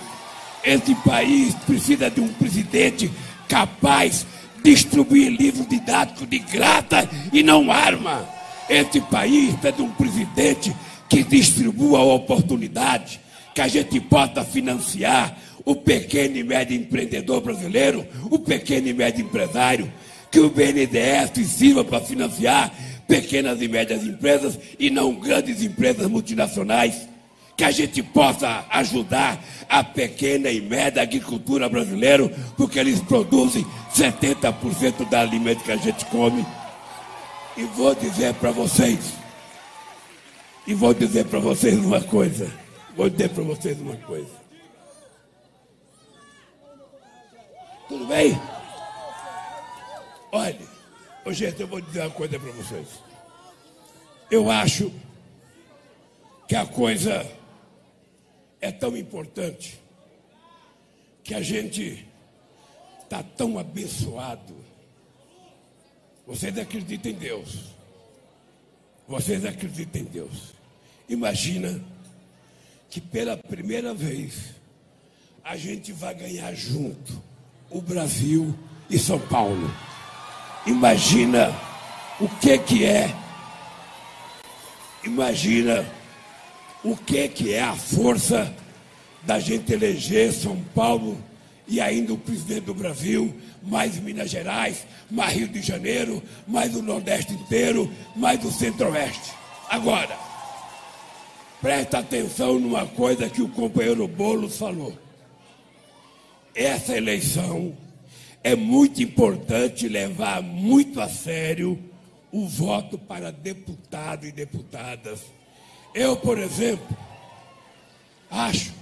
Esse 0.63 0.95
país 0.95 1.53
precisa 1.65 2.09
de 2.09 2.21
um 2.21 2.27
presidente 2.33 3.11
capaz 3.47 4.25
de 4.63 4.71
distribuir 4.71 5.29
livros 5.29 5.67
didáticos 5.67 6.27
de 6.27 6.39
grata 6.39 7.07
e 7.31 7.43
não 7.43 7.71
arma. 7.71 8.27
Esse 8.69 9.01
país 9.01 9.53
precisa 9.55 9.71
de 9.73 9.81
um 9.81 9.89
presidente 9.91 10.75
que 11.09 11.23
distribua 11.23 12.01
oportunidade 12.01 13.19
que 13.53 13.61
a 13.61 13.67
gente 13.67 13.99
possa 13.99 14.43
financiar 14.43 15.37
o 15.65 15.75
pequeno 15.75 16.37
e 16.37 16.43
médio 16.43 16.75
empreendedor 16.75 17.41
brasileiro, 17.41 18.05
o 18.29 18.39
pequeno 18.39 18.87
e 18.87 18.93
médio 18.93 19.23
empresário, 19.23 19.91
que 20.33 20.39
o 20.39 20.49
BNDES 20.49 21.47
sirva 21.47 21.83
para 21.83 22.01
financiar 22.01 22.73
pequenas 23.07 23.61
e 23.61 23.67
médias 23.67 24.03
empresas 24.03 24.57
e 24.79 24.89
não 24.89 25.13
grandes 25.13 25.61
empresas 25.61 26.07
multinacionais, 26.07 27.07
que 27.55 27.63
a 27.63 27.69
gente 27.69 28.01
possa 28.01 28.65
ajudar 28.71 29.39
a 29.69 29.83
pequena 29.83 30.49
e 30.49 30.59
média 30.59 31.03
agricultura 31.03 31.69
brasileira, 31.69 32.27
porque 32.57 32.79
eles 32.79 32.99
produzem 33.01 33.63
70% 33.95 35.07
da 35.07 35.21
alimento 35.21 35.63
que 35.63 35.71
a 35.71 35.77
gente 35.77 36.03
come. 36.05 36.43
E 37.55 37.61
vou 37.65 37.93
dizer 37.93 38.33
para 38.33 38.49
vocês, 38.49 39.13
e 40.65 40.73
vou 40.73 40.95
dizer 40.95 41.25
para 41.25 41.37
vocês 41.37 41.77
uma 41.77 42.01
coisa. 42.01 42.51
Vou 42.95 43.07
dizer 43.07 43.29
para 43.29 43.43
vocês 43.43 43.79
uma 43.79 43.97
coisa. 43.97 44.33
Tudo 47.87 48.07
bem? 48.07 48.35
Olha, 50.35 50.57
oh, 51.23 51.31
gente, 51.31 51.61
eu 51.61 51.67
vou 51.67 51.79
dizer 51.79 52.01
uma 52.01 52.09
coisa 52.09 52.39
para 52.39 52.51
vocês. 52.53 52.87
Eu 54.31 54.49
acho 54.49 54.91
que 56.47 56.55
a 56.55 56.65
coisa 56.65 57.31
é 58.59 58.71
tão 58.71 58.97
importante 58.97 59.79
que 61.23 61.35
a 61.35 61.41
gente 61.43 62.03
está 63.03 63.21
tão 63.21 63.59
abençoado. 63.59 64.55
Vocês 66.25 66.57
acreditam 66.57 67.11
em 67.11 67.15
Deus. 67.15 67.65
Vocês 69.07 69.45
acreditam 69.45 70.01
em 70.01 70.05
Deus. 70.05 70.55
Imagina 71.07 71.79
que 72.89 72.99
pela 72.99 73.37
primeira 73.37 73.93
vez 73.93 74.55
a 75.43 75.55
gente 75.55 75.91
vai 75.91 76.15
ganhar 76.15 76.55
junto 76.55 77.21
o 77.69 77.79
Brasil 77.79 78.57
e 78.89 78.97
São 78.97 79.19
Paulo. 79.19 79.92
Imagina 80.65 81.53
o 82.19 82.27
que 82.27 82.57
que 82.57 82.85
é. 82.85 83.13
Imagina 85.03 85.85
o 86.83 86.95
que 86.95 87.27
que 87.27 87.53
é 87.53 87.61
a 87.61 87.75
força 87.75 88.53
da 89.23 89.39
gente 89.39 89.73
eleger 89.73 90.31
São 90.33 90.57
Paulo 90.75 91.17
e 91.67 91.79
ainda 91.79 92.13
o 92.13 92.17
presidente 92.17 92.65
do 92.65 92.73
Brasil, 92.73 93.33
mais 93.61 93.97
Minas 93.97 94.29
Gerais, 94.29 94.85
mais 95.09 95.33
Rio 95.33 95.47
de 95.47 95.61
Janeiro, 95.61 96.21
mais 96.47 96.75
o 96.75 96.81
Nordeste 96.81 97.33
inteiro, 97.33 97.89
mais 98.15 98.43
o 98.43 98.51
Centro-Oeste. 98.51 99.31
Agora, 99.69 100.17
Presta 101.63 101.99
atenção 101.99 102.59
numa 102.59 102.85
coisa 102.85 103.29
que 103.29 103.41
o 103.41 103.47
companheiro 103.47 104.05
Boulos 104.05 104.57
falou. 104.57 104.93
essa 106.53 106.97
eleição 106.97 107.73
é 108.43 108.55
muito 108.55 109.01
importante 109.01 109.87
levar 109.87 110.41
muito 110.41 110.99
a 110.99 111.07
sério 111.07 111.79
o 112.31 112.45
voto 112.45 112.97
para 112.97 113.31
deputado 113.31 114.25
e 114.25 114.31
deputadas. 114.31 115.21
Eu, 115.95 116.17
por 116.17 116.37
exemplo, 116.37 116.97
acho 118.29 118.73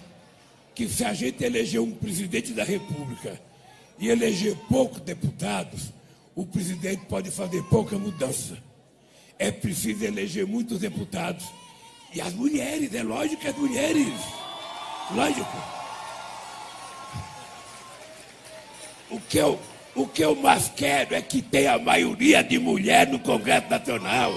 que 0.74 0.88
se 0.88 1.04
a 1.06 1.14
gente 1.14 1.44
eleger 1.44 1.80
um 1.80 1.92
presidente 1.92 2.54
da 2.54 2.64
República 2.64 3.40
e 4.00 4.10
eleger 4.10 4.56
poucos 4.68 5.02
deputados, 5.02 5.92
o 6.34 6.46
presidente 6.46 7.06
pode 7.06 7.30
fazer 7.30 7.62
pouca 7.64 8.00
mudança. 8.00 8.58
É 9.38 9.52
preciso 9.52 10.04
eleger 10.04 10.48
muitos 10.48 10.80
deputados. 10.80 11.46
E 12.14 12.20
as 12.20 12.34
mulheres, 12.34 12.94
é 12.96 13.04
lógico 13.04 13.42
que 13.42 13.48
as 13.48 13.56
mulheres. 13.56 14.08
Lógico. 15.14 15.81
O 19.12 19.20
que 19.20 19.38
eu, 19.38 19.60
o 19.94 20.08
que 20.08 20.24
eu 20.24 20.36
mais 20.38 20.72
quero 20.74 21.14
é 21.14 21.22
que 21.22 21.42
tenha 21.42 21.74
a 21.74 21.80
maioria 21.80 22.42
de 22.42 22.58
mulher 22.58 23.08
no 23.08 23.20
Congresso 23.20 23.70
Nacional. 23.70 24.32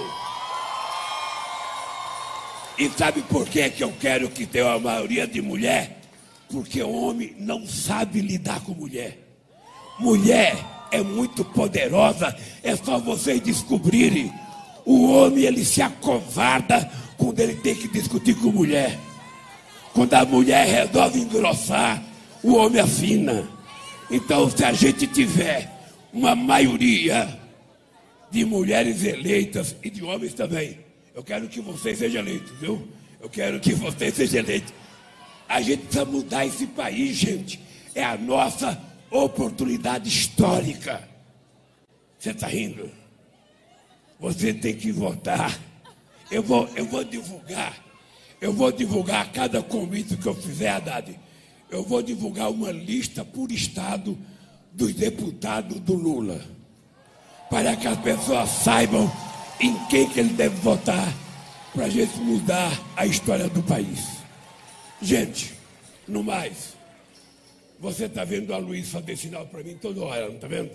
E 2.77 2.89
sabe 2.89 3.21
por 3.21 3.47
que, 3.47 3.69
que 3.69 3.83
eu 3.85 3.93
quero 4.01 4.29
que 4.29 4.45
tenha 4.45 4.73
a 4.73 4.79
maioria 4.79 5.25
de 5.25 5.41
mulher? 5.41 6.01
Porque 6.49 6.83
o 6.83 6.91
homem 6.91 7.33
não 7.39 7.65
sabe 7.65 8.19
lidar 8.19 8.59
com 8.61 8.73
mulher. 8.73 9.17
Mulher 9.97 10.57
é 10.91 11.01
muito 11.01 11.45
poderosa, 11.45 12.35
é 12.61 12.75
só 12.75 12.99
vocês 12.99 13.39
descobrirem. 13.39 14.33
O 14.83 15.09
homem 15.09 15.45
ele 15.45 15.63
se 15.63 15.81
acovarda 15.81 16.91
quando 17.17 17.39
ele 17.39 17.55
tem 17.55 17.75
que 17.75 17.87
discutir 17.87 18.35
com 18.35 18.51
mulher. 18.51 18.99
Quando 19.93 20.13
a 20.13 20.25
mulher 20.25 20.67
resolve 20.67 21.21
engrossar, 21.21 22.03
o 22.43 22.55
homem 22.55 22.81
afina. 22.81 23.54
Então, 24.09 24.49
se 24.49 24.63
a 24.63 24.71
gente 24.71 25.07
tiver 25.07 25.71
uma 26.13 26.35
maioria 26.35 27.39
de 28.29 28.45
mulheres 28.45 29.03
eleitas 29.03 29.75
e 29.83 29.89
de 29.89 30.03
homens 30.03 30.33
também, 30.33 30.79
eu 31.13 31.23
quero 31.23 31.47
que 31.47 31.59
vocês 31.59 31.97
sejam 31.97 32.21
eleitos, 32.21 32.51
viu? 32.59 32.87
Eu 33.19 33.29
quero 33.29 33.59
que 33.59 33.73
vocês 33.73 34.13
sejam 34.13 34.41
eleitos. 34.41 34.73
A 35.47 35.61
gente 35.61 35.83
precisa 35.83 36.05
mudar 36.05 36.45
esse 36.45 36.67
país, 36.67 37.15
gente. 37.15 37.59
É 37.95 38.03
a 38.03 38.17
nossa 38.17 38.79
oportunidade 39.09 40.07
histórica. 40.07 41.07
Você 42.19 42.31
está 42.31 42.47
rindo? 42.47 42.91
Você 44.19 44.53
tem 44.53 44.75
que 44.75 44.91
votar. 44.91 45.57
Eu 46.29 46.43
vou, 46.43 46.69
eu 46.75 46.85
vou 46.85 47.03
divulgar. 47.03 47.83
Eu 48.39 48.53
vou 48.53 48.71
divulgar 48.71 49.31
cada 49.31 49.63
convite 49.63 50.17
que 50.17 50.27
eu 50.27 50.35
fizer, 50.35 50.69
Haddad 50.69 51.24
eu 51.69 51.83
vou 51.83 52.01
divulgar 52.01 52.51
uma 52.51 52.71
lista 52.71 53.23
por 53.23 53.51
estado 53.51 54.17
dos 54.71 54.93
deputados 54.93 55.79
do 55.79 55.93
Lula, 55.93 56.41
para 57.49 57.75
que 57.75 57.87
as 57.87 57.99
pessoas 57.99 58.49
saibam 58.49 59.11
em 59.59 59.73
quem 59.87 60.09
que 60.09 60.19
ele 60.19 60.33
deve 60.33 60.55
votar, 60.57 61.13
para 61.73 61.85
a 61.85 61.89
gente 61.89 62.17
mudar 62.19 62.71
a 62.95 63.05
história 63.05 63.49
do 63.49 63.61
país. 63.63 63.99
Gente, 65.01 65.53
no 66.07 66.23
mais, 66.23 66.73
você 67.79 68.05
está 68.05 68.23
vendo 68.23 68.53
a 68.53 68.57
Luiz 68.57 68.89
fazer 68.89 69.17
sinal 69.17 69.45
para 69.47 69.63
mim 69.63 69.77
toda 69.77 70.01
hora, 70.01 70.27
não 70.27 70.35
está 70.35 70.47
vendo? 70.47 70.71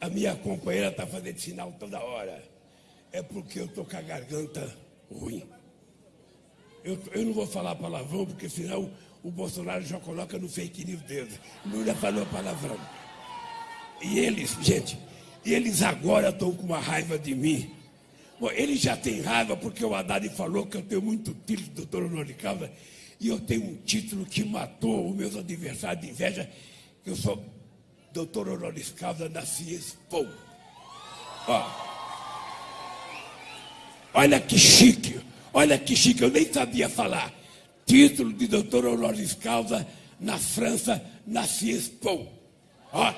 A 0.00 0.08
minha 0.08 0.34
companheira 0.34 0.88
está 0.88 1.06
fazendo 1.06 1.38
sinal 1.38 1.72
toda 1.78 2.00
hora. 2.00 2.42
É 3.12 3.22
porque 3.22 3.60
eu 3.60 3.66
estou 3.66 3.84
com 3.84 3.96
a 3.96 4.00
garganta 4.00 4.76
ruim. 5.10 5.44
Eu, 6.82 6.98
eu 7.12 7.24
não 7.24 7.32
vou 7.32 7.46
falar 7.46 7.74
palavrão, 7.76 8.26
porque 8.26 8.48
senão 8.48 8.90
o 9.24 9.30
Bolsonaro 9.30 9.82
já 9.82 9.98
coloca 9.98 10.38
no 10.38 10.46
fake 10.46 10.84
news 10.84 11.00
dele. 11.02 11.30
Lula 11.64 11.94
falou 11.94 12.26
palavrão. 12.26 12.78
E 14.02 14.18
eles, 14.18 14.54
gente, 14.60 14.98
eles 15.44 15.80
agora 15.80 16.28
estão 16.28 16.54
com 16.54 16.64
uma 16.64 16.78
raiva 16.78 17.18
de 17.18 17.34
mim. 17.34 17.74
Bom, 18.38 18.50
ele 18.50 18.76
já 18.76 18.94
tem 18.94 19.22
raiva 19.22 19.56
porque 19.56 19.82
o 19.82 19.94
Haddad 19.94 20.28
falou 20.28 20.66
que 20.66 20.76
eu 20.76 20.82
tenho 20.82 21.00
muito 21.00 21.34
título 21.46 21.68
de 21.68 21.86
doutor 21.86 22.24
de 22.26 22.34
causa 22.34 22.70
e 23.18 23.28
eu 23.28 23.40
tenho 23.40 23.64
um 23.64 23.76
título 23.76 24.26
que 24.26 24.44
matou 24.44 25.08
os 25.08 25.16
meus 25.16 25.34
adversários 25.36 26.04
de 26.04 26.10
inveja. 26.10 26.50
Eu 27.06 27.16
sou 27.16 27.42
doutor 28.12 28.48
honoris 28.48 28.90
causa 28.90 29.26
da 29.26 29.46
Ciespou. 29.46 30.28
Ó. 31.48 31.70
Olha 34.12 34.38
que 34.38 34.58
chique, 34.58 35.18
olha 35.52 35.78
que 35.78 35.96
chique, 35.96 36.22
eu 36.22 36.30
nem 36.30 36.52
sabia 36.52 36.90
falar 36.90 37.32
título 37.86 38.32
de 38.32 38.46
doutor 38.46 38.86
honoris 38.86 39.34
causa 39.34 39.86
na 40.20 40.38
França, 40.38 41.02
na 41.26 41.46
Ciespou. 41.46 42.32
Ó. 42.92 43.12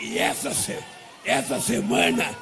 E 0.00 0.18
essa, 0.18 0.50
essa 1.24 1.60
semana, 1.60 2.34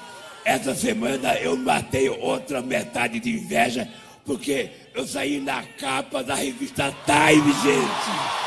essa 0.44 0.74
semana 0.74 1.34
eu 1.36 1.56
matei 1.56 2.08
outra 2.08 2.60
metade 2.62 3.20
de 3.20 3.30
inveja, 3.30 3.88
porque 4.24 4.70
eu 4.94 5.06
saí 5.06 5.40
na 5.40 5.62
capa 5.78 6.22
da 6.22 6.34
revista 6.34 6.94
Time, 7.04 7.52
gente. 7.62 8.42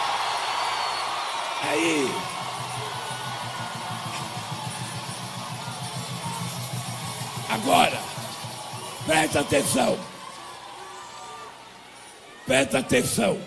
Aí. 1.64 2.10
Agora, 7.50 8.00
presta 9.06 9.40
atenção. 9.40 10.15
Presta 12.46 12.78
atenção. 12.78 13.40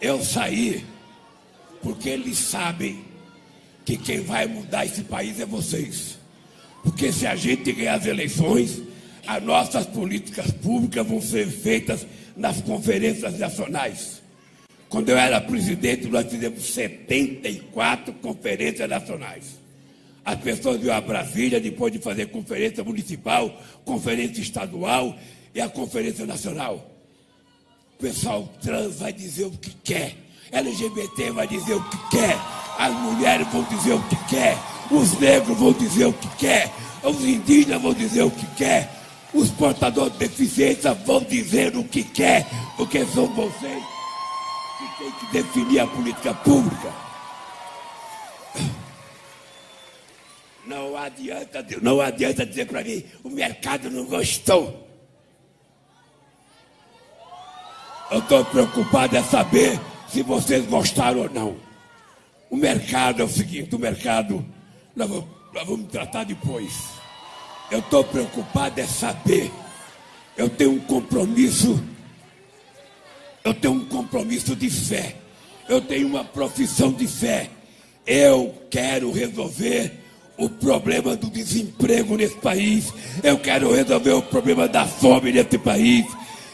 Eu 0.00 0.24
saí 0.24 0.84
porque 1.82 2.08
eles 2.08 2.38
sabem 2.38 3.04
que 3.84 3.98
quem 3.98 4.20
vai 4.20 4.46
mudar 4.46 4.86
esse 4.86 5.02
país 5.02 5.38
é 5.38 5.44
vocês. 5.44 6.18
Porque 6.82 7.12
se 7.12 7.26
a 7.26 7.36
gente 7.36 7.70
ganhar 7.72 7.94
as 7.94 8.06
eleições, 8.06 8.82
as 9.26 9.42
nossas 9.42 9.86
políticas 9.86 10.50
públicas 10.50 11.06
vão 11.06 11.20
ser 11.20 11.46
feitas 11.48 12.06
nas 12.34 12.62
conferências 12.62 13.38
nacionais. 13.38 14.22
Quando 14.88 15.10
eu 15.10 15.18
era 15.18 15.40
presidente, 15.40 16.06
nós 16.06 16.26
fizemos 16.30 16.64
74 16.64 18.14
conferências 18.14 18.88
nacionais. 18.88 19.60
As 20.24 20.36
pessoas 20.40 20.82
iam 20.82 20.94
a 20.94 21.00
Brasília 21.00 21.60
depois 21.60 21.92
de 21.92 21.98
fazer 21.98 22.26
conferência 22.26 22.82
municipal, 22.82 23.60
conferência 23.84 24.40
estadual 24.40 25.16
e 25.54 25.60
a 25.60 25.68
conferência 25.68 26.24
nacional 26.24 26.91
pessoal 28.02 28.48
trans 28.60 28.98
vai 28.98 29.12
dizer 29.12 29.44
o 29.44 29.52
que 29.52 29.70
quer, 29.84 30.16
LGBT 30.50 31.30
vai 31.30 31.46
dizer 31.46 31.74
o 31.74 31.84
que 31.84 32.10
quer, 32.10 32.36
as 32.76 32.92
mulheres 32.92 33.46
vão 33.52 33.62
dizer 33.62 33.92
o 33.92 34.02
que 34.02 34.16
quer, 34.28 34.58
os 34.90 35.16
negros 35.20 35.56
vão 35.56 35.72
dizer 35.72 36.06
o 36.06 36.12
que 36.12 36.28
quer, 36.36 36.72
os 37.04 37.20
indígenas 37.20 37.80
vão 37.80 37.94
dizer 37.94 38.22
o 38.22 38.30
que 38.30 38.46
quer, 38.56 38.90
os 39.32 39.50
portadores 39.50 40.12
de 40.14 40.18
deficiência 40.18 40.92
vão 40.92 41.22
dizer 41.22 41.76
o 41.76 41.84
que 41.84 42.02
quer, 42.02 42.44
porque 42.76 43.06
são 43.06 43.28
vocês 43.28 43.84
que 44.78 44.98
têm 44.98 45.12
que 45.12 45.26
definir 45.32 45.78
a 45.78 45.86
política 45.86 46.34
pública. 46.34 46.92
Não 50.66 50.96
adianta, 50.96 51.64
não 51.80 52.00
adianta 52.00 52.44
dizer 52.44 52.66
para 52.66 52.82
mim, 52.82 53.04
o 53.22 53.30
mercado 53.30 53.88
não 53.90 54.04
gostou. 54.06 54.91
Eu 58.12 58.18
estou 58.18 58.44
preocupado 58.44 59.16
é 59.16 59.22
saber 59.22 59.80
se 60.06 60.22
vocês 60.22 60.66
gostaram 60.66 61.22
ou 61.22 61.30
não. 61.30 61.56
O 62.50 62.56
mercado 62.56 63.22
é 63.22 63.24
o 63.24 63.28
seguinte, 63.28 63.74
o 63.74 63.78
mercado 63.78 64.44
nós 64.94 65.08
vamos, 65.08 65.24
nós 65.54 65.66
vamos 65.66 65.88
tratar 65.90 66.24
depois. 66.24 66.74
Eu 67.70 67.78
estou 67.78 68.04
preocupado 68.04 68.78
é 68.78 68.86
saber. 68.86 69.50
Eu 70.36 70.50
tenho 70.50 70.72
um 70.72 70.80
compromisso. 70.80 71.82
Eu 73.42 73.54
tenho 73.54 73.72
um 73.72 73.84
compromisso 73.86 74.54
de 74.54 74.68
fé. 74.68 75.16
Eu 75.66 75.80
tenho 75.80 76.06
uma 76.06 76.22
profissão 76.22 76.92
de 76.92 77.06
fé. 77.06 77.48
Eu 78.06 78.54
quero 78.70 79.10
resolver 79.10 79.90
o 80.36 80.50
problema 80.50 81.16
do 81.16 81.30
desemprego 81.30 82.14
nesse 82.18 82.36
país. 82.36 82.92
Eu 83.22 83.38
quero 83.38 83.74
resolver 83.74 84.12
o 84.12 84.22
problema 84.22 84.68
da 84.68 84.86
fome 84.86 85.32
nesse 85.32 85.56
país. 85.56 86.04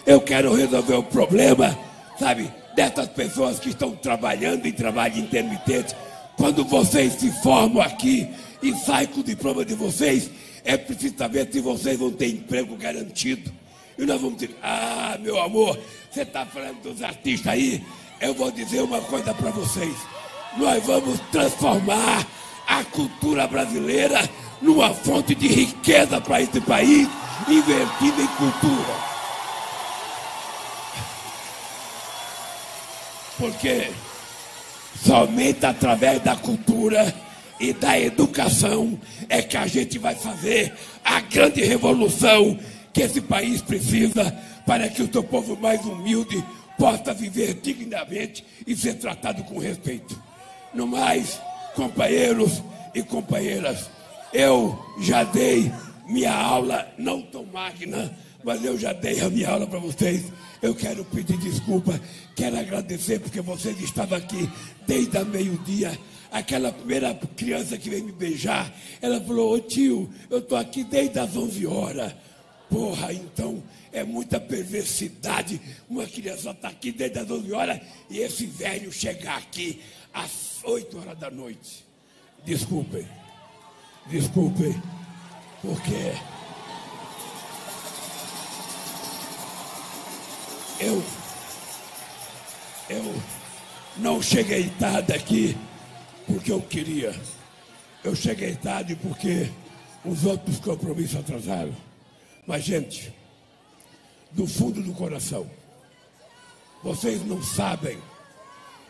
Eu 0.08 0.22
quero 0.22 0.54
resolver 0.54 0.94
o 0.94 1.02
problema, 1.02 1.78
sabe, 2.18 2.50
dessas 2.74 3.08
pessoas 3.08 3.58
que 3.58 3.68
estão 3.68 3.94
trabalhando 3.94 4.64
em 4.64 4.72
trabalho 4.72 5.18
intermitente. 5.18 5.94
Quando 6.34 6.64
vocês 6.64 7.12
se 7.12 7.30
formam 7.42 7.82
aqui 7.82 8.26
e 8.62 8.72
saem 8.72 9.06
com 9.08 9.20
o 9.20 9.22
diploma 9.22 9.66
de 9.66 9.74
vocês, 9.74 10.30
é 10.64 10.78
preciso 10.78 11.14
saber 11.18 11.46
se 11.52 11.60
vocês 11.60 11.98
vão 11.98 12.10
ter 12.10 12.28
emprego 12.28 12.74
garantido. 12.74 13.52
E 13.98 14.06
nós 14.06 14.18
vamos 14.18 14.38
dizer, 14.38 14.56
ah, 14.62 15.18
meu 15.20 15.38
amor, 15.42 15.78
você 16.10 16.22
está 16.22 16.46
falando 16.46 16.80
dos 16.80 17.02
artistas 17.02 17.52
aí? 17.52 17.84
Eu 18.18 18.32
vou 18.32 18.50
dizer 18.50 18.80
uma 18.80 19.02
coisa 19.02 19.34
para 19.34 19.50
vocês. 19.50 19.94
Nós 20.56 20.82
vamos 20.86 21.20
transformar 21.30 22.26
a 22.66 22.82
cultura 22.82 23.46
brasileira 23.46 24.26
numa 24.62 24.94
fonte 24.94 25.34
de 25.34 25.48
riqueza 25.48 26.18
para 26.18 26.40
esse 26.40 26.62
país, 26.62 27.06
investindo 27.46 28.22
em 28.22 28.26
cultura. 28.38 29.17
Porque 33.38 33.90
somente 35.04 35.64
através 35.64 36.20
da 36.22 36.36
cultura 36.36 37.14
e 37.60 37.72
da 37.72 37.98
educação 37.98 38.98
é 39.28 39.42
que 39.42 39.56
a 39.56 39.66
gente 39.66 39.98
vai 39.98 40.14
fazer 40.14 40.74
a 41.04 41.20
grande 41.20 41.62
revolução 41.62 42.58
que 42.92 43.02
esse 43.02 43.20
país 43.20 43.62
precisa 43.62 44.30
para 44.66 44.88
que 44.88 45.02
o 45.02 45.10
seu 45.10 45.22
povo 45.22 45.56
mais 45.56 45.84
humilde 45.84 46.44
possa 46.76 47.14
viver 47.14 47.54
dignamente 47.54 48.44
e 48.66 48.76
ser 48.76 48.94
tratado 48.94 49.42
com 49.44 49.58
respeito. 49.58 50.20
No 50.74 50.86
mais, 50.86 51.40
companheiros 51.74 52.62
e 52.94 53.02
companheiras, 53.02 53.90
eu 54.32 54.78
já 55.00 55.24
dei 55.24 55.72
minha 56.06 56.32
aula, 56.32 56.88
não 56.98 57.22
tão 57.22 57.44
magna, 57.44 58.10
mas 58.44 58.64
eu 58.64 58.78
já 58.78 58.92
dei 58.92 59.20
a 59.20 59.28
minha 59.28 59.48
aula 59.48 59.66
para 59.66 59.78
vocês. 59.78 60.24
Eu 60.60 60.74
quero 60.74 61.04
pedir 61.04 61.38
desculpa, 61.38 62.00
quero 62.34 62.58
agradecer 62.58 63.20
porque 63.20 63.40
vocês 63.40 63.80
estavam 63.80 64.18
aqui 64.18 64.48
desde 64.86 65.16
a 65.18 65.24
meio-dia. 65.24 65.98
Aquela 66.30 66.70
primeira 66.70 67.14
criança 67.36 67.78
que 67.78 67.88
veio 67.88 68.04
me 68.04 68.12
beijar, 68.12 68.72
ela 69.00 69.20
falou: 69.20 69.54
Ô 69.54 69.60
tio, 69.60 70.10
eu 70.28 70.38
estou 70.38 70.58
aqui 70.58 70.84
desde 70.84 71.18
as 71.18 71.34
11 71.36 71.66
horas. 71.66 72.14
Porra, 72.68 73.14
então 73.14 73.62
é 73.92 74.04
muita 74.04 74.38
perversidade. 74.38 75.60
Uma 75.88 76.04
criança 76.06 76.50
está 76.50 76.68
aqui 76.68 76.92
desde 76.92 77.18
as 77.18 77.30
11 77.30 77.52
horas 77.52 77.80
e 78.10 78.18
esse 78.18 78.44
velho 78.44 78.92
chegar 78.92 79.38
aqui 79.38 79.80
às 80.12 80.62
8 80.64 80.98
horas 80.98 81.18
da 81.18 81.30
noite. 81.30 81.86
Desculpem, 82.44 83.06
desculpem, 84.10 84.74
porque 85.62 86.12
eu, 90.80 91.02
eu 92.90 93.22
não 93.96 94.22
cheguei 94.22 94.70
tarde 94.78 95.12
aqui 95.12 95.56
porque 96.26 96.52
eu 96.52 96.60
queria. 96.60 97.14
Eu 98.04 98.14
cheguei 98.14 98.54
tarde 98.54 98.94
porque 98.96 99.50
os 100.04 100.24
outros 100.24 100.60
compromissos 100.60 101.16
atrasaram. 101.16 101.74
Mas, 102.46 102.64
gente, 102.64 103.12
do 104.30 104.46
fundo 104.46 104.82
do 104.82 104.92
coração, 104.92 105.48
vocês 106.82 107.24
não 107.26 107.42
sabem 107.42 107.98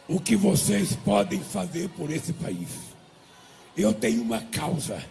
o 0.07 0.20
que 0.20 0.36
vocês 0.36 0.95
podem 0.97 1.41
fazer 1.41 1.89
por 1.91 2.11
esse 2.11 2.32
país. 2.32 2.68
Eu 3.76 3.93
tenho 3.93 4.22
uma 4.22 4.41
causa, 4.41 5.03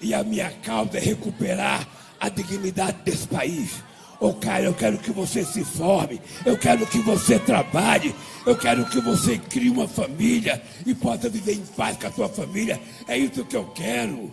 e 0.00 0.14
a 0.14 0.22
minha 0.22 0.50
causa 0.62 0.96
é 0.98 1.00
recuperar 1.00 1.86
a 2.18 2.28
dignidade 2.28 2.98
desse 3.02 3.26
país. 3.26 3.82
Ô 4.18 4.28
oh, 4.28 4.34
cara, 4.34 4.64
eu 4.64 4.74
quero 4.74 4.96
que 4.96 5.10
você 5.10 5.44
se 5.44 5.62
forme, 5.62 6.20
eu 6.44 6.56
quero 6.56 6.86
que 6.86 6.98
você 7.00 7.38
trabalhe, 7.38 8.14
eu 8.46 8.56
quero 8.56 8.86
que 8.86 8.98
você 9.00 9.36
crie 9.36 9.68
uma 9.68 9.86
família 9.86 10.62
e 10.86 10.94
possa 10.94 11.28
viver 11.28 11.54
em 11.54 11.66
paz 11.76 11.98
com 11.98 12.06
a 12.06 12.12
sua 12.12 12.28
família. 12.28 12.80
É 13.06 13.18
isso 13.18 13.44
que 13.44 13.56
eu 13.56 13.64
quero. 13.74 14.32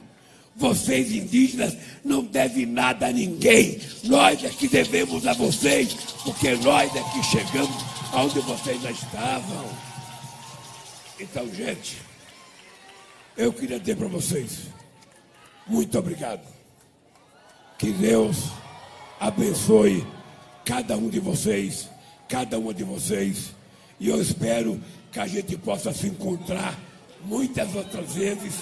Vocês 0.56 1.12
indígenas 1.12 1.76
não 2.06 2.24
devem 2.24 2.66
nada 2.66 3.08
a 3.08 3.12
ninguém. 3.12 3.80
Nós 4.04 4.44
é 4.44 4.50
que 4.50 4.68
devemos 4.68 5.28
a 5.28 5.34
vocês, 5.34 5.94
porque 6.24 6.56
nós 6.58 6.96
é 6.96 7.04
que 7.12 7.24
chegamos 7.24 7.84
aonde 8.14 8.40
vocês 8.40 8.82
já 8.82 8.92
estavam. 8.92 9.66
Então, 11.20 11.48
gente, 11.54 11.98
eu 13.36 13.52
queria 13.52 13.80
dizer 13.80 13.98
para 13.98 14.08
vocês, 14.08 14.68
muito 15.68 15.98
obrigado. 15.98 16.42
Que 17.78 17.92
Deus 17.92 18.38
abençoe 19.24 20.06
cada 20.66 20.98
um 20.98 21.10
de 21.10 21.20
vocês, 21.20 21.90
cada 22.28 22.60
uma 22.60 22.74
de 22.74 22.84
vocês. 22.84 23.52
E 24.00 24.10
eu 24.10 24.22
espero 24.22 24.80
que 25.12 25.20
a 25.20 25.28
gente 25.28 25.58
possa 25.58 25.94
se 25.94 26.08
encontrar 26.08 26.78
muitas 27.26 27.74
outras 27.74 28.16
vezes. 28.16 28.56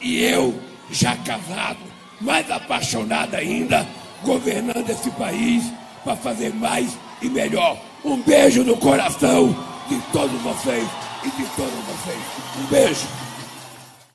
E 0.00 0.18
eu 0.18 0.54
já 0.90 1.16
casado, 1.18 1.78
mais 2.20 2.50
apaixonado 2.50 3.36
ainda, 3.36 3.86
governando 4.24 4.90
esse 4.90 5.10
país 5.12 5.62
para 6.02 6.16
fazer 6.16 6.52
mais 6.52 6.98
e 7.22 7.28
melhor. 7.28 7.80
Um 8.04 8.20
beijo 8.22 8.64
no 8.64 8.76
coração 8.76 9.54
de 9.88 10.00
todos 10.12 10.40
vocês 10.42 10.88
e 11.24 11.30
de 11.30 11.48
todos 11.54 11.74
vocês. 11.84 12.20
Um 12.58 12.66
beijo. 12.66 13.27